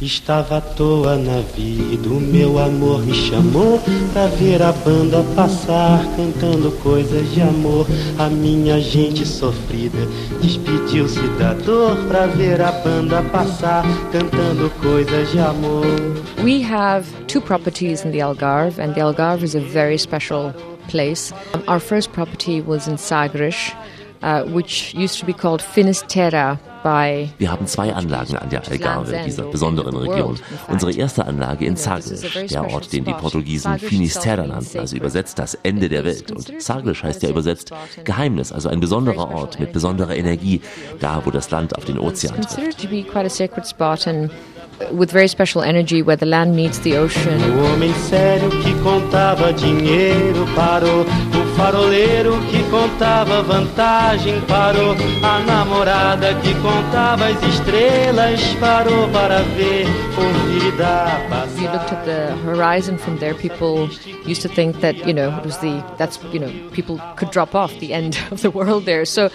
Estava 0.00 0.58
à 0.58 0.60
toa 0.60 1.16
na 1.16 1.40
vida, 1.40 2.08
o 2.08 2.20
meu 2.20 2.56
amor 2.56 3.00
me 3.00 3.12
chamou 3.12 3.80
pra 4.12 4.28
ver 4.28 4.62
a 4.62 4.70
banda 4.70 5.24
passar, 5.34 6.04
cantando 6.16 6.70
coisas 6.84 7.28
de 7.32 7.42
amor. 7.42 7.84
A 8.16 8.28
minha 8.28 8.80
gente 8.80 9.26
sofrida 9.26 9.98
despediu-se 10.40 11.26
da 11.38 11.54
dor 11.54 11.96
pra 12.08 12.26
ver 12.26 12.60
a 12.60 12.72
banda 12.72 13.22
passar, 13.30 13.84
cantando 14.12 14.70
coisas 14.80 15.30
de 15.30 15.38
amor. 15.38 15.86
We 16.42 16.62
have 16.62 17.06
two 17.26 17.40
properties 17.40 18.04
in 18.04 18.12
the 18.12 18.20
Algarve, 18.20 18.78
and 18.78 18.94
the 18.94 19.00
Algarve 19.00 19.42
is 19.42 19.54
a 19.54 19.60
very 19.60 19.98
special 19.98 20.52
place. 20.88 21.32
Um, 21.54 21.62
our 21.68 21.80
first 21.80 22.12
property 22.12 22.60
was 22.60 22.88
in 22.88 22.96
Sagres, 22.98 23.72
uh, 24.22 24.44
which 24.44 24.94
used 24.94 25.18
to 25.18 25.26
be 25.26 25.32
called 25.32 25.60
Finisterra 25.60 26.58
Wir 27.38 27.50
haben 27.50 27.66
zwei 27.66 27.94
Anlagen 27.94 28.36
an 28.36 28.48
der 28.50 28.66
Algarve, 28.68 29.20
dieser 29.24 29.44
besonderen 29.44 29.96
Region. 29.96 30.38
Unsere 30.68 30.92
erste 30.92 31.26
Anlage 31.26 31.64
in 31.66 31.76
Sagres, 31.76 32.24
der 32.50 32.70
Ort, 32.70 32.92
den 32.92 33.04
die 33.04 33.12
Portugiesen 33.12 33.78
Finisterra 33.78 34.46
nannten, 34.46 34.78
also 34.78 34.96
übersetzt 34.96 35.38
das 35.38 35.54
Ende 35.62 35.88
der 35.88 36.04
Welt. 36.04 36.30
Und 36.30 36.60
Sagres 36.60 37.02
heißt 37.02 37.22
ja 37.22 37.30
übersetzt 37.30 37.72
Geheimnis, 38.04 38.52
also 38.52 38.68
ein 38.68 38.80
besonderer 38.80 39.30
Ort 39.30 39.60
mit 39.60 39.72
besonderer 39.72 40.16
Energie, 40.16 40.60
da 41.00 41.22
wo 41.24 41.30
das 41.30 41.50
Land 41.50 41.76
auf 41.76 41.84
den 41.84 41.98
Ozean 41.98 42.40
trifft. 42.42 42.88
With 44.92 45.10
very 45.10 45.28
special 45.28 45.62
energy 45.62 46.02
where 46.02 46.16
the 46.16 46.26
land 46.26 46.54
meets 46.54 46.78
the 46.80 46.96
ocean. 46.96 47.40
O 47.42 47.72
homem 47.72 47.92
sério 47.94 48.50
que 48.50 48.74
contava 48.82 49.52
dinheiro 49.52 50.46
parou, 50.54 51.02
o 51.02 51.56
faroleiro 51.56 52.38
que 52.50 52.62
contava 52.70 53.42
vantagem 53.42 54.40
parou, 54.42 54.94
a 55.22 55.40
namorada 55.40 56.34
que 56.36 56.54
contava 56.56 57.26
as 57.26 57.42
estrelas 57.42 58.40
parou 58.60 59.08
para 59.08 59.42
ver, 59.56 59.86
ouvir 60.16 60.76
da 60.76 61.26
passagem. 61.28 61.64
You 61.64 61.72
looked 61.72 61.92
at 61.92 62.04
the 62.04 62.34
horizon 62.48 62.98
from 62.98 63.18
there, 63.18 63.34
people 63.34 63.90
used 64.26 64.42
to 64.42 64.48
think 64.48 64.80
that, 64.80 64.96
you 65.06 65.12
know, 65.12 65.36
it 65.36 65.44
was 65.44 65.58
the, 65.58 65.82
that's, 65.96 66.18
you 66.32 66.38
know, 66.38 66.52
people 66.70 67.00
could 67.16 67.30
drop 67.30 67.54
off 67.54 67.78
the 67.80 67.92
end 67.92 68.18
of 68.30 68.42
the 68.42 68.50
world 68.50 68.84
there. 68.84 69.04
So 69.04 69.30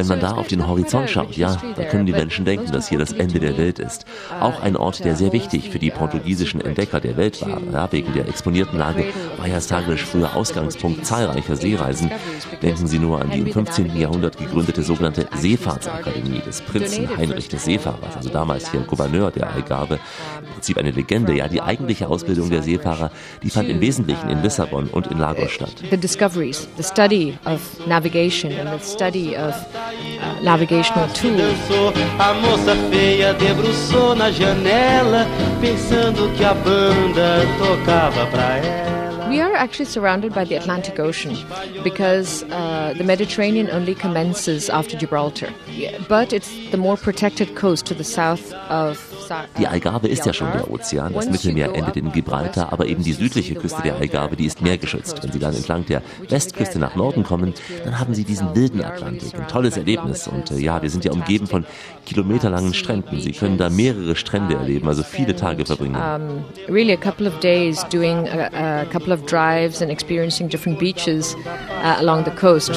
Wenn 0.00 0.06
man 0.06 0.20
da 0.20 0.32
auf 0.32 0.46
den 0.46 0.66
Horizont 0.66 1.10
schaut, 1.10 1.36
ja, 1.36 1.60
da 1.76 1.84
können 1.84 2.06
die 2.06 2.12
Menschen 2.12 2.46
denken, 2.46 2.72
dass 2.72 2.88
hier 2.88 2.98
das 2.98 3.12
Ende 3.12 3.38
der 3.38 3.58
Welt 3.58 3.78
ist. 3.78 4.06
Auch 4.40 4.62
ein 4.62 4.74
Ort, 4.74 5.04
der 5.04 5.14
sehr 5.14 5.34
wichtig 5.34 5.68
für 5.68 5.78
die 5.78 5.90
portugiesischen 5.90 6.62
Entdecker 6.62 7.00
der 7.00 7.18
Welt 7.18 7.42
war. 7.42 7.60
Ja, 7.70 7.92
wegen 7.92 8.14
der 8.14 8.26
exponierten 8.26 8.78
Lage 8.78 9.04
war 9.36 9.46
ja 9.46 9.60
Sagres 9.60 10.00
früher 10.00 10.34
Ausgangspunkt 10.34 11.04
zahlreicher 11.04 11.54
Seereisen. 11.54 12.10
Denken 12.62 12.86
Sie 12.86 12.98
nur 12.98 13.20
an 13.20 13.30
die 13.30 13.40
im 13.40 13.52
15. 13.52 13.94
Jahrhundert 13.94 14.38
gegründete 14.38 14.82
sogenannte 14.82 15.28
Seefahrtsakademie 15.36 16.40
des 16.40 16.62
Prinzen 16.62 17.14
Heinrich 17.18 17.48
des 17.48 17.66
Seefahrers, 17.66 18.16
also 18.16 18.30
damals 18.30 18.70
hier 18.70 18.80
Gouverneur 18.80 19.30
der 19.30 19.52
Algarve. 19.52 19.98
Im 20.40 20.52
Prinzip 20.54 20.78
eine 20.78 20.92
Legende, 20.92 21.34
ja, 21.34 21.46
die 21.46 21.60
eigentliche 21.60 22.08
Ausbildung 22.08 22.48
der 22.48 22.62
Seefahrer, 22.62 23.10
die 23.42 23.50
fand 23.50 23.68
im 23.68 23.82
Wesentlichen 23.82 24.30
in 24.30 24.42
Lissabon 24.42 24.88
und 24.88 25.08
in 25.08 25.18
Lagos 25.18 25.50
statt. 25.50 25.74
The 25.90 25.98
discoveries, 25.98 26.66
the 26.78 26.82
study 26.82 27.36
of 27.44 27.60
navigation 27.86 28.50
and 28.52 28.80
the 28.80 28.90
study 28.90 29.36
of 29.36 29.54
uh, 29.94 30.42
navigational 30.42 31.08
tool. 31.08 31.92
A 32.18 32.34
moça 32.34 32.76
feia 32.90 33.34
debruçou 33.34 34.14
na 34.14 34.30
janela, 34.30 35.26
pensando 35.60 36.34
que 36.36 36.44
a 36.44 36.54
banda 36.54 37.46
tocava 37.58 38.26
pra 38.26 38.56
ela. 38.58 39.09
We 39.30 39.40
are 39.40 39.54
actually 39.54 39.84
surrounded 39.84 40.34
by 40.34 40.44
the 40.44 40.56
Atlantic 40.56 40.98
Ocean 40.98 41.36
because 41.84 42.42
uh, 42.50 42.94
the 42.98 43.04
Mediterranean 43.04 43.70
only 43.70 43.94
commences 43.94 44.68
after 44.68 44.96
Gibraltar. 44.96 45.50
But 46.08 46.32
it's 46.32 46.50
the 46.72 46.76
more 46.76 46.96
protected 46.96 47.54
coast 47.54 47.86
to 47.86 47.94
the 47.94 48.02
south 48.02 48.52
of 48.68 48.98
Die 49.58 49.68
Algarve 49.68 50.08
ist 50.08 50.26
ja 50.26 50.32
schon 50.32 50.50
der 50.52 50.68
Ozean, 50.68 51.12
das 51.14 51.30
Mittelmeer 51.30 51.72
endet 51.74 51.96
in 51.96 52.10
Gibraltar, 52.10 52.72
aber 52.72 52.86
eben 52.86 53.04
die 53.04 53.12
südliche 53.12 53.54
Küste 53.54 53.80
der 53.82 53.94
Algarve, 53.96 54.34
die 54.34 54.46
ist 54.46 54.60
meergeschützt. 54.60 55.22
Wenn 55.22 55.30
Sie 55.30 55.38
dann 55.38 55.54
entlang 55.54 55.86
der 55.86 56.02
Westküste 56.28 56.80
nach 56.80 56.96
Norden 56.96 57.22
kommen, 57.22 57.54
dann 57.84 58.00
haben 58.00 58.14
Sie 58.14 58.24
diesen 58.24 58.56
wilden 58.56 58.82
Atlantik. 58.82 59.38
Ein 59.38 59.46
tolles 59.46 59.76
Erlebnis. 59.76 60.26
Und 60.26 60.50
äh, 60.50 60.58
ja, 60.58 60.82
wir 60.82 60.90
sind 60.90 61.04
ja 61.04 61.12
umgeben 61.12 61.46
von 61.46 61.64
kilometerlangen 62.06 62.74
Stränden. 62.74 63.20
Sie 63.20 63.30
können 63.30 63.56
da 63.56 63.70
mehrere 63.70 64.16
Strände 64.16 64.56
erleben, 64.56 64.88
also 64.88 65.04
viele 65.04 65.36
Tage 65.36 65.64
verbringen. 65.64 65.94
Um, 65.94 66.44
really 66.68 66.92
a 66.92 66.96
couple 66.96 67.28
of 67.28 67.38
days 67.38 67.84
doing 67.88 68.28
a, 68.28 68.82
a 68.82 68.84
couple 68.86 69.14
of 69.14 69.19
drives 69.26 69.82
and 69.82 69.90
experiencing 69.90 70.48
different 70.48 70.78
beaches 70.78 71.34
uh, 71.36 71.96
along 71.98 72.24
the 72.24 72.30
coast. 72.32 72.72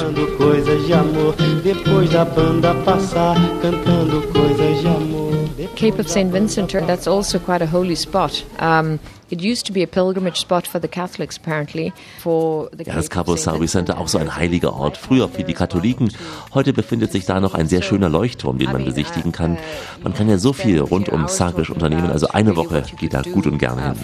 Cape 5.76 5.98
of 5.98 6.08
St. 6.08 6.30
Vincent, 6.30 6.72
that's 6.72 7.06
also 7.06 7.38
quite 7.38 7.62
a 7.62 7.66
holy 7.66 7.94
spot. 7.94 8.44
Um, 8.58 9.00
it 9.30 9.40
used 9.40 9.66
to 9.66 9.72
be 9.72 9.82
a 9.82 9.86
pilgrimage 9.86 10.38
spot 10.38 10.66
for 10.66 10.78
the 10.78 10.88
Catholics, 10.88 11.36
apparently. 11.36 11.92
For 12.18 12.68
the 12.72 12.84
ja, 12.84 12.94
das 12.94 13.08
Cabo 13.08 13.36
San 13.36 13.60
Vicente 13.60 13.96
auch 13.96 14.08
so 14.08 14.18
ein 14.18 14.36
heiliger 14.36 14.74
Ort, 14.74 14.96
früher 14.96 15.28
für 15.28 15.42
die 15.42 15.54
Katholiken. 15.54 16.12
Heute 16.52 16.72
befindet 16.72 17.10
sich 17.12 17.24
da 17.26 17.40
noch 17.40 17.54
ein 17.54 17.66
sehr 17.66 17.82
schöner 17.82 18.08
Leuchtturm, 18.08 18.58
den 18.58 18.70
man 18.70 18.84
besichtigen 18.84 19.32
kann. 19.32 19.58
Man 20.02 20.14
kann 20.14 20.28
ja 20.28 20.38
so 20.38 20.52
viel 20.52 20.80
rund 20.80 21.08
um 21.08 21.26
Sagres 21.28 21.70
unternehmen, 21.70 22.10
also 22.10 22.28
eine 22.28 22.54
Woche 22.54 22.84
geht 23.00 23.14
da 23.14 23.22
gut 23.22 23.46
und 23.46 23.58
gerne 23.58 23.82
hin. 23.82 23.94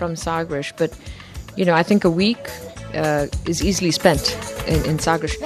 You 1.60 1.66
know, 1.66 1.74
I 1.74 1.82
think 1.82 2.04
a 2.04 2.10
week 2.10 2.48
uh, 2.94 3.26
is 3.44 3.62
easily 3.62 3.90
spent 3.90 4.34
in, 4.66 4.82
in 4.86 4.98
Sagres. 4.98 5.36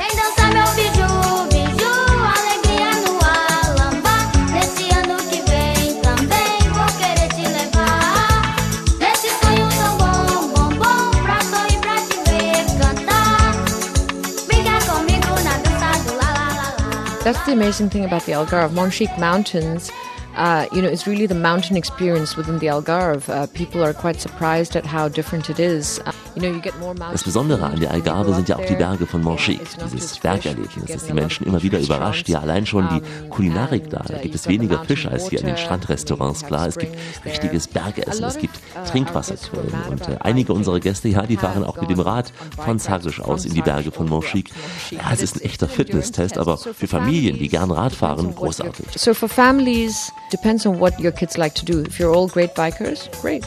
That's 17.25 17.45
the 17.45 17.53
amazing 17.55 17.91
thing 17.91 18.05
about 18.05 18.23
the 18.27 18.33
Algarve. 18.33 18.71
Monchique 18.71 19.19
Mountains, 19.19 19.91
uh, 20.37 20.67
you 20.73 20.83
know, 20.83 20.89
it's 20.89 21.07
really 21.07 21.27
the 21.27 21.35
mountain 21.35 21.77
experience 21.77 22.37
within 22.37 22.59
the 22.59 22.67
Algarve. 22.67 23.29
Uh, 23.29 23.47
people 23.49 23.83
are 23.83 23.93
quite 23.93 24.21
surprised 24.21 24.77
at 24.77 24.85
how 24.85 25.09
different 25.09 25.51
it 25.51 25.59
is. 25.59 26.01
Uh, 26.07 26.13
you 26.35 26.43
know, 26.43 26.51
you 26.51 26.61
get 26.61 26.79
more 26.79 26.95
das 26.95 27.25
Besondere 27.25 27.65
an 27.65 27.81
der 27.81 27.91
Algarve 27.91 28.35
sind 28.35 28.49
ja 28.49 28.57
auch 28.57 28.65
die 28.65 28.75
Berge 28.75 29.07
von 29.07 29.23
Monchique, 29.23 29.61
dieses 29.93 30.19
Bergerlebnis, 30.19 30.87
das 30.87 31.05
die 31.07 31.13
Menschen 31.13 31.47
immer 31.47 31.63
wieder 31.63 31.79
überrascht. 31.79 32.29
Ja, 32.29 32.41
allein 32.41 32.67
schon 32.67 32.89
die 32.89 33.29
Kulinarik 33.29 33.91
da. 33.91 34.03
Da 34.07 34.19
gibt 34.19 34.35
es 34.35 34.49
weniger 34.49 34.85
Fisch 34.85 35.07
als 35.07 35.29
hier 35.29 35.41
in 35.41 35.47
den 35.47 35.57
Strandrestaurants. 35.57 36.45
Klar, 36.45 36.69
es 36.69 36.79
gibt 36.79 36.97
richtiges 37.25 37.69
Bergessen, 37.69 38.25
es 38.25 38.39
gibt 38.39 38.59
Trinkwasserquellen. 38.91 39.75
Und 39.91 40.09
äh, 40.09 40.17
einige 40.21 40.53
unserer 40.53 40.81
Gäste, 40.81 41.09
ja, 41.09 41.23
die 41.27 41.37
fahren 41.37 41.65
auch 41.65 41.81
mit 41.81 41.91
dem 41.91 42.01
Rad 42.01 42.33
von 42.65 42.79
Sagres 42.79 43.21
aus 43.21 43.45
in 43.45 43.55
die 43.55 43.63
Berge 43.63 43.91
von 43.91 44.09
Monchique. 44.09 44.51
Ja, 44.91 45.01
es 45.13 45.23
ist 45.23 45.37
ein 45.37 45.43
echter 45.43 45.69
Fitnesstest, 45.69 46.39
aber 46.39 46.57
für 46.59 46.87
Familien, 46.87 47.39
die 47.39 47.49
gern 47.49 47.71
Rad 47.71 47.93
fahren, 47.93 48.35
großartig. 48.35 48.87
So 48.97 49.15
for 49.15 49.29
families, 49.29 50.13
depends 50.31 50.67
on 50.67 50.79
what 50.79 50.99
your 51.01 51.13
kids 51.13 51.37
like 51.37 51.55
to 51.55 51.65
do. 51.65 51.81
If 51.81 51.99
you're 51.99 52.15
all 52.15 52.29
great 52.29 52.55
bikers, 52.55 53.09
great. 53.21 53.45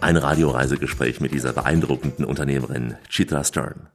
Ein 0.00 0.16
Radioreisegespräch 0.16 1.20
mit 1.20 1.32
dieser 1.32 1.52
beeindruckenden 1.52 2.24
Unternehmerin 2.24 2.96
Chitra 3.08 3.44
Stern. 3.44 3.88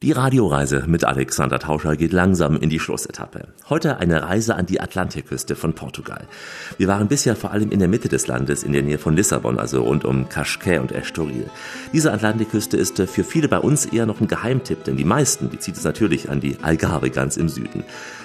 Die 0.00 0.12
Radioreise 0.12 0.84
mit 0.86 1.02
Alexander 1.02 1.58
Tauscher 1.58 1.96
geht 1.96 2.12
langsam 2.12 2.56
in 2.56 2.70
die 2.70 2.78
Schlussetappe. 2.78 3.48
Heute 3.68 3.96
eine 3.96 4.22
Reise 4.22 4.54
an 4.54 4.64
die 4.64 4.80
Atlantikküste 4.80 5.56
von 5.56 5.72
Portugal. 5.72 6.28
Wir 6.76 6.86
waren 6.86 7.08
bisher 7.08 7.34
vor 7.34 7.50
allem 7.50 7.72
in 7.72 7.80
der 7.80 7.88
Mitte 7.88 8.08
des 8.08 8.28
Landes, 8.28 8.62
in 8.62 8.72
der 8.72 8.82
Nähe 8.82 8.98
von 8.98 9.16
Lissabon, 9.16 9.58
also 9.58 9.82
rund 9.82 10.04
um 10.04 10.28
Cascais 10.28 10.78
und 10.78 10.92
Estoril. 10.92 11.50
Diese 11.92 12.12
Atlantikküste 12.12 12.76
ist 12.76 13.02
für 13.02 13.24
viele 13.24 13.48
bei 13.48 13.58
uns 13.58 13.86
eher 13.86 14.06
noch 14.06 14.20
ein 14.20 14.28
Geheimtipp, 14.28 14.84
denn 14.84 14.96
die 14.96 15.04
meisten, 15.04 15.50
die 15.50 15.58
zieht 15.58 15.76
es 15.76 15.82
natürlich 15.82 16.30
an 16.30 16.38
die 16.38 16.58
Algarve 16.62 17.10
ganz 17.10 17.36
im 17.36 17.48
Süden. 17.48 17.82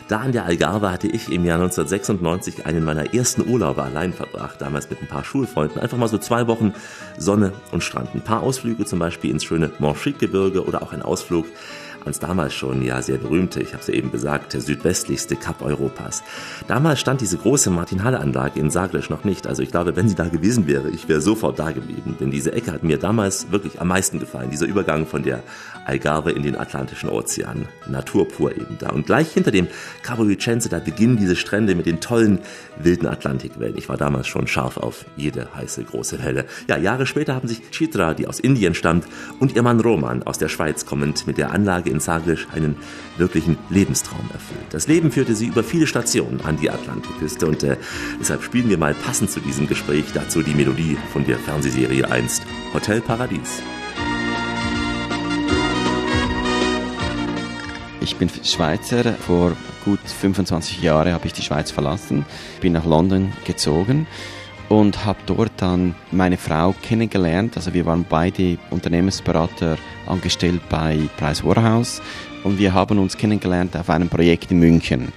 Da 0.10 0.18
an 0.18 0.34
der 0.34 0.46
Algarve 0.46 0.92
hatte 0.92 1.08
ich 1.08 1.32
im 1.32 1.46
Jahr 1.46 1.60
1996 1.62 2.66
einen 2.66 2.84
meiner 2.84 3.14
ersten 3.14 3.48
Urlaube 3.50 3.84
allein 3.84 4.12
verbracht, 4.12 4.62
damals 4.62 4.90
mit 4.90 5.02
ein 5.02 5.08
paar 5.08 5.24
Schulfreunden. 5.24 5.80
Einfach 5.80 5.98
mal 5.98 6.10
so 6.10 6.18
zwei 6.18 6.48
Wochen 6.48 6.74
Sonne 7.18 7.54
und 7.72 7.84
Strand. 7.84 8.14
Ein 8.14 8.22
paar 8.22 8.44
Ausflüge 8.44 8.86
zum 8.86 9.00
Beispiel 9.00 9.32
ins 9.32 9.46
schöne 9.46 9.72
Monchique-Gebirge 9.80 10.66
oder 10.66 10.82
auch 10.82 10.92
ein 10.92 11.02
Ausflug 11.02 11.46
ans 12.06 12.20
damals 12.20 12.54
schon 12.54 12.82
ja 12.82 13.02
sehr 13.02 13.18
berühmte, 13.18 13.62
ich 13.62 13.74
habe 13.74 13.82
es 13.82 13.88
ja 13.88 13.94
eben 13.94 14.12
gesagt, 14.12 14.54
der 14.54 14.62
südwestlichste 14.62 15.36
Kap 15.36 15.62
Europas. 15.62 16.24
Damals 16.68 17.00
stand 17.00 17.22
diese 17.22 17.38
große 17.38 17.70
Martin-Halle-Anlage 17.70 18.60
in 18.60 18.70
Sagres 18.70 19.10
noch 19.10 19.24
nicht. 19.24 19.48
Also 19.48 19.64
ich 19.64 19.72
glaube, 19.72 19.96
wenn 19.96 20.10
sie 20.10 20.16
da 20.16 20.28
gewesen 20.28 20.68
wäre, 20.68 20.90
ich 20.90 21.08
wäre 21.08 21.22
sofort 21.22 21.60
da 21.60 21.72
geblieben. 21.72 22.16
Denn 22.20 22.32
diese 22.32 22.54
Ecke 22.54 22.72
hat 22.72 22.84
mir 22.84 22.98
damals 22.98 23.52
wirklich 23.52 23.80
am 23.80 23.88
meisten 23.88 24.20
gefallen. 24.20 24.50
Dieser 24.50 24.66
Übergang 24.66 25.06
von 25.06 25.24
der 25.24 25.44
Algarve 25.86 26.32
in 26.32 26.44
den 26.44 26.58
Atlantischen 26.58 27.10
Ozean. 27.10 27.68
Natur 27.88 28.28
pur 28.28 28.52
eben 28.52 28.78
da. 28.80 28.90
Und 28.90 29.06
gleich 29.06 29.32
hinter 29.32 29.52
dem 29.52 29.68
Cabo 30.02 30.28
Vicenze, 30.28 30.70
da 30.70 30.80
beginnen 30.80 31.18
diese 31.18 31.36
Strände 31.36 31.76
mit 31.76 31.86
den 31.86 32.00
tollen 32.00 32.40
wilden 32.78 33.08
Atlantikwellen. 33.08 33.78
Ich 33.78 33.90
war 33.90 33.98
damals 33.98 34.28
schon 34.28 34.48
scharf 34.48 34.78
auf 34.78 35.06
jede 35.16 35.48
heiße 35.56 35.84
große 35.84 36.24
Welle. 36.24 36.46
Ja, 36.68 36.78
Jahre 36.78 37.06
später 37.06 37.36
haben 37.36 37.48
sich 37.48 37.62
Chitra, 37.72 38.14
die 38.14 38.28
aus 38.28 38.40
Indien 38.40 38.74
stammt, 38.74 39.06
und 39.40 39.56
ihr 39.56 39.64
Mann 39.64 39.80
Roman 39.80 40.24
aus 40.24 40.38
der 40.38 40.50
Schweiz 40.50 40.86
kommend 40.86 41.28
mit 41.28 41.38
der 41.38 41.52
Anlage 41.52 41.90
in 41.90 42.00
Sagres 42.00 42.42
einen 42.54 42.76
wirklichen 43.18 43.58
Lebenstraum 43.70 44.30
erfüllt. 44.34 44.66
Das 44.72 44.88
Leben 44.88 45.12
führte 45.12 45.36
sie 45.36 45.48
über 45.48 45.64
viele 45.64 45.88
Stationen 45.88 46.42
an 46.42 46.58
die 46.58 46.70
Atlantikküste 46.70 47.46
und 47.48 47.64
äh, 47.64 47.78
deshalb 48.20 48.44
spielen 48.44 48.70
wir 48.70 48.78
mal 48.78 48.94
passend 48.94 49.30
zu 49.30 49.40
diesem 49.40 49.68
Gespräch 49.68 50.06
dazu 50.14 50.42
die 50.42 50.56
Melodie 50.56 50.98
von 51.12 51.26
der 51.26 51.38
Fernsehserie 51.38 52.10
einst 52.10 52.44
Hotel 52.74 53.02
Paradies. 53.02 53.62
Ich 58.04 58.18
bin 58.18 58.30
Schweizer. 58.44 59.14
Vor 59.14 59.54
gut 59.86 60.02
25 60.02 60.82
Jahren 60.82 61.14
habe 61.14 61.26
ich 61.26 61.32
die 61.32 61.42
Schweiz 61.42 61.72
verlassen, 61.72 62.26
bin 62.60 62.74
nach 62.74 62.84
London 62.86 63.32
gezogen 63.46 64.08
und 64.68 65.06
habe 65.06 65.20
dort 65.26 65.54
dann 65.56 65.96
meine 66.12 66.36
Frau 66.36 66.76
kennengelernt. 66.82 67.56
Also 67.56 67.74
wir 67.74 67.86
waren 67.86 68.06
beide 68.08 68.58
Unternehmensberater 68.72 69.78
angestellt 70.06 70.62
bei 70.68 71.00
Price 71.16 71.46
Waterhouse 71.46 72.02
und 72.44 72.60
wir 72.60 72.74
haben 72.74 73.00
uns 73.00 73.16
kennengelernt 73.16 73.78
auf 73.78 73.90
einem 73.90 74.10
Projekt 74.10 74.52
in 74.52 74.60
München. 74.60 75.14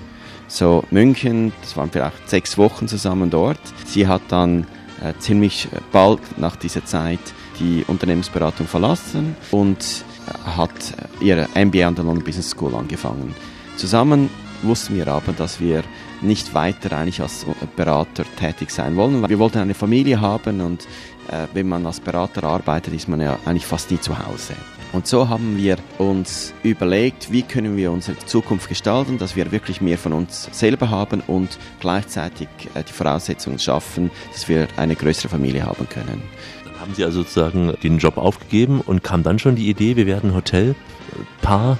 So 0.46 0.84
München, 0.92 1.52
das 1.62 1.76
waren 1.76 1.90
vielleicht 1.90 2.30
sechs 2.30 2.56
Wochen 2.56 2.86
zusammen 2.86 3.30
dort. 3.30 3.58
Sie 3.84 4.06
hat 4.06 4.22
dann 4.28 4.64
äh, 5.02 5.12
ziemlich 5.18 5.66
bald 5.90 6.20
nach 6.38 6.54
dieser 6.54 6.84
Zeit 6.84 7.18
die 7.58 7.84
Unternehmensberatung 7.88 8.68
verlassen 8.68 9.34
und 9.50 10.04
hat 10.44 10.94
ihre 11.20 11.48
MBA 11.54 11.88
an 11.88 11.94
der 11.94 12.04
London 12.04 12.24
Business 12.24 12.50
School 12.50 12.74
angefangen. 12.74 13.34
Zusammen 13.76 14.30
wussten 14.62 14.96
wir 14.96 15.08
aber, 15.08 15.32
dass 15.32 15.60
wir 15.60 15.82
nicht 16.22 16.54
weiter 16.54 16.96
eigentlich 16.96 17.20
als 17.20 17.44
Berater 17.76 18.24
tätig 18.38 18.70
sein 18.70 18.96
wollen. 18.96 19.28
Wir 19.28 19.38
wollten 19.38 19.58
eine 19.58 19.74
Familie 19.74 20.20
haben 20.20 20.60
und 20.60 20.84
äh, 21.28 21.46
wenn 21.52 21.68
man 21.68 21.84
als 21.86 22.00
Berater 22.00 22.44
arbeitet, 22.44 22.94
ist 22.94 23.08
man 23.08 23.20
ja 23.20 23.38
eigentlich 23.44 23.66
fast 23.66 23.90
nie 23.90 24.00
zu 24.00 24.18
Hause. 24.18 24.54
Und 24.92 25.06
so 25.06 25.28
haben 25.28 25.58
wir 25.58 25.76
uns 25.98 26.54
überlegt, 26.62 27.30
wie 27.32 27.42
können 27.42 27.76
wir 27.76 27.90
unsere 27.90 28.16
Zukunft 28.18 28.68
gestalten, 28.68 29.18
dass 29.18 29.36
wir 29.36 29.52
wirklich 29.52 29.80
mehr 29.80 29.98
von 29.98 30.12
uns 30.12 30.48
selber 30.52 30.90
haben 30.90 31.22
und 31.26 31.58
gleichzeitig 31.80 32.48
äh, 32.74 32.82
die 32.82 32.92
Voraussetzungen 32.92 33.58
schaffen, 33.58 34.10
dass 34.32 34.48
wir 34.48 34.68
eine 34.76 34.96
größere 34.96 35.28
Familie 35.28 35.66
haben 35.66 35.88
können. 35.88 36.22
Haben 36.86 36.94
Sie 36.94 37.04
also 37.04 37.22
sozusagen 37.22 37.74
den 37.82 37.98
Job 37.98 38.16
aufgegeben 38.16 38.80
und 38.80 39.02
kam 39.02 39.24
dann 39.24 39.40
schon 39.40 39.56
die 39.56 39.68
Idee, 39.68 39.96
wir 39.96 40.06
werden 40.06 40.36
Hotelpaar? 40.36 41.78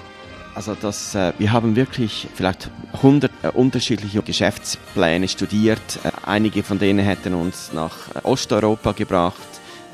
Also 0.52 0.74
das, 0.74 1.14
äh, 1.14 1.32
wir 1.38 1.52
haben 1.52 1.76
wirklich 1.76 2.26
vielleicht 2.34 2.72
100 2.94 3.30
äh, 3.42 3.48
unterschiedliche 3.50 4.20
Geschäftspläne 4.22 5.28
studiert. 5.28 6.00
Äh, 6.02 6.11
einige 6.26 6.64
von 6.64 6.80
denen 6.80 7.04
hätten 7.04 7.34
uns 7.34 7.70
nach 7.72 8.16
äh, 8.16 8.18
Osteuropa 8.24 8.90
gebracht, 8.90 9.36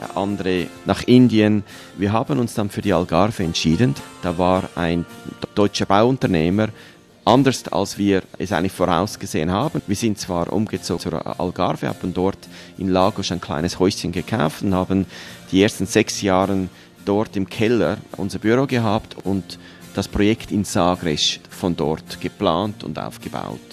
äh, 0.01 0.19
andere 0.19 0.69
nach 0.87 1.03
Indien. 1.03 1.63
Wir 1.99 2.13
haben 2.13 2.39
uns 2.39 2.55
dann 2.55 2.71
für 2.71 2.81
die 2.81 2.95
Algarve 2.95 3.43
entschieden. 3.43 3.95
Da 4.23 4.39
war 4.39 4.71
ein 4.77 5.05
deutscher 5.55 5.85
Bauunternehmer, 5.85 6.69
anders 7.25 7.69
als 7.69 7.99
wir 7.99 8.23
es 8.39 8.53
eigentlich 8.53 8.73
vorausgesehen 8.73 9.51
haben. 9.51 9.83
Wir 9.87 9.97
sind 9.97 10.19
zwar 10.19 10.53
umgezogen 10.53 11.01
zur 11.01 11.41
Algarve, 11.41 11.89
haben 11.89 12.15
dort 12.15 12.39
in 12.79 12.89
Lagos 12.89 13.31
ein 13.33 13.41
kleines 13.41 13.79
Häuschen 13.79 14.13
gekauft 14.13 14.63
und 14.63 14.75
haben 14.75 15.07
die 15.51 15.63
ersten 15.63 15.87
sechs 15.87 16.23
Jahre 16.23 16.69
dort 17.05 17.37
im 17.37 17.49
Keller 17.49 17.99
unser 18.17 18.39
Büro 18.39 18.67
gehabt 18.67 19.17
und 19.25 19.59
das 19.95 20.09
Projekt 20.09 20.51
in 20.51 20.65
Sagres 20.65 21.39
von 21.51 21.77
dort 21.77 22.21
geplant 22.21 22.83
und 22.85 22.99
aufgebaut. 22.99 23.72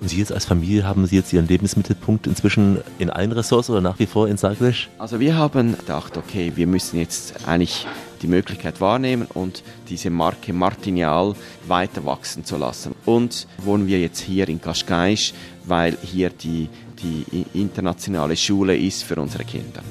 Und 0.00 0.08
Sie 0.08 0.16
jetzt 0.16 0.32
als 0.32 0.46
Familie, 0.46 0.84
haben 0.84 1.06
Sie 1.06 1.16
jetzt 1.16 1.32
Ihren 1.32 1.46
Lebensmittelpunkt 1.46 2.26
inzwischen 2.26 2.78
in 2.98 3.10
allen 3.10 3.32
Ressorts 3.32 3.68
oder 3.68 3.82
nach 3.82 3.98
wie 3.98 4.06
vor 4.06 4.28
in 4.28 4.38
Sagres? 4.38 4.88
Also 4.98 5.20
wir 5.20 5.36
haben 5.36 5.76
gedacht, 5.76 6.16
okay, 6.16 6.52
wir 6.54 6.66
müssen 6.66 6.98
jetzt 6.98 7.46
eigentlich 7.46 7.86
die 8.22 8.26
Möglichkeit 8.26 8.80
wahrnehmen 8.80 9.26
und 9.34 9.62
diese 9.88 10.08
Marke 10.08 10.52
Martinial 10.52 11.34
weiter 11.66 12.04
wachsen 12.04 12.44
zu 12.44 12.56
lassen. 12.56 12.94
Und 13.04 13.46
wohnen 13.58 13.86
wir 13.86 14.00
jetzt 14.00 14.20
hier 14.20 14.48
in 14.48 14.60
Cascais, 14.60 15.34
weil 15.64 15.96
hier 16.02 16.30
die, 16.30 16.68
die 17.02 17.44
internationale 17.52 18.36
Schule 18.36 18.76
ist 18.76 19.04
für 19.04 19.16
unsere 19.16 19.44
Kinder. 19.44 19.82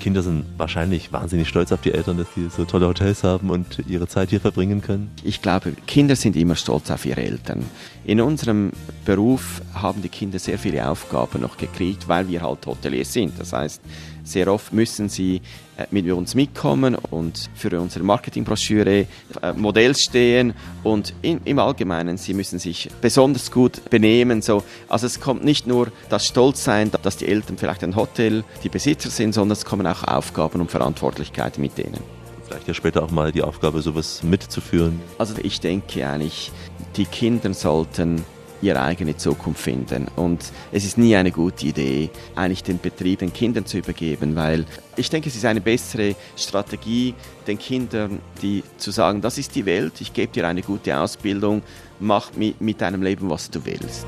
Kinder 0.00 0.22
sind 0.22 0.44
wahrscheinlich 0.56 1.12
wahnsinnig 1.12 1.48
stolz 1.48 1.72
auf 1.72 1.80
die 1.80 1.92
Eltern, 1.92 2.18
dass 2.18 2.26
sie 2.34 2.48
so 2.48 2.64
tolle 2.64 2.86
Hotels 2.86 3.24
haben 3.24 3.50
und 3.50 3.82
ihre 3.86 4.08
Zeit 4.08 4.30
hier 4.30 4.40
verbringen 4.40 4.80
können. 4.80 5.10
Ich 5.22 5.42
glaube, 5.42 5.72
Kinder 5.86 6.16
sind 6.16 6.36
immer 6.36 6.54
stolz 6.54 6.90
auf 6.90 7.04
ihre 7.04 7.22
Eltern. 7.22 7.64
In 8.04 8.20
unserem 8.20 8.72
Beruf 9.04 9.60
haben 9.74 10.02
die 10.02 10.08
Kinder 10.08 10.38
sehr 10.38 10.58
viele 10.58 10.88
Aufgaben 10.88 11.40
noch 11.40 11.56
gekriegt, 11.56 12.08
weil 12.08 12.28
wir 12.28 12.42
halt 12.42 12.66
Hoteliers 12.66 13.12
sind. 13.12 13.38
Das 13.38 13.52
heißt, 13.52 13.82
sehr 14.28 14.52
oft 14.52 14.72
müssen 14.72 15.08
sie 15.08 15.40
äh, 15.76 15.86
mit 15.90 16.10
uns 16.10 16.34
mitkommen 16.34 16.94
und 16.94 17.50
für 17.54 17.80
unsere 17.80 18.04
Marketingbroschüre 18.04 19.06
äh, 19.42 19.52
Modell 19.56 19.96
stehen 19.96 20.54
und 20.84 21.14
in, 21.22 21.40
im 21.44 21.58
Allgemeinen, 21.58 22.16
sie 22.16 22.34
müssen 22.34 22.58
sich 22.58 22.88
besonders 23.00 23.50
gut 23.50 23.88
benehmen. 23.90 24.42
So. 24.42 24.62
Also 24.88 25.06
es 25.06 25.20
kommt 25.20 25.44
nicht 25.44 25.66
nur 25.66 25.88
das 26.08 26.26
Stolzsein, 26.26 26.90
dass 27.02 27.16
die 27.16 27.26
Eltern 27.26 27.58
vielleicht 27.58 27.82
ein 27.82 27.96
Hotel 27.96 28.44
die 28.62 28.68
Besitzer 28.68 29.10
sind, 29.10 29.34
sondern 29.34 29.52
es 29.52 29.64
kommen 29.64 29.86
auch 29.86 30.04
Aufgaben 30.04 30.60
und 30.60 30.70
Verantwortlichkeiten 30.70 31.62
mit 31.62 31.76
denen. 31.78 31.98
Vielleicht 32.46 32.68
ja 32.68 32.74
später 32.74 33.02
auch 33.02 33.10
mal 33.10 33.30
die 33.30 33.42
Aufgabe, 33.42 33.82
sowas 33.82 34.22
mitzuführen. 34.22 35.00
Also 35.18 35.34
ich 35.42 35.60
denke 35.60 36.08
eigentlich, 36.08 36.50
die 36.96 37.04
Kinder 37.04 37.52
sollten 37.52 38.24
ihre 38.62 38.82
eigene 38.82 39.16
Zukunft 39.16 39.60
finden. 39.60 40.06
Und 40.16 40.52
es 40.72 40.84
ist 40.84 40.98
nie 40.98 41.16
eine 41.16 41.30
gute 41.30 41.66
Idee, 41.66 42.10
eigentlich 42.34 42.62
den 42.62 42.78
Betrieb 42.78 43.20
den 43.20 43.32
Kindern 43.32 43.66
zu 43.66 43.78
übergeben, 43.78 44.36
weil 44.36 44.64
ich 44.96 45.10
denke, 45.10 45.28
es 45.28 45.36
ist 45.36 45.44
eine 45.44 45.60
bessere 45.60 46.14
Strategie, 46.36 47.14
den 47.46 47.58
Kindern 47.58 48.18
die 48.42 48.62
zu 48.76 48.90
sagen, 48.90 49.20
das 49.20 49.38
ist 49.38 49.54
die 49.54 49.66
Welt, 49.66 50.00
ich 50.00 50.12
gebe 50.12 50.32
dir 50.32 50.46
eine 50.46 50.62
gute 50.62 50.98
Ausbildung, 50.98 51.62
mach 52.00 52.32
mit, 52.34 52.60
mit 52.60 52.80
deinem 52.80 53.02
Leben, 53.02 53.28
was 53.30 53.50
du 53.50 53.64
willst. 53.64 54.06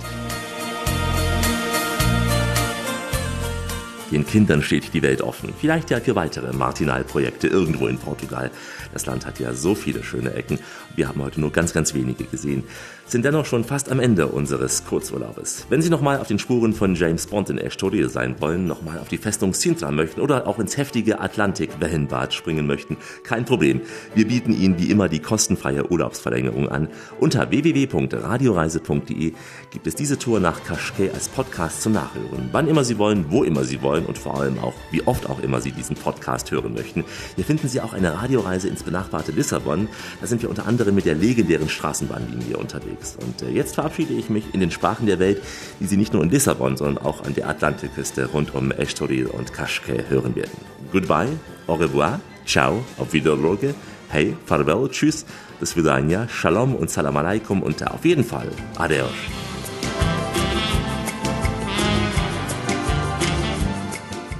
Den 4.11 4.27
Kindern 4.27 4.61
steht 4.61 4.93
die 4.93 5.03
Welt 5.03 5.23
offen. 5.23 5.55
Vielleicht 5.57 5.91
ja 5.91 6.01
für 6.01 6.17
weitere 6.17 6.53
Martinal-Projekte 6.53 7.47
irgendwo 7.47 7.87
in 7.87 7.97
Portugal. 7.97 8.51
Das 8.93 9.07
Land 9.07 9.25
hat 9.25 9.39
ja 9.39 9.55
so 9.55 9.77
viele 9.77 10.03
schöne 10.03 10.35
Ecken. 10.35 10.59
Wir 10.97 11.07
haben 11.07 11.23
heute 11.23 11.41
nur 11.41 11.53
ganz, 11.53 11.73
ganz 11.73 11.95
wenige 11.95 12.25
gesehen 12.25 12.65
sind 13.11 13.25
dennoch 13.25 13.45
schon 13.45 13.65
fast 13.65 13.91
am 13.91 13.99
Ende 13.99 14.29
unseres 14.29 14.85
Kurzurlaubes. 14.85 15.67
Wenn 15.69 15.83
Sie 15.83 15.91
nochmal 15.91 16.19
auf 16.19 16.29
den 16.29 16.39
Spuren 16.39 16.73
von 16.73 16.95
James 16.95 17.27
Bond 17.27 17.51
in 17.51 17.59
Estoril 17.59 18.09
sein 18.09 18.37
wollen, 18.39 18.67
nochmal 18.67 18.99
auf 18.99 19.09
die 19.09 19.19
Festung 19.19 19.53
Sintra 19.53 19.91
möchten 19.91 20.21
oder 20.21 20.47
auch 20.47 20.61
ins 20.61 20.77
heftige 20.77 21.21
Atlantik-Wellenbad 21.21 22.33
springen 22.33 22.69
möchten, 22.69 22.97
kein 23.25 23.45
Problem. 23.45 23.81
Wir 24.15 24.29
bieten 24.29 24.53
Ihnen 24.53 24.79
wie 24.79 24.91
immer 24.91 25.09
die 25.09 25.19
kostenfreie 25.19 25.91
Urlaubsverlängerung 25.91 26.69
an. 26.69 26.89
Unter 27.19 27.51
www.radioreise.de 27.51 29.33
gibt 29.73 29.87
es 29.89 29.97
diese 29.97 30.17
Tour 30.17 30.39
nach 30.39 30.63
Kaschke 30.63 31.11
als 31.13 31.29
Podcast 31.29 31.83
zum 31.83 31.93
Nachhören. 31.93 32.51
Wann 32.53 32.69
immer 32.69 32.85
Sie 32.85 32.99
wollen, 32.99 33.27
wo 33.31 33.43
immer 33.43 33.65
Sie 33.65 33.83
wollen 33.83 34.07
und 34.07 34.19
vor 34.19 34.41
allem 34.41 34.61
auch, 34.61 34.75
wie 34.93 35.03
oft 35.03 35.29
auch 35.29 35.43
immer 35.43 35.61
Sie 35.61 35.73
diesen 35.73 35.97
Podcast 35.97 36.53
hören 36.53 36.75
möchten. 36.75 37.05
Hier 37.35 37.45
finden 37.45 37.69
Sie 37.69 37.81
auch 37.81 37.93
eine 37.93 38.15
Radioreise 38.15 38.69
ins 38.69 38.85
benachbarte 38.85 39.33
Lissabon. 39.33 39.89
Da 40.21 40.29
sind 40.29 40.43
wir 40.43 40.49
unter 40.49 40.67
anderem 40.67 40.95
mit 40.95 41.07
der 41.07 41.17
legendären 41.17 41.69
Straßenbahnlinie 41.69 42.57
unterwegs 42.57 43.00
unterwegs. 43.01 43.17
Und 43.21 43.43
äh, 43.43 43.51
jetzt 43.51 43.75
verabschiede 43.75 44.15
ich 44.15 44.31
mich 44.31 44.55
in 44.55 44.61
den 44.61 44.71
Sprachen 44.71 45.07
der 45.07 45.19
Welt, 45.19 45.43
die 45.81 45.87
Sie 45.87 45.97
nicht 45.97 46.13
nur 46.13 46.23
in 46.23 46.31
Lissabon, 46.31 46.77
sondern 46.77 47.05
auch 47.05 47.25
an 47.25 47.35
der 47.35 47.49
Atlantikküste 47.49 48.27
rund 48.27 48.55
um 48.55 48.71
Estoril 48.71 49.27
und 49.27 49.53
Kaschke 49.53 50.05
hören 50.09 50.35
werden. 50.37 50.59
Goodbye, 50.93 51.29
au 51.67 51.75
revoir, 51.75 52.21
ciao, 52.47 52.85
auf 52.99 53.13
Wiedersehen, 53.13 53.75
hey, 54.09 54.37
farewell, 54.47 54.89
tschüss, 54.89 55.25
das 55.61 55.77
Vidania, 55.77 56.29
Shalom 56.29 56.75
und 56.75 56.91
Salam 56.91 57.17
alaikum 57.17 57.63
und 57.63 57.87
auf 57.87 58.05
jeden 58.05 58.25
Fall 58.25 58.49
Adios. 58.77 59.11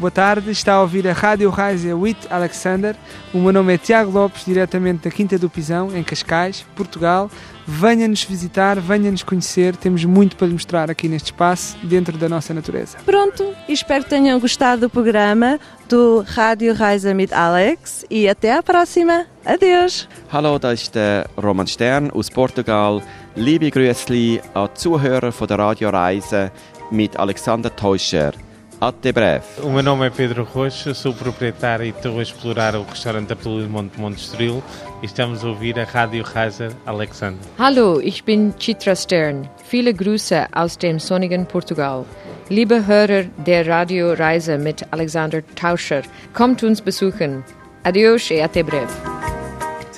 Boa 0.01 0.11
tarde, 0.11 0.51
está 0.51 0.77
a 0.77 0.81
ouvir 0.81 1.07
a 1.07 1.13
Rádio 1.13 1.51
Raisa 1.51 1.95
with 1.95 2.17
Alexander. 2.31 2.97
O 3.35 3.39
meu 3.39 3.53
nome 3.53 3.75
é 3.75 3.77
Tiago 3.77 4.11
Lopes, 4.11 4.47
diretamente 4.47 5.05
da 5.05 5.11
Quinta 5.11 5.39
do 5.39 5.51
Pisão, 5.51 5.95
em 5.95 6.03
Cascais, 6.03 6.65
Portugal. 6.75 7.31
Venha-nos 7.73 8.25
visitar, 8.25 8.81
venha-nos 8.81 9.23
conhecer, 9.23 9.77
temos 9.77 10.05
muito 10.05 10.35
para 10.35 10.49
lhe 10.49 10.53
mostrar 10.53 10.91
aqui 10.91 11.09
neste 11.09 11.27
espaço, 11.27 11.77
dentro 11.85 12.19
da 12.19 12.29
nossa 12.29 12.53
natureza. 12.53 12.99
Pronto, 13.07 13.55
espero 13.69 14.03
que 14.03 14.11
tenham 14.11 14.41
gostado 14.41 14.83
do 14.83 14.91
programa 14.91 15.59
do 15.89 16.25
Rádio 16.27 16.75
Reise 16.75 17.15
mit 17.15 17.33
Alex 17.33 18.05
e 18.11 18.29
até 18.29 18.55
à 18.55 18.63
próxima. 18.63 19.25
Adeus! 19.47 20.09
Hallo, 20.33 20.59
da 20.59 20.73
ist 20.73 20.95
der 20.95 21.31
Roman 21.41 21.69
Stern 21.69 22.11
aus 22.11 22.29
Portugal. 22.29 23.01
Liebe 23.37 23.71
Grüßli 23.71 24.41
an 24.53 24.69
die 24.75 24.75
Zuhörer 24.75 25.31
von 25.31 25.47
der 25.47 25.59
Radioreise 25.61 26.51
mit 26.91 27.17
Alexander 27.17 27.75
Teuscher. 27.75 28.33
Até 28.81 29.13
breve. 29.13 29.45
O 29.63 29.69
meu 29.69 29.83
nome 29.83 30.07
é 30.07 30.11
Pedro 30.11 30.43
Rocha, 30.43 30.95
sou 30.95 31.13
proprietário 31.13 31.85
e 31.85 31.91
estou 31.91 32.19
a 32.19 32.23
explorar 32.23 32.75
o 32.75 32.83
restaurante 32.83 33.31
Apelo 33.31 33.61
de 33.61 33.69
Monte 33.69 34.01
Monte 34.01 34.21
Estoril 34.21 34.63
e 35.03 35.07
estamos 35.07 35.45
a 35.45 35.49
ouvir 35.49 35.79
a 35.79 35.85
Rádio 35.85 36.25
Reiser 36.25 36.73
Alexander. 36.87 37.39
Hallo, 37.59 38.01
ich 38.01 38.25
bin 38.25 38.55
Chitra 38.59 38.97
Stern. 38.97 39.47
Viele 39.69 39.93
Grüße 39.93 40.47
aus 40.53 40.79
dem 40.79 40.99
sonnigen 40.99 41.45
Portugal. 41.45 42.07
Liebe 42.49 42.87
Hörer 42.87 43.25
der 43.45 43.67
Radio 43.67 44.15
Reise 44.15 44.57
mit 44.57 44.83
Alexander 44.91 45.43
Tauscher, 45.57 46.03
kommt 46.33 46.63
uns 46.63 46.81
besuchen. 46.81 47.45
Adios 47.85 48.31
e 48.31 48.41
até 48.41 48.63
breve. 48.63 49.20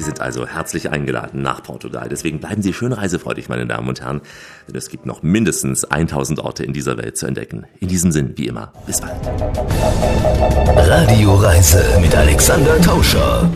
Sie 0.02 0.06
sind 0.06 0.20
also 0.20 0.48
herzlich 0.48 0.90
eingeladen 0.90 1.42
nach 1.42 1.62
Portugal. 1.62 2.08
Deswegen 2.10 2.40
bleiben 2.40 2.60
Sie 2.60 2.72
schön 2.72 2.92
reisefreudig, 2.92 3.48
meine 3.48 3.68
Damen 3.68 3.88
und 3.88 4.00
Herren, 4.00 4.20
denn 4.66 4.74
es 4.74 4.88
gibt 4.88 5.06
noch 5.06 5.22
mindestens 5.22 5.84
1000 5.84 6.40
Orte 6.40 6.64
in 6.64 6.72
dieser 6.72 6.98
Welt 6.98 7.16
zu 7.16 7.26
entdecken. 7.26 7.66
In 7.78 7.86
diesem 7.86 8.10
Sinn, 8.10 8.32
wie 8.34 8.48
immer, 8.48 8.72
bis 8.84 9.00
bald. 9.00 9.14
Radioreise 10.76 12.00
mit 12.00 12.16
Alexander 12.16 12.80
Tauscher. 12.80 13.48